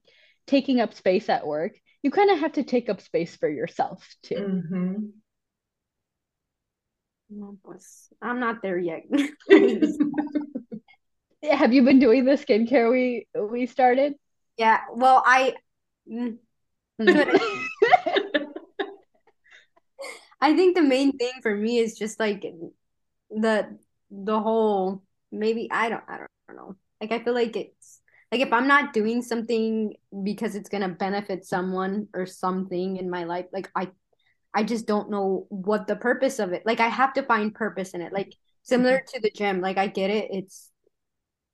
[0.47, 4.07] taking up space at work, you kind of have to take up space for yourself
[4.23, 4.35] too.
[4.35, 5.05] Mm-hmm.
[7.29, 9.03] No, pues I'm not there yet.
[11.43, 14.15] Have you been doing the skincare we we started?
[14.57, 14.81] Yeah.
[14.93, 15.55] Well, I.
[16.11, 16.37] Mm,
[20.41, 22.45] I think the main thing for me is just like
[23.29, 23.77] the
[24.09, 26.75] the whole maybe I don't I don't, I don't know.
[26.99, 28.01] Like I feel like it's
[28.31, 29.93] like if I'm not doing something
[30.23, 33.89] because it's gonna benefit someone or something in my life, like I
[34.53, 36.63] I just don't know what the purpose of it.
[36.65, 38.13] Like I have to find purpose in it.
[38.13, 39.15] Like similar mm-hmm.
[39.15, 39.61] to the gym.
[39.61, 40.29] Like I get it.
[40.31, 40.71] It's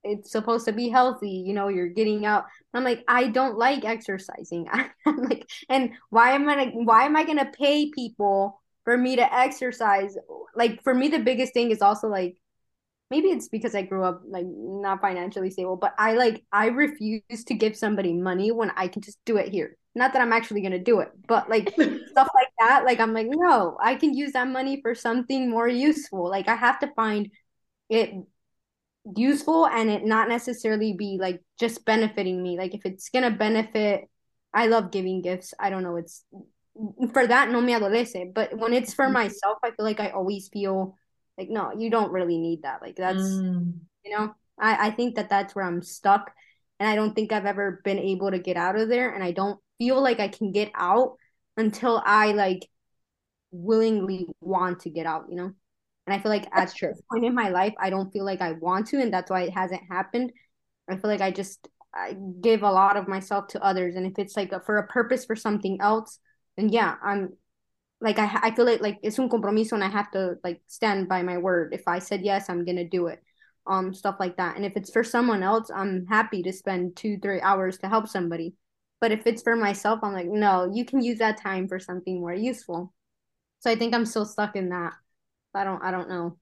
[0.03, 1.43] it's supposed to be healthy.
[1.45, 2.45] You know, you're getting out.
[2.73, 4.67] I'm like, I don't like exercising.
[5.05, 9.34] I'm like, and why am I why am I gonna pay people for me to
[9.34, 10.15] exercise?
[10.55, 12.38] Like for me, the biggest thing is also like
[13.11, 17.43] maybe it's because I grew up like not financially stable, but I like I refuse
[17.47, 19.77] to give somebody money when I can just do it here.
[19.95, 21.69] Not that I'm actually gonna do it, but like
[22.09, 25.67] stuff like that, like I'm like, no, I can use that money for something more
[25.67, 26.30] useful.
[26.30, 27.30] Like I have to find
[27.89, 28.13] it
[29.15, 32.57] useful and it not necessarily be like just benefiting me.
[32.57, 34.09] Like if it's gonna benefit
[34.53, 35.53] I love giving gifts.
[35.59, 36.23] I don't know, it's
[37.13, 38.34] for that no me adolece.
[38.34, 39.13] But when it's for mm-hmm.
[39.13, 40.97] myself, I feel like I always feel
[41.38, 43.73] like no you don't really need that like that's mm.
[44.03, 46.31] you know I, I think that that's where i'm stuck
[46.80, 49.31] and i don't think i've ever been able to get out of there and i
[49.31, 51.18] don't feel like i can get out
[51.57, 52.68] until i like
[53.52, 55.52] willingly want to get out you know
[56.07, 56.89] And I feel like That's at true.
[56.93, 59.43] this point in my life, I don't feel like I want to, and that's why
[59.43, 60.31] it hasn't happened.
[60.89, 64.19] I feel like I just I give a lot of myself to others, and if
[64.19, 66.19] it's like a, for a purpose for something else,
[66.57, 67.34] then yeah, I'm
[68.02, 71.10] like I I feel like like it's un compromiso, and I have to like stand
[71.10, 71.73] by my word.
[71.73, 73.22] If I said yes, I'm gonna do it.
[73.68, 74.57] Um, stuff like that.
[74.57, 78.07] And if it's for someone else, I'm happy to spend two, three hours to help
[78.07, 78.53] somebody.
[79.06, 82.19] But if it's for myself, I'm like, no, you can use that time for something
[82.19, 82.91] more useful.
[83.60, 84.94] So I think I'm still stuck in that.
[85.53, 86.40] I don't I don't know.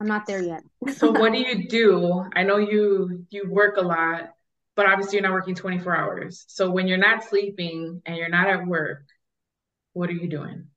[0.00, 0.62] I'm not there yet.
[0.92, 2.24] So what do you do?
[2.36, 4.34] I know you you work a lot,
[4.76, 6.44] but obviously you're not working 24 hours.
[6.46, 9.02] So when you're not sleeping and you're not at work,
[9.94, 10.68] what are you doing?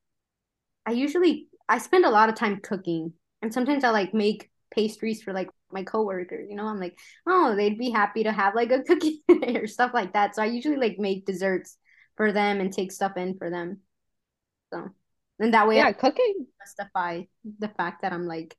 [0.88, 3.14] I usually I spend a lot of time cooking,
[3.44, 6.48] and sometimes I like make pastries for like my coworkers.
[6.50, 9.92] You know, I'm like, oh, they'd be happy to have like a cookie or stuff
[9.94, 10.36] like that.
[10.36, 11.78] So I usually like make desserts
[12.18, 13.80] for them and take stuff in for them.
[14.74, 14.90] So,
[15.40, 16.48] and that way I Yeah, cooking.
[16.62, 17.24] justify
[17.60, 18.58] the fact that I'm like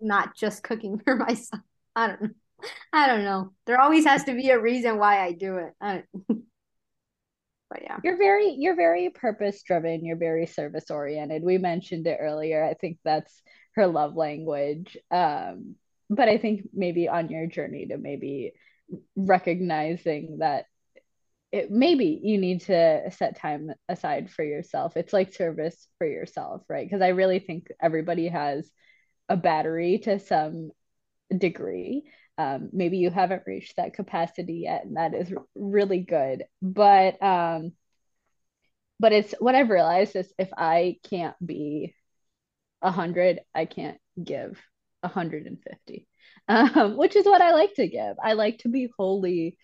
[0.00, 1.62] not just cooking for myself.
[1.96, 2.28] I don't know.
[2.92, 3.52] I don't know.
[3.66, 5.74] There always has to be a reason why I do it.
[5.80, 6.42] I don't,
[7.70, 8.00] but yeah.
[8.02, 11.42] You're very you're very purpose driven, you're very service oriented.
[11.42, 12.62] We mentioned it earlier.
[12.64, 13.42] I think that's
[13.78, 14.96] her love language.
[15.10, 15.76] Um,
[16.10, 18.52] but I think maybe on your journey to maybe
[19.16, 20.66] recognizing that
[21.50, 24.96] it maybe you need to set time aside for yourself.
[24.96, 26.86] It's like service for yourself, right?
[26.86, 28.70] Because I really think everybody has
[29.28, 30.70] a battery to some
[31.36, 32.04] degree.
[32.36, 36.44] Um, maybe you haven't reached that capacity yet, and that is really good.
[36.60, 37.72] But um,
[39.00, 41.94] but it's what I've realized is if I can't be
[42.82, 44.60] a hundred, I can't give
[45.02, 46.06] a hundred and fifty,
[46.48, 48.16] um, which is what I like to give.
[48.22, 49.56] I like to be wholly,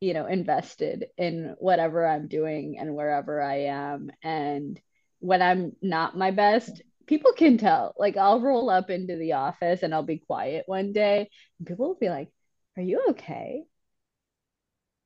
[0.00, 4.10] you know, invested in whatever I'm doing and wherever I am.
[4.22, 4.80] And
[5.20, 7.94] when I'm not my best, people can tell.
[7.98, 11.28] Like I'll roll up into the office and I'll be quiet one day,
[11.58, 12.28] and people will be like,
[12.76, 13.64] "Are you okay?"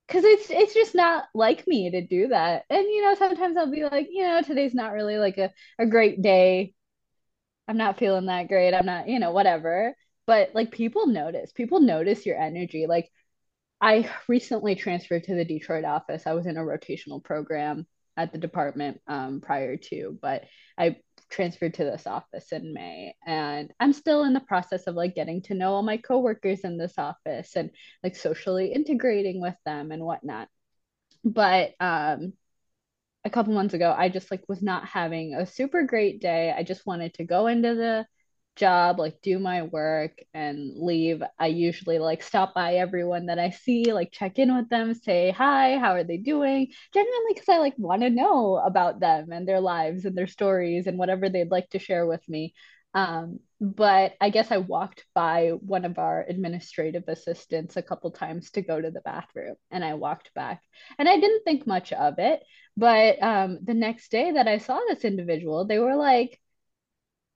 [0.07, 2.65] because it's it's just not like me to do that.
[2.71, 5.87] And you know, sometimes I'll be like, you know, today's not really like a, a
[5.87, 6.75] great day.
[7.69, 8.75] I'm not feeling that great.
[8.75, 9.95] I'm not, you know, whatever.
[10.27, 11.53] But like people notice.
[11.53, 12.87] People notice your energy.
[12.87, 13.11] Like
[13.81, 16.27] I recently transferred to the Detroit office.
[16.27, 17.87] I was in a rotational program
[18.17, 20.45] at the department um, prior to, but
[20.79, 20.97] I
[21.31, 25.43] transferred to this office in May, and I'm still in the process of like getting
[25.43, 27.71] to know all my coworkers in this office and
[28.03, 30.49] like socially integrating with them and whatnot.
[31.25, 32.35] But um,
[33.25, 36.55] a couple months ago, I just like was not having a super great day.
[36.57, 38.07] I just wanted to go into the
[38.57, 41.23] job, like do my work and leave.
[41.39, 45.31] I usually like stop by everyone that I see, like check in with them, say
[45.31, 46.69] hi, how are they doing?
[46.93, 50.87] Genuinely, because I like want to know about them and their lives and their stories
[50.87, 52.55] and whatever they'd like to share with me.
[52.95, 58.51] Um, but I guess I walked by one of our administrative assistants a couple times
[58.53, 60.63] to go to the bathroom and I walked back
[60.99, 62.43] and I didn't think much of it.
[62.77, 66.41] But um, the next day that I saw this individual, they were like,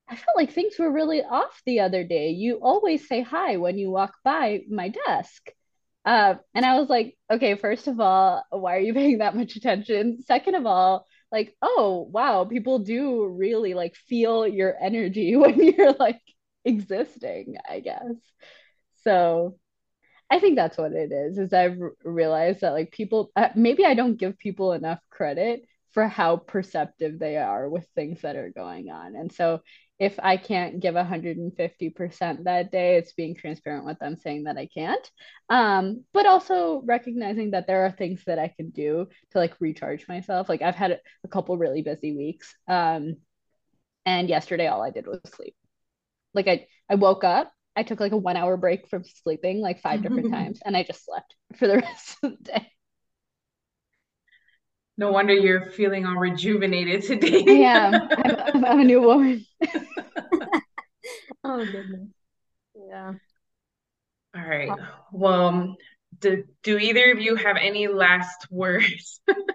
[0.09, 2.31] I felt like things were really off the other day.
[2.31, 5.51] You always say hi when you walk by my desk.
[6.05, 9.57] Uh, and I was like, okay, first of all, why are you paying that much
[9.57, 10.23] attention?
[10.23, 15.93] Second of all, like, oh, wow, people do really like feel your energy when you're
[15.95, 16.21] like
[16.65, 18.03] existing, I guess.
[19.05, 19.59] So
[20.31, 21.39] I think that's what it is.
[21.39, 25.63] Is I've realized that like people, uh, maybe I don't give people enough credit
[25.99, 29.17] for how perceptive they are with things that are going on.
[29.17, 29.63] And so
[29.99, 34.69] if I can't give 150% that day, it's being transparent with them saying that I
[34.73, 35.11] can't.
[35.49, 40.07] Um, but also recognizing that there are things that I can do to like recharge
[40.07, 40.49] myself.
[40.49, 42.55] Like I've had a couple really busy weeks.
[42.69, 43.17] Um,
[44.07, 45.57] and yesterday all I did was sleep.
[46.33, 49.81] Like I I woke up, I took like a one hour break from sleeping like
[49.81, 52.71] five different times, and I just slept for the rest of the day.
[54.99, 57.03] No wonder you're feeling all rejuvenated
[57.49, 57.65] I today.
[57.65, 58.09] am.
[58.17, 59.47] I'm, I'm, I'm a new woman.
[61.45, 62.09] Oh goodness.
[62.75, 63.15] Yeah.
[64.35, 64.79] All right.
[65.13, 65.77] Well,
[66.21, 69.21] do, do either of you have any last words?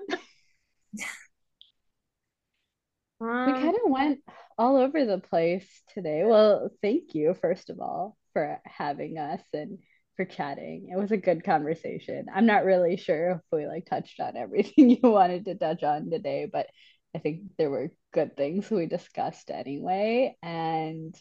[3.45, 4.19] We Um, kind of went
[4.57, 6.23] all over the place today.
[6.25, 9.79] Well, thank you, first of all, for having us and
[10.15, 10.89] for chatting.
[10.91, 12.27] It was a good conversation.
[12.33, 16.09] I'm not really sure if we like touched on everything you wanted to touch on
[16.09, 16.67] today, but
[17.15, 20.35] I think there were good things we discussed anyway.
[20.41, 21.15] And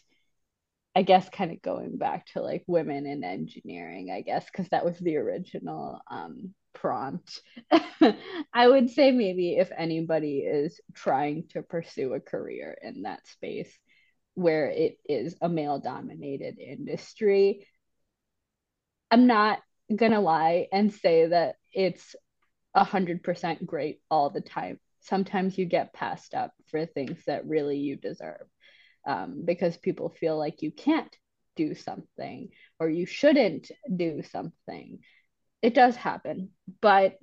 [0.95, 4.85] I guess kind of going back to like women in engineering, I guess, because that
[4.85, 7.41] was the original um, prompt.
[8.53, 13.71] I would say maybe if anybody is trying to pursue a career in that space,
[14.35, 17.67] where it is a male dominated industry.
[19.13, 19.59] I'm not
[19.95, 22.15] gonna lie and say that it's
[22.73, 24.79] a hundred percent great all the time.
[25.01, 28.47] Sometimes you get passed up for things that really you deserve
[29.05, 31.15] um, because people feel like you can't
[31.55, 32.49] do something
[32.79, 34.97] or you shouldn't do something.
[35.61, 36.49] It does happen,
[36.81, 37.19] but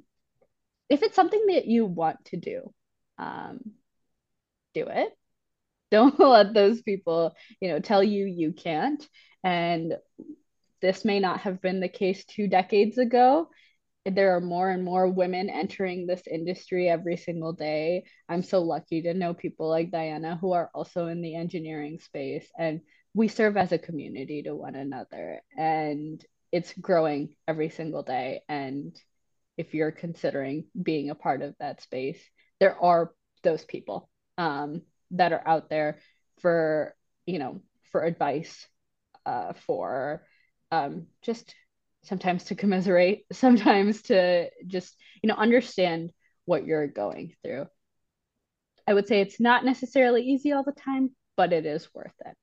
[0.89, 2.73] if it's something that you want to do,
[3.19, 3.59] um,
[4.75, 5.09] do it.
[5.91, 9.05] Don't let those people, you know, tell you you can't.
[9.43, 9.95] And
[10.81, 13.49] this may not have been the case two decades ago.
[14.07, 18.05] There are more and more women entering this industry every single day.
[18.29, 22.47] I'm so lucky to know people like Diana who are also in the engineering space,
[22.59, 22.81] and
[23.13, 25.43] we serve as a community to one another.
[25.57, 28.41] And it's growing every single day.
[28.49, 28.99] And
[29.57, 32.21] if you're considering being a part of that space,
[32.59, 33.13] there are
[33.43, 34.09] those people
[34.39, 34.83] um,
[35.13, 35.99] that are out there
[36.41, 36.95] for,
[37.27, 37.61] you know,
[37.93, 38.67] for advice,
[39.27, 40.25] uh, for
[40.71, 41.55] um, just
[42.03, 46.11] sometimes to commiserate, sometimes to just, you know, understand
[46.45, 47.67] what you're going through.
[48.87, 52.37] I would say it's not necessarily easy all the time, but it is worth it.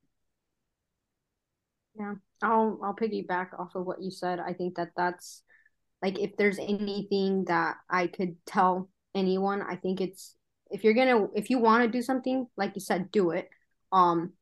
[2.00, 2.14] Yeah,
[2.44, 4.40] I'll I'll piggyback off of what you said.
[4.40, 5.42] I think that that's
[6.02, 10.36] like if there's anything that I could tell anyone, I think it's
[10.70, 13.50] if you're gonna if you want to do something, like you said, do it.
[13.92, 14.34] Um,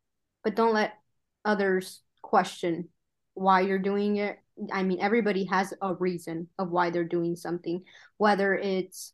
[0.44, 0.94] but don't let
[1.46, 2.90] others question
[3.36, 4.40] why you're doing it.
[4.74, 7.84] I mean, everybody has a reason of why they're doing something,
[8.18, 9.14] whether it's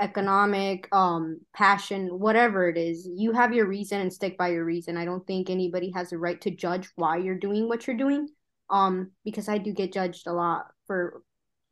[0.00, 3.06] economic, um, passion, whatever it is.
[3.06, 4.96] You have your reason and stick by your reason.
[4.96, 8.28] I don't think anybody has a right to judge why you're doing what you're doing.
[8.70, 11.22] Um, because I do get judged a lot for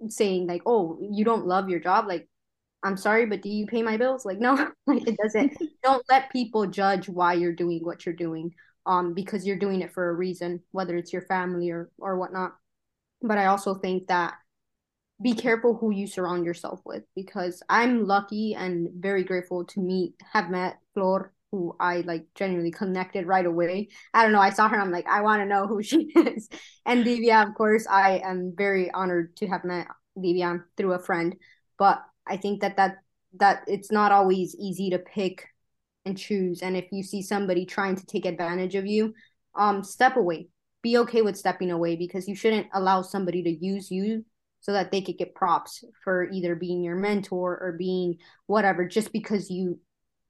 [0.09, 2.29] saying like, "Oh, you don't love your job." Like,
[2.83, 4.25] I'm sorry, but do you pay my bills?
[4.25, 4.55] Like, no,
[4.87, 5.57] like it doesn't.
[5.83, 8.53] don't let people judge why you're doing what you're doing
[8.89, 12.55] um, because you're doing it for a reason, whether it's your family or or whatnot.
[13.23, 14.35] But I also think that
[15.23, 20.15] be careful who you surround yourself with because I'm lucky and very grateful to meet
[20.33, 23.89] have met Flor who I like genuinely connected right away.
[24.13, 26.49] I don't know, I saw her I'm like I want to know who she is.
[26.87, 29.87] And Divya, of course, I am very honored to have met
[30.17, 31.37] Divya through a friend,
[31.79, 32.99] but I think that that
[33.39, 35.47] that it's not always easy to pick
[36.05, 36.63] and choose.
[36.63, 39.15] And if you see somebody trying to take advantage of you,
[39.55, 40.49] um, step away.
[40.83, 44.25] Be okay with stepping away because you shouldn't allow somebody to use you
[44.61, 49.13] so that they could get props for either being your mentor or being whatever just
[49.13, 49.79] because you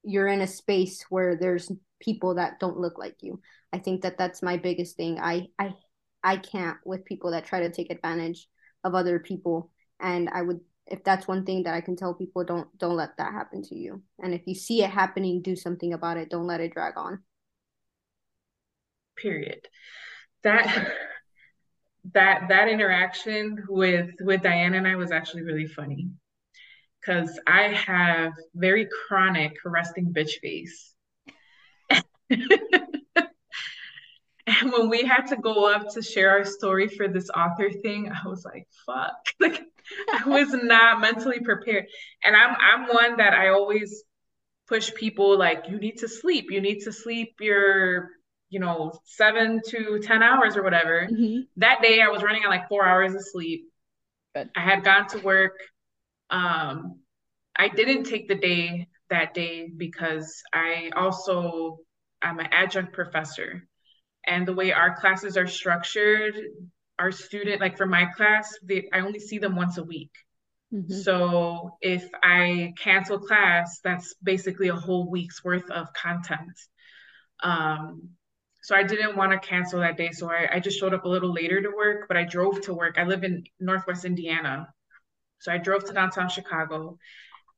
[0.05, 1.71] you're in a space where there's
[2.01, 3.41] people that don't look like you.
[3.73, 5.19] I think that that's my biggest thing.
[5.19, 5.75] I I
[6.23, 8.49] I can't with people that try to take advantage
[8.85, 9.71] of other people
[10.01, 13.17] and I would if that's one thing that I can tell people, don't don't let
[13.19, 14.03] that happen to you.
[14.19, 16.31] And if you see it happening, do something about it.
[16.31, 17.23] Don't let it drag on.
[19.17, 19.69] Period.
[20.45, 20.93] That
[22.13, 26.09] that that interaction with with Diana and I was actually really funny
[27.01, 30.95] because I have very chronic resting bitch face.
[34.73, 38.29] When we had to go up to share our story for this author thing, I
[38.29, 39.15] was like, fuck.
[39.41, 39.63] Like
[40.13, 41.87] I was not mentally prepared.
[42.25, 44.03] And I'm I'm one that I always
[44.67, 46.51] push people like you need to sleep.
[46.51, 48.11] You need to sleep your,
[48.51, 51.09] you know, seven to ten hours or whatever.
[51.11, 51.41] Mm-hmm.
[51.57, 53.65] That day I was running on like four hours of sleep.
[54.35, 54.51] Good.
[54.55, 55.55] I had gone to work.
[56.31, 56.99] Um,
[57.57, 61.79] I didn't take the day that day because I also
[62.21, 63.67] I'm an adjunct professor
[64.29, 66.35] and the way our classes are structured
[66.99, 70.13] our student like for my class they, i only see them once a week.
[70.73, 70.93] Mm-hmm.
[70.93, 76.53] so if i cancel class that's basically a whole week's worth of content.
[77.43, 78.11] Um,
[78.63, 81.09] so i didn't want to cancel that day so I, I just showed up a
[81.09, 82.97] little later to work but i drove to work.
[82.99, 84.69] I live in northwest indiana.
[85.41, 86.99] So i drove to downtown chicago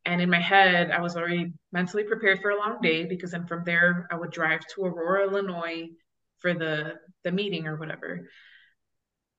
[0.06, 3.46] and in my head, I was already mentally prepared for a long day because then
[3.46, 5.90] from there, I would drive to Aurora, Illinois,
[6.40, 6.94] for the
[7.24, 8.28] the meeting or whatever.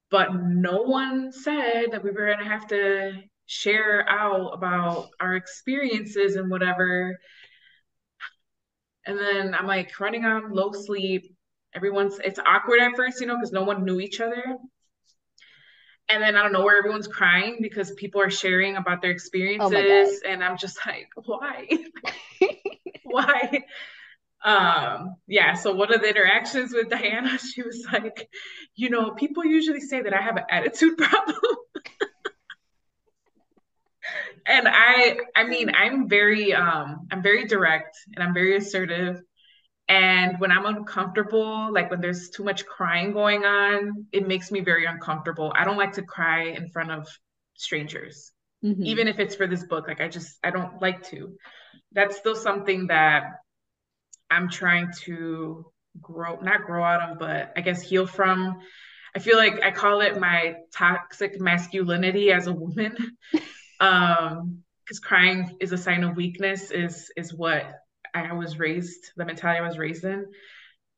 [0.10, 3.14] But no one said that we were going to have to
[3.46, 7.18] share out about our experiences and whatever.
[9.06, 11.36] And then i'm like running on low sleep.
[11.74, 14.58] Everyone's it's awkward at first you know because no one knew each other.
[16.10, 19.14] And then I don't know where everyone's crying because people are sharing about their oh
[19.14, 21.70] experiences, oh and I'm just like, why?
[23.04, 23.64] why?
[24.44, 28.28] Um yeah so one of the interactions with diana she was like
[28.76, 31.38] you know people usually say that i have an attitude problem
[34.48, 39.22] and i i mean i'm very um i'm very direct and i'm very assertive
[39.90, 44.62] And when I'm uncomfortable, like when there's too much crying going on, it makes me
[44.62, 45.52] very uncomfortable.
[45.54, 47.08] I don't like to cry in front of
[47.58, 48.32] strangers,
[48.64, 48.86] mm-hmm.
[48.86, 49.88] even if it's for this book.
[49.90, 51.36] Like I just, I don't like to.
[51.92, 53.41] That's still something that
[54.32, 55.66] I'm trying to
[56.02, 58.60] grow, not grow out of, but I guess heal from.
[59.16, 62.96] I feel like I call it my toxic masculinity as a woman.
[63.80, 67.80] um, because crying is a sign of weakness, is is what
[68.14, 70.26] I was raised, the mentality I was raised in.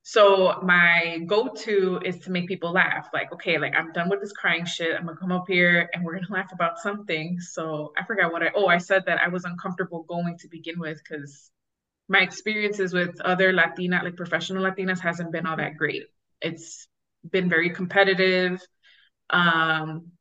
[0.02, 3.10] So my go-to is to make people laugh.
[3.14, 4.96] Like, okay, like I'm done with this crying shit.
[4.96, 7.40] I'm gonna come up here and we're gonna laugh about something.
[7.40, 10.80] So I forgot what I oh, I said that I was uncomfortable going to begin
[10.80, 11.52] with because
[12.14, 16.04] my experiences with other Latina, like professional Latinas, hasn't been all that great.
[16.42, 16.88] It's
[17.30, 18.62] been very competitive,
[19.30, 20.12] um,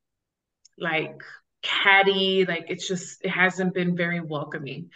[0.78, 1.23] like
[1.62, 4.90] catty, like it's just it hasn't been very welcoming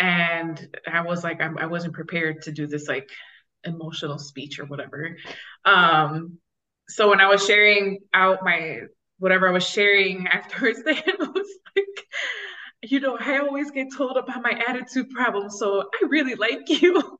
[0.00, 3.10] and I was like, I'm, I was not prepared to do this like
[3.64, 5.16] emotional speech or whatever.
[5.66, 6.38] Um,
[6.88, 8.80] so when I was sharing out my
[9.18, 12.06] whatever I was sharing afterwards, then it was like,
[12.82, 17.18] you know, I always get told about my attitude problem, so I really like you.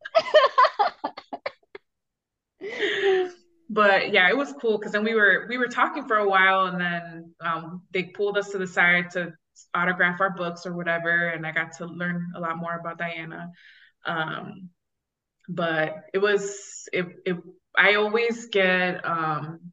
[3.68, 6.66] but yeah, it was cool because then we were we were talking for a while,
[6.66, 9.32] and then um, they pulled us to the side to
[9.74, 11.28] autograph our books or whatever.
[11.28, 13.50] And I got to learn a lot more about Diana.
[14.04, 14.70] Um,
[15.48, 17.36] but it was, it, it,
[17.76, 19.72] I always get, um,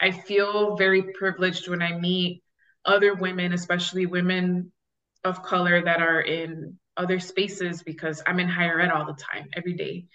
[0.00, 2.42] I feel very privileged when I meet
[2.84, 4.72] other women, especially women
[5.24, 9.48] of color that are in other spaces because I'm in higher ed all the time,
[9.54, 10.06] every day.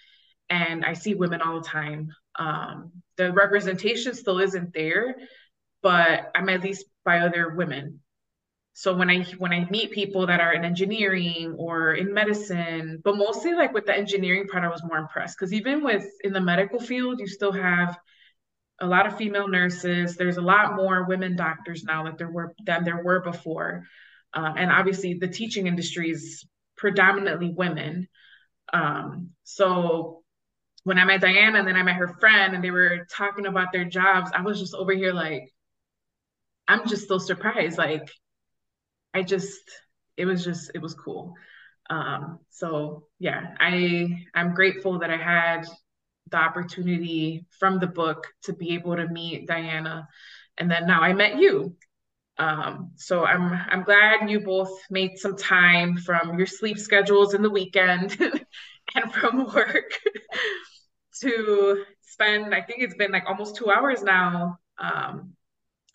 [0.48, 2.10] And I see women all the time.
[2.38, 5.16] Um, the representation still isn't there,
[5.82, 8.00] but I'm at least by other women
[8.78, 13.16] so when i when i meet people that are in engineering or in medicine but
[13.16, 16.40] mostly like with the engineering part i was more impressed because even with in the
[16.40, 17.98] medical field you still have
[18.80, 22.54] a lot of female nurses there's a lot more women doctors now that there were
[22.66, 23.84] than there were before
[24.36, 26.44] uh, and obviously the teaching industry is
[26.76, 28.06] predominantly women
[28.72, 30.22] um, so
[30.84, 33.72] when i met diana and then i met her friend and they were talking about
[33.72, 35.52] their jobs i was just over here like
[36.68, 38.08] i'm just so surprised like
[39.16, 39.62] I just
[40.18, 41.34] it was just it was cool.
[41.88, 45.66] Um, so yeah, I I'm grateful that I had
[46.30, 50.06] the opportunity from the book to be able to meet Diana,
[50.58, 51.76] and then now I met you.
[52.38, 57.42] Um, so I'm I'm glad you both made some time from your sleep schedules in
[57.42, 58.16] the weekend
[58.94, 59.90] and from work
[61.22, 62.54] to spend.
[62.54, 65.32] I think it's been like almost two hours now, um,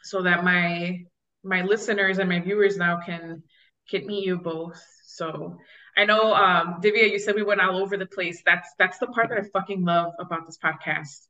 [0.03, 0.99] so that my
[1.43, 3.43] my listeners and my viewers now can
[3.89, 4.81] can meet you both.
[5.05, 5.57] So
[5.97, 8.41] I know um Divya, you said we went all over the place.
[8.45, 11.27] That's that's the part that I fucking love about this podcast.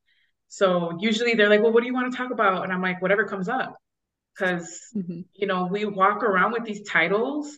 [0.47, 2.63] So usually they're like, well, what do you want to talk about?
[2.63, 3.77] And I'm like, whatever comes up.
[4.33, 5.21] Because mm-hmm.
[5.33, 7.57] you know, we walk around with these titles,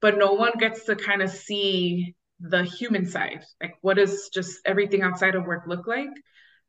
[0.00, 3.44] but no one gets to kind of see the human side.
[3.62, 6.10] Like what does just everything outside of work look like?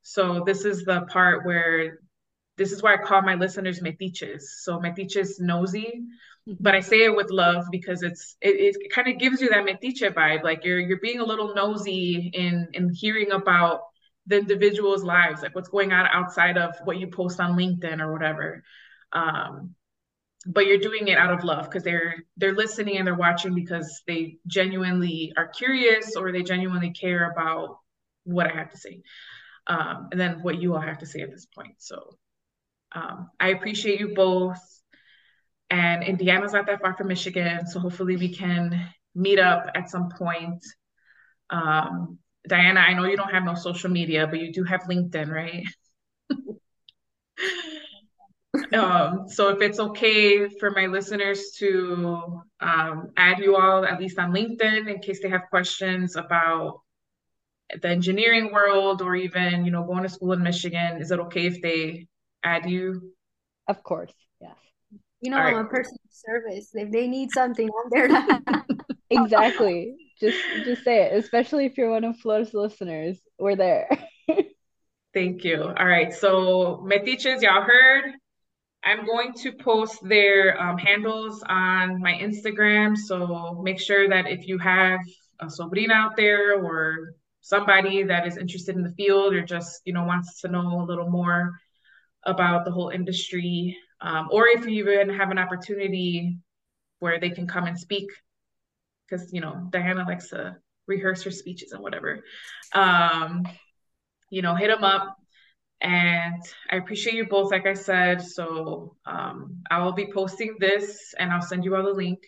[0.02, 2.00] So this is the part where
[2.58, 4.42] this is why I call my listeners metiches.
[4.62, 6.04] So metiches nosy,
[6.48, 6.54] mm-hmm.
[6.60, 9.66] but I say it with love because it's it, it kind of gives you that
[9.66, 10.44] metiche vibe.
[10.44, 13.82] Like you're you're being a little nosy in in hearing about
[14.26, 18.12] the individual's lives, like what's going on outside of what you post on LinkedIn or
[18.12, 18.64] whatever.
[19.14, 19.76] Um,
[20.46, 24.02] but you're doing it out of love because they're they're listening and they're watching because
[24.08, 27.80] they genuinely are curious or they genuinely care about
[28.24, 29.02] what I have to say.
[29.68, 31.76] Um, and then what you all have to say at this point.
[31.80, 32.18] So
[32.94, 34.60] um, I appreciate you both.
[35.70, 40.10] And Indiana's not that far from Michigan, so hopefully we can meet up at some
[40.10, 40.64] point.
[41.50, 45.30] Um, Diana, I know you don't have no social media, but you do have LinkedIn,
[45.30, 45.66] right?
[48.74, 54.20] um, so if it's okay for my listeners to um, add you all at least
[54.20, 56.82] on LinkedIn in case they have questions about
[57.82, 61.46] the engineering world or even you know going to school in Michigan, is it okay
[61.48, 62.08] if they
[62.44, 63.14] add you?
[63.68, 64.56] Of course, yes.
[65.22, 65.66] You know, All I'm right.
[65.66, 66.70] a person of service.
[66.74, 68.66] If they need something, I'm there to.
[69.10, 69.96] exactly.
[70.20, 71.14] Just just say it.
[71.18, 73.90] Especially if you're one of Flor's listeners, we're there.
[75.14, 75.64] Thank you.
[75.64, 76.14] All right.
[76.14, 78.14] So metiches, y'all heard.
[78.84, 82.96] I'm going to post their um, handles on my Instagram.
[82.96, 85.00] So make sure that if you have
[85.40, 89.94] a sobrina out there or somebody that is interested in the field or just you
[89.94, 91.60] know wants to know a little more
[92.24, 96.38] about the whole industry, um, or if you even have an opportunity
[97.00, 98.10] where they can come and speak,
[99.08, 102.24] because you know Diana likes to rehearse her speeches and whatever.
[102.74, 103.48] Um,
[104.30, 105.17] you know, hit them up.
[105.82, 108.22] And I appreciate you both, like I said.
[108.22, 112.20] So um, I will be posting this and I'll send you all the link.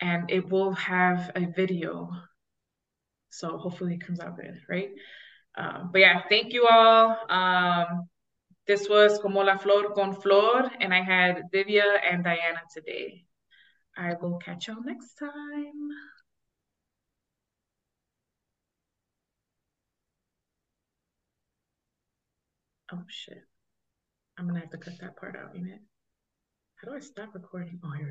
[0.00, 2.10] And it will have a video.
[3.30, 4.90] So hopefully it comes out good, right?
[5.56, 7.16] Um, but yeah, thank you all.
[7.28, 8.08] Um,
[8.66, 13.24] this was Como la Flor con Flor, and I had Divya and Diana today.
[13.96, 16.11] I will catch y'all next time.
[22.92, 23.42] Oh shit.
[24.38, 25.78] I'm gonna have to cut that part out, you know.
[26.76, 27.80] How do I stop recording?
[27.84, 28.10] Oh, here.